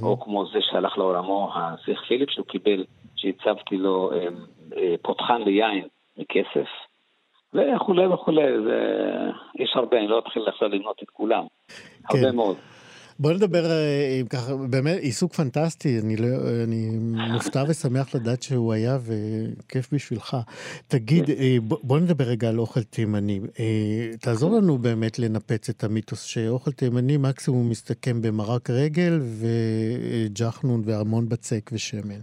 או 0.03 0.21
כמו 0.21 0.47
זה 0.47 0.59
שהלך 0.61 0.99
לעולמו, 0.99 1.51
הנסיך 1.55 2.01
פיליפ, 2.09 2.31
שהוא 2.31 2.47
קיבל, 2.47 2.85
שהצבתי 3.17 3.77
לו 3.77 4.13
אה, 4.13 4.29
אה, 4.77 4.95
פותחן 5.03 5.43
ליין 5.43 5.87
מכסף, 6.17 6.69
וכולי 7.55 8.07
וכולי, 8.07 8.43
זה... 8.65 8.81
יש 9.55 9.73
הרבה, 9.75 9.99
אני 9.99 10.09
לא 10.09 10.19
אתחיל 10.19 10.43
עכשיו 10.49 10.69
למנות 10.69 11.03
את 11.03 11.11
כולם. 11.11 11.45
כן. 11.69 12.19
הרבה 12.19 12.33
מאוד. 12.33 12.57
בוא 13.21 13.33
נדבר, 13.33 13.65
אה, 13.65 14.19
אם 14.21 14.27
ככה, 14.27 14.53
באמת 14.71 14.99
עיסוק 15.01 15.33
פנטסטי, 15.33 15.99
אני, 16.05 16.17
לא, 16.17 16.27
אני 16.65 16.91
מופתע 17.33 17.65
ושמח 17.69 18.15
לדעת 18.15 18.43
שהוא 18.43 18.73
היה 18.73 18.99
וכיף 19.07 19.95
בשבילך. 19.95 20.37
תגיד, 20.89 21.31
אה, 21.31 21.57
בוא, 21.63 21.99
נדבר 21.99 22.25
רגע 22.25 22.49
על 22.49 22.59
אוכל 22.59 22.83
תימני. 22.83 23.41
אה, 23.61 24.11
תעזור 24.21 24.57
לנו 24.57 24.79
באמת 24.79 25.19
לנפץ 25.19 25.69
את 25.69 25.85
המיתוס 25.85 26.25
שאוכל 26.25 26.71
תימני 26.71 27.17
מקסימום 27.17 27.71
מסתכם 27.71 28.23
במרק 28.23 28.71
רגל 28.71 29.21
וג'חנון 29.21 30.83
והמון 30.85 31.29
בצק 31.29 31.71
ושמן. 31.73 32.21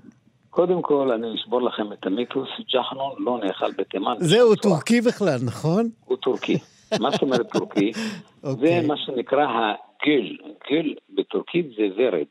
קודם 0.50 0.82
כל, 0.82 1.12
אני 1.12 1.36
אשבור 1.36 1.62
לכם 1.62 1.94
את 1.94 2.06
המיתוס, 2.06 2.50
ג'חנון 2.74 3.14
לא 3.18 3.40
נאכל 3.44 3.72
בתימן. 3.78 4.14
זהו. 4.20 4.56
טורקי 4.56 5.02
בכלל, 5.02 5.40
נכון? 5.46 5.90
הוא 6.06 6.18
טורקי. 6.18 6.58
מה 7.00 7.12
זאת 7.12 7.22
אומרת 7.22 7.52
טורקי? 7.52 7.92
זה 7.96 8.50
אוקיי. 8.50 8.88
מה 8.88 8.98
שנקרא 8.98 9.46
הגל. 10.02 10.38
גל 10.70 10.94
בטורקית 11.10 11.66
זה 11.78 11.88
ורד. 11.96 12.28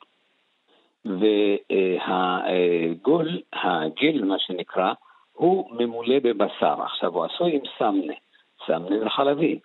והגול, 2.06 3.40
הגל, 3.52 4.24
מה 4.24 4.38
שנקרא, 4.38 4.92
הוא 5.32 5.70
ממולא 5.70 6.18
בבשר. 6.22 6.82
עכשיו, 6.82 7.14
הוא 7.14 7.24
עשוי 7.24 7.56
עם 7.56 7.62
סמנה. 7.78 8.14
סמנה 8.66 8.98
זה 8.98 9.10
חלבי. 9.10 9.58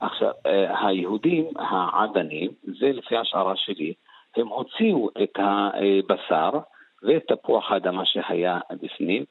עכשיו, 0.00 0.30
אה, 0.46 0.86
היהודים 0.86 1.46
העדנים, 1.56 2.50
זה 2.62 2.92
לפי 2.92 3.16
השערה 3.16 3.56
שלי, 3.56 3.94
הם 4.36 4.48
הוציאו 4.48 5.10
את 5.22 5.38
הבשר 5.38 6.50
ואת 7.02 7.32
תפוח 7.32 7.70
האדמה 7.70 8.04
שהיה 8.04 8.58
בפנים, 8.70 9.24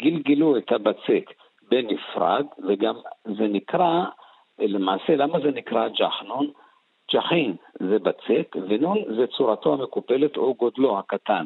גלגלו 0.00 0.56
את 0.56 0.72
הבצק 0.72 1.30
בנפרד, 1.68 2.46
וגם 2.68 2.94
זה 3.24 3.46
נקרא, 3.48 4.04
למעשה, 4.58 5.16
למה 5.16 5.40
זה 5.40 5.50
נקרא 5.50 5.88
ג'חנון? 5.88 6.50
ג'חין 7.12 7.56
זה 7.80 7.98
בצק, 7.98 8.56
ונון 8.68 8.98
זה 9.16 9.26
צורתו 9.26 9.72
המקופלת 9.72 10.36
או 10.36 10.54
גודלו 10.54 10.98
הקטן. 10.98 11.44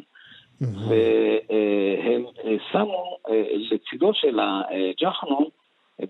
והם 0.60 2.24
שמו 2.72 3.18
אה, 3.30 3.42
לצידו 3.54 4.14
של 4.14 4.40
הג'חנון 4.40 5.44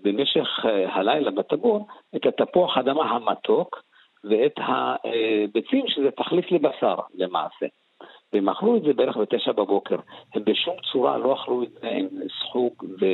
במשך 0.03 0.47
אה, 0.65 0.95
הלילה 0.95 1.31
בטבור 1.31 1.87
את 2.15 2.25
התפוח 2.25 2.77
אדמה 2.77 3.03
המתוק 3.03 3.83
ואת 4.23 4.55
הביצים 4.57 5.83
שזה 5.87 6.11
תחליף 6.11 6.51
לבשר 6.51 6.95
למעשה. 7.13 7.65
והם 8.33 8.49
אכלו 8.49 8.77
את 8.77 8.81
זה 8.81 8.93
בערך 8.93 9.17
בתשע 9.17 9.51
בבוקר. 9.51 9.95
הם 10.35 10.43
בשום 10.45 10.75
צורה 10.91 11.17
לא 11.17 11.33
אכלו 11.33 11.63
את 11.63 11.69
זה 11.81 11.87
עם 11.87 12.07
סחוג 12.39 12.73
ו... 13.01 13.05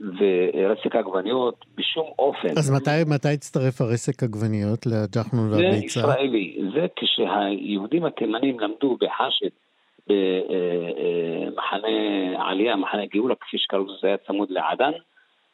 ורסק 0.00 0.96
עגבניות, 0.96 1.64
בשום 1.74 2.06
אופן. 2.18 2.48
אז 2.48 2.70
מתי, 2.70 3.14
מתי 3.14 3.28
הצטרף 3.28 3.80
הרסק 3.80 4.22
עגבניות 4.22 4.86
לג'חנון 4.86 5.50
זה 5.50 5.56
והביצה? 5.56 6.00
ישראלי. 6.00 6.58
זה 6.74 6.86
כשהיהודים 6.96 8.04
התימנים 8.04 8.60
למדו 8.60 8.96
בחשד, 9.00 9.48
במחנה 10.08 11.88
עלייה, 12.50 12.76
מחנה 12.76 13.06
גאולה, 13.06 13.34
כפי 13.34 13.58
שקראו 13.58 13.84
לזה, 13.84 13.94
זה 14.02 14.08
היה 14.08 14.16
צמוד 14.16 14.50
לעדן. 14.50 14.92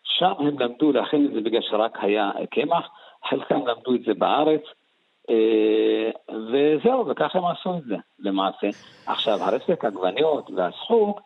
שם 0.03 0.33
הם 0.39 0.59
למדו 0.59 0.93
להכין 0.93 1.27
את 1.27 1.33
זה 1.35 1.41
בגלל 1.41 1.61
שרק 1.63 1.99
היה 2.01 2.31
קמח, 2.51 2.89
חלקם 3.29 3.67
למדו 3.67 3.95
את 3.95 4.03
זה 4.07 4.15
בארץ, 4.15 4.61
אה, 4.61 4.80
וזהו, 6.31 7.07
וככה 7.09 7.39
הם 7.39 7.45
עשו 7.45 7.77
את 7.77 7.85
זה 7.85 7.97
למעשה. 8.19 8.69
עכשיו, 9.07 9.39
הרסק 9.43 9.85
עגבניות 9.85 10.51
והסחוג, 10.57 11.21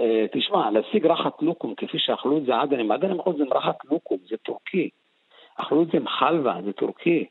אה, 0.00 0.26
תשמע, 0.32 0.70
להשיג 0.70 1.06
רחת 1.06 1.42
לוקום 1.42 1.74
כפי 1.74 1.98
שאכלו 1.98 2.38
את 2.38 2.44
זה 2.44 2.60
עדנים, 2.60 2.92
עדנים 2.92 3.20
אכלו 3.20 3.32
את 3.32 3.36
זה 3.36 3.44
עם 3.44 3.52
רחת 3.52 3.76
לוקום, 3.90 4.18
זה 4.28 4.36
טורקי. 4.36 4.88
אכלו 5.56 5.82
את 5.82 5.86
זה 5.86 5.96
עם 5.96 6.08
חלבה, 6.08 6.54
זה 6.64 6.72
טורקי. 6.72 7.26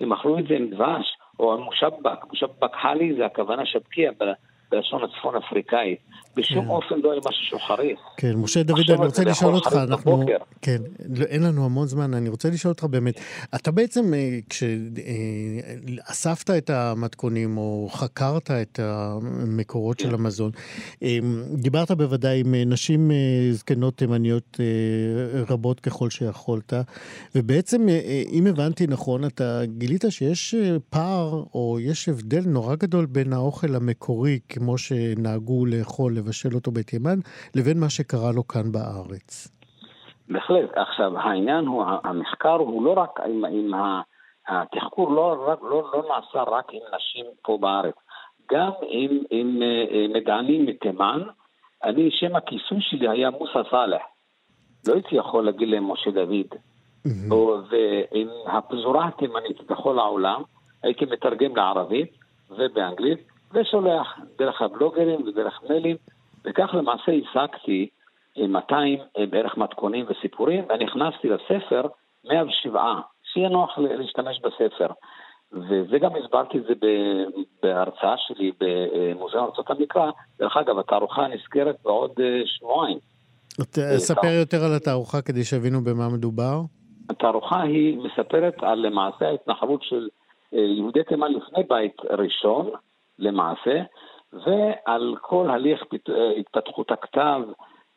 הם 0.00 0.12
אכלו 0.12 0.38
את 0.38 0.46
זה 0.48 0.54
עם 0.54 0.70
דבש, 0.70 1.16
או 1.38 1.54
עם 1.54 1.60
מושבק, 1.60 2.24
מושבק 2.30 2.74
חלי 2.82 3.14
זה 3.14 3.26
הכוונה 3.26 3.66
שבקיע 3.66 4.12
בלשון 4.70 5.04
הצפון 5.04 5.36
אפריקאית. 5.36 5.98
בשום 6.36 6.64
כן. 6.64 6.70
אופן 6.70 6.94
לא 7.02 7.12
היה 7.12 7.20
משהו 7.28 7.58
חריף. 7.58 7.98
כן, 8.16 8.36
משה 8.36 8.62
דוד, 8.62 8.90
אני 8.90 9.06
רוצה 9.06 9.24
לשאול 9.24 9.54
אותך, 9.54 9.72
אנחנו... 9.72 10.16
בבוקר. 10.16 10.36
כן, 10.62 10.82
לא, 11.16 11.24
אין 11.24 11.42
לנו 11.42 11.64
המון 11.64 11.86
זמן, 11.86 12.14
אני 12.14 12.28
רוצה 12.28 12.50
לשאול 12.50 12.72
אותך 12.72 12.84
באמת, 12.84 13.20
אתה 13.54 13.70
בעצם, 13.70 14.14
אה, 14.14 14.38
כשאספת 14.48 16.50
את 16.50 16.70
המתכונים 16.70 17.58
או 17.58 17.88
חקרת 17.92 18.50
את 18.50 18.80
המקורות. 18.82 20.00
של 20.00 20.14
המזון, 20.14 20.50
אה, 21.02 21.18
דיברת 21.54 21.90
בוודאי 21.90 22.40
עם 22.40 22.54
נשים 22.54 23.10
זקנות 23.52 23.96
תימניות 23.96 24.60
רבות 25.48 25.80
ככל 25.80 26.10
שיכולת, 26.10 26.72
ובעצם, 27.34 27.86
אם 28.32 28.46
הבנתי 28.46 28.86
נכון, 28.86 29.24
אתה 29.24 29.60
גילית 29.78 30.04
שיש 30.08 30.54
פער 30.90 31.44
או 31.54 31.78
יש 31.80 32.08
הבדל 32.08 32.42
נורא 32.46 32.74
גדול 32.74 33.06
בין 33.06 33.32
האוכל 33.32 33.74
המקורי, 33.74 34.38
כמו 34.48 34.78
שנהגו 34.78 35.66
לאכול, 35.66 36.21
לבשל 36.22 36.54
אותו 36.54 36.70
בתימן, 36.70 37.18
לבין 37.56 37.80
מה 37.80 37.90
שקרה 37.90 38.32
לו 38.34 38.46
כאן 38.46 38.72
בארץ. 38.72 39.48
בהחלט. 40.28 40.70
עכשיו, 40.76 41.18
העניין 41.18 41.66
הוא, 41.66 41.84
המחקר 42.04 42.52
הוא 42.54 42.84
לא 42.84 42.90
רק 42.90 43.20
עם, 43.20 43.44
עם 43.44 43.70
התחקור 44.48 45.12
לא, 45.12 45.44
רק, 45.48 45.58
לא, 45.62 45.90
לא 45.94 46.02
נעשה 46.08 46.42
רק 46.42 46.64
עם 46.72 46.80
נשים 46.96 47.26
פה 47.42 47.58
בארץ, 47.60 47.94
גם 48.52 48.70
עם, 48.88 49.18
עם 49.30 49.62
אה, 49.62 50.06
מדענים 50.14 50.66
מתימן. 50.66 51.22
אני, 51.84 52.10
שם 52.10 52.36
הכיסוי 52.36 52.78
שלי 52.80 53.08
היה 53.08 53.30
מוסא 53.30 53.70
סאלח. 53.70 54.02
לא 54.88 54.94
הייתי 54.94 55.16
יכול 55.16 55.44
להגיד 55.44 55.68
להם 55.68 55.92
משה 55.92 56.10
דוד. 56.10 56.46
Mm-hmm. 57.06 57.34
ועם 57.70 58.28
הפזורה 58.46 59.08
התימנית 59.08 59.60
בכל 59.70 59.98
העולם, 59.98 60.42
הייתי 60.82 61.04
מתרגם 61.04 61.56
לערבית 61.56 62.12
ובאנגלית, 62.50 63.18
ושולח 63.54 64.18
דרך 64.38 64.62
הבלוגרים 64.62 65.26
ודרך 65.26 65.60
מיילים, 65.68 65.96
וכך 66.44 66.70
למעשה 66.74 67.12
השגתי 67.12 67.88
200 68.36 68.98
אה, 69.18 69.26
בערך 69.26 69.56
מתכונים 69.56 70.06
וסיפורים, 70.08 70.64
ואני 70.68 70.84
הכנסתי 70.84 71.28
לספר 71.28 71.86
107, 72.24 73.00
שיהיה 73.22 73.48
נוח 73.48 73.78
להשתמש 73.78 74.40
בספר. 74.40 74.86
וזה 75.52 75.98
גם 75.98 76.10
הסברתי 76.16 76.58
את 76.58 76.62
זה 76.62 76.74
בהרצאה 77.62 78.14
שלי 78.18 78.52
במוזיאון 78.60 79.44
ארצות 79.44 79.70
המקרא. 79.70 80.10
דרך 80.38 80.56
אגב, 80.56 80.78
התערוכה 80.78 81.26
נסגרת 81.28 81.76
בעוד 81.84 82.10
אה, 82.20 82.42
שבועיים. 82.46 82.98
אה, 83.78 83.98
ספר 83.98 84.26
יותר 84.40 84.64
על 84.64 84.76
התערוכה 84.76 85.22
כדי 85.22 85.44
שיבינו 85.44 85.84
במה 85.84 86.08
מדובר. 86.08 86.60
התערוכה 87.10 87.62
היא 87.62 87.98
מספרת 87.98 88.54
על 88.62 88.78
למעשה 88.78 89.28
ההתנחלות 89.28 89.82
של 89.82 90.08
יהודי 90.52 91.04
תימן 91.04 91.32
לפני 91.32 91.62
בית 91.68 91.96
ראשון, 92.10 92.70
למעשה, 93.18 93.82
ועל 94.32 95.14
כל 95.20 95.50
הליך 95.50 95.82
התפתחות 96.40 96.90
הכתב 96.90 97.40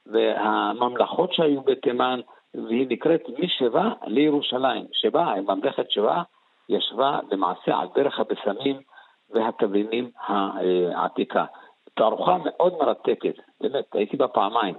והממלכות 0.05 1.33
שהיו 1.33 1.61
בתימן, 1.61 2.19
והיא 2.53 2.87
נקראת 2.89 3.21
משבא 3.39 3.89
לירושלים. 4.07 4.85
שבא, 4.91 5.33
ממלכת 5.47 5.91
שבא, 5.91 6.21
ישבה 6.69 7.19
למעשה 7.31 7.77
על 7.77 7.87
דרך 7.95 8.19
הבשמים 8.19 8.79
והתבלינים 9.29 10.11
העתיקה. 10.95 11.45
תערוכה 11.93 12.37
מאוד 12.45 12.73
מרתקת, 12.73 13.35
באמת, 13.61 13.85
הייתי 13.93 14.17
בה 14.17 14.27
פעמיים. 14.27 14.75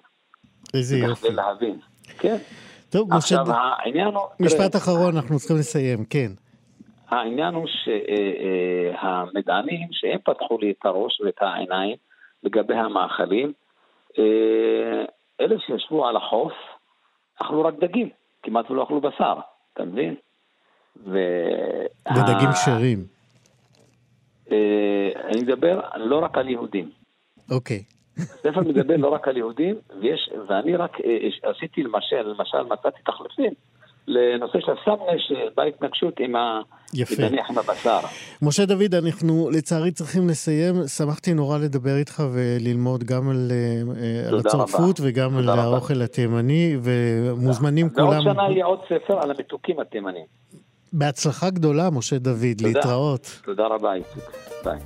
איזה 0.75 0.99
יופי. 0.99 1.27
כדי 1.27 1.37
להבין, 1.37 1.79
כן. 2.19 2.37
טוב, 2.93 3.13
עכשיו, 3.13 3.43
משה... 3.43 3.53
העניין 3.53 4.15
הוא... 4.15 4.23
משפט 4.41 4.77
אחרון, 4.77 5.17
אנחנו 5.17 5.39
צריכים 5.39 5.57
לסיים, 5.57 6.05
כן. 6.11 6.46
העניין 7.09 7.55
הוא 7.55 7.67
שהמדענים, 8.97 9.89
שהם 9.93 10.19
פתחו 10.25 10.59
לי 10.59 10.71
את 10.71 10.87
הראש 10.87 11.21
ואת 11.21 11.39
העיניים 11.41 11.97
לגבי 12.43 12.75
המאכלים, 12.75 13.53
אה, 14.19 15.05
אלה 15.41 15.57
שישבו 15.67 16.07
על 16.07 16.17
החוף, 16.17 16.53
אכלו 17.43 17.65
רק 17.65 17.75
דגים, 17.81 18.09
כמעט 18.43 18.71
ולא 18.71 18.83
אכלו 18.83 19.01
בשר, 19.01 19.35
אתה 19.73 19.85
מבין? 19.85 20.15
ודגים 20.97 22.53
כשרים. 22.53 23.05
אה, 24.51 25.11
אני 25.25 25.41
מדבר 25.43 25.81
לא 25.97 26.19
רק 26.19 26.39
על 26.39 26.49
יהודים. 26.49 26.91
אוקיי. 27.51 27.83
הספר 28.19 28.61
מדבר 28.61 28.97
לא 28.97 29.09
רק 29.09 29.29
על 29.29 29.37
יהודים, 29.37 29.75
ויש, 30.01 30.31
ואני 30.49 30.77
רק 30.77 31.01
אה, 31.01 31.51
עשיתי 31.51 31.83
למשל, 31.83 32.23
למשל 32.23 32.63
מצאתי 32.63 33.03
תחליפים 33.03 33.53
לנושא 34.09 34.59
של 34.61 34.73
הסמנה 34.73 35.19
שבא 35.19 35.63
התנגשות 35.63 36.15
עם 36.21 36.37
ה... 36.37 36.61
יפה. 36.95 37.23
נניח 37.23 37.51
עם 37.51 37.59
הבשר. 37.59 37.99
משה 38.43 38.67
דוד, 38.67 38.95
אנחנו 38.95 39.51
לצערי 39.51 39.93
צריכים 39.93 40.29
לסיים. 40.29 40.75
שמחתי 40.87 41.35
נורא 41.35 41.59
לדבר 41.59 41.97
איתך 41.97 42.23
וללמוד 42.33 43.05
גם 43.05 43.31
על, 43.31 43.49
אה, 43.51 44.29
על 44.29 44.39
הצרפות 44.39 45.01
רבה. 45.01 45.09
וגם 45.09 45.37
על 45.37 45.51
רבה. 45.51 45.63
האוכל 45.63 46.03
התימני, 46.03 46.77
ומוזמנים 46.83 47.89
תודה. 47.89 48.03
כולם... 48.03 48.27
ועוד 48.27 48.37
שנה 48.37 48.51
יהיה 48.51 48.65
עוד 48.65 48.81
ספר 48.85 49.21
על 49.23 49.31
המתוקים 49.31 49.81
התימניים. 49.81 50.27
בהצלחה 50.93 51.51
גדולה, 51.51 51.91
משה 51.91 52.19
דוד. 52.19 52.41
תודה. 52.59 52.69
להתראות. 52.69 53.41
תודה 53.45 53.67
רבה, 53.67 53.95
איציק. 53.95 54.25
ביי. 54.65 54.79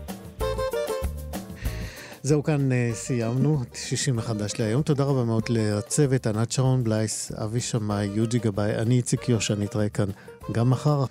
זהו, 2.22 2.42
כאן 2.42 2.72
uh, 2.72 2.94
סיימנו, 2.94 3.60
60 3.74 4.16
מחדש 4.16 4.52
להיום. 4.58 4.82
תודה 4.82 5.04
רבה 5.04 5.24
מאוד 5.24 5.42
לצוות, 5.48 6.26
ענת 6.26 6.52
שרון 6.52 6.84
בלייס, 6.84 7.32
אבי 7.32 7.60
שמאי, 7.60 8.04
יוג'י 8.04 8.38
גבאי, 8.38 8.74
אני 8.74 8.96
איציק 8.96 9.28
יושע, 9.28 9.54
נתראה 9.54 9.88
כאן 9.88 10.10
גם 10.52 10.70
מחר. 10.70 11.04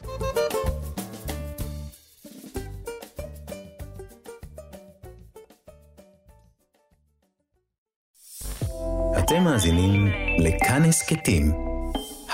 אתם 9.20 9.44
מאזינים 9.44 10.08
לכאן 10.40 10.84
הסכתים, 10.86 11.52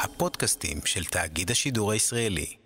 הפודקאסטים 0.03 0.77
של 0.85 1.03
תאגיד 1.03 1.51
השידור 1.51 1.91
הישראלי. 1.91 2.64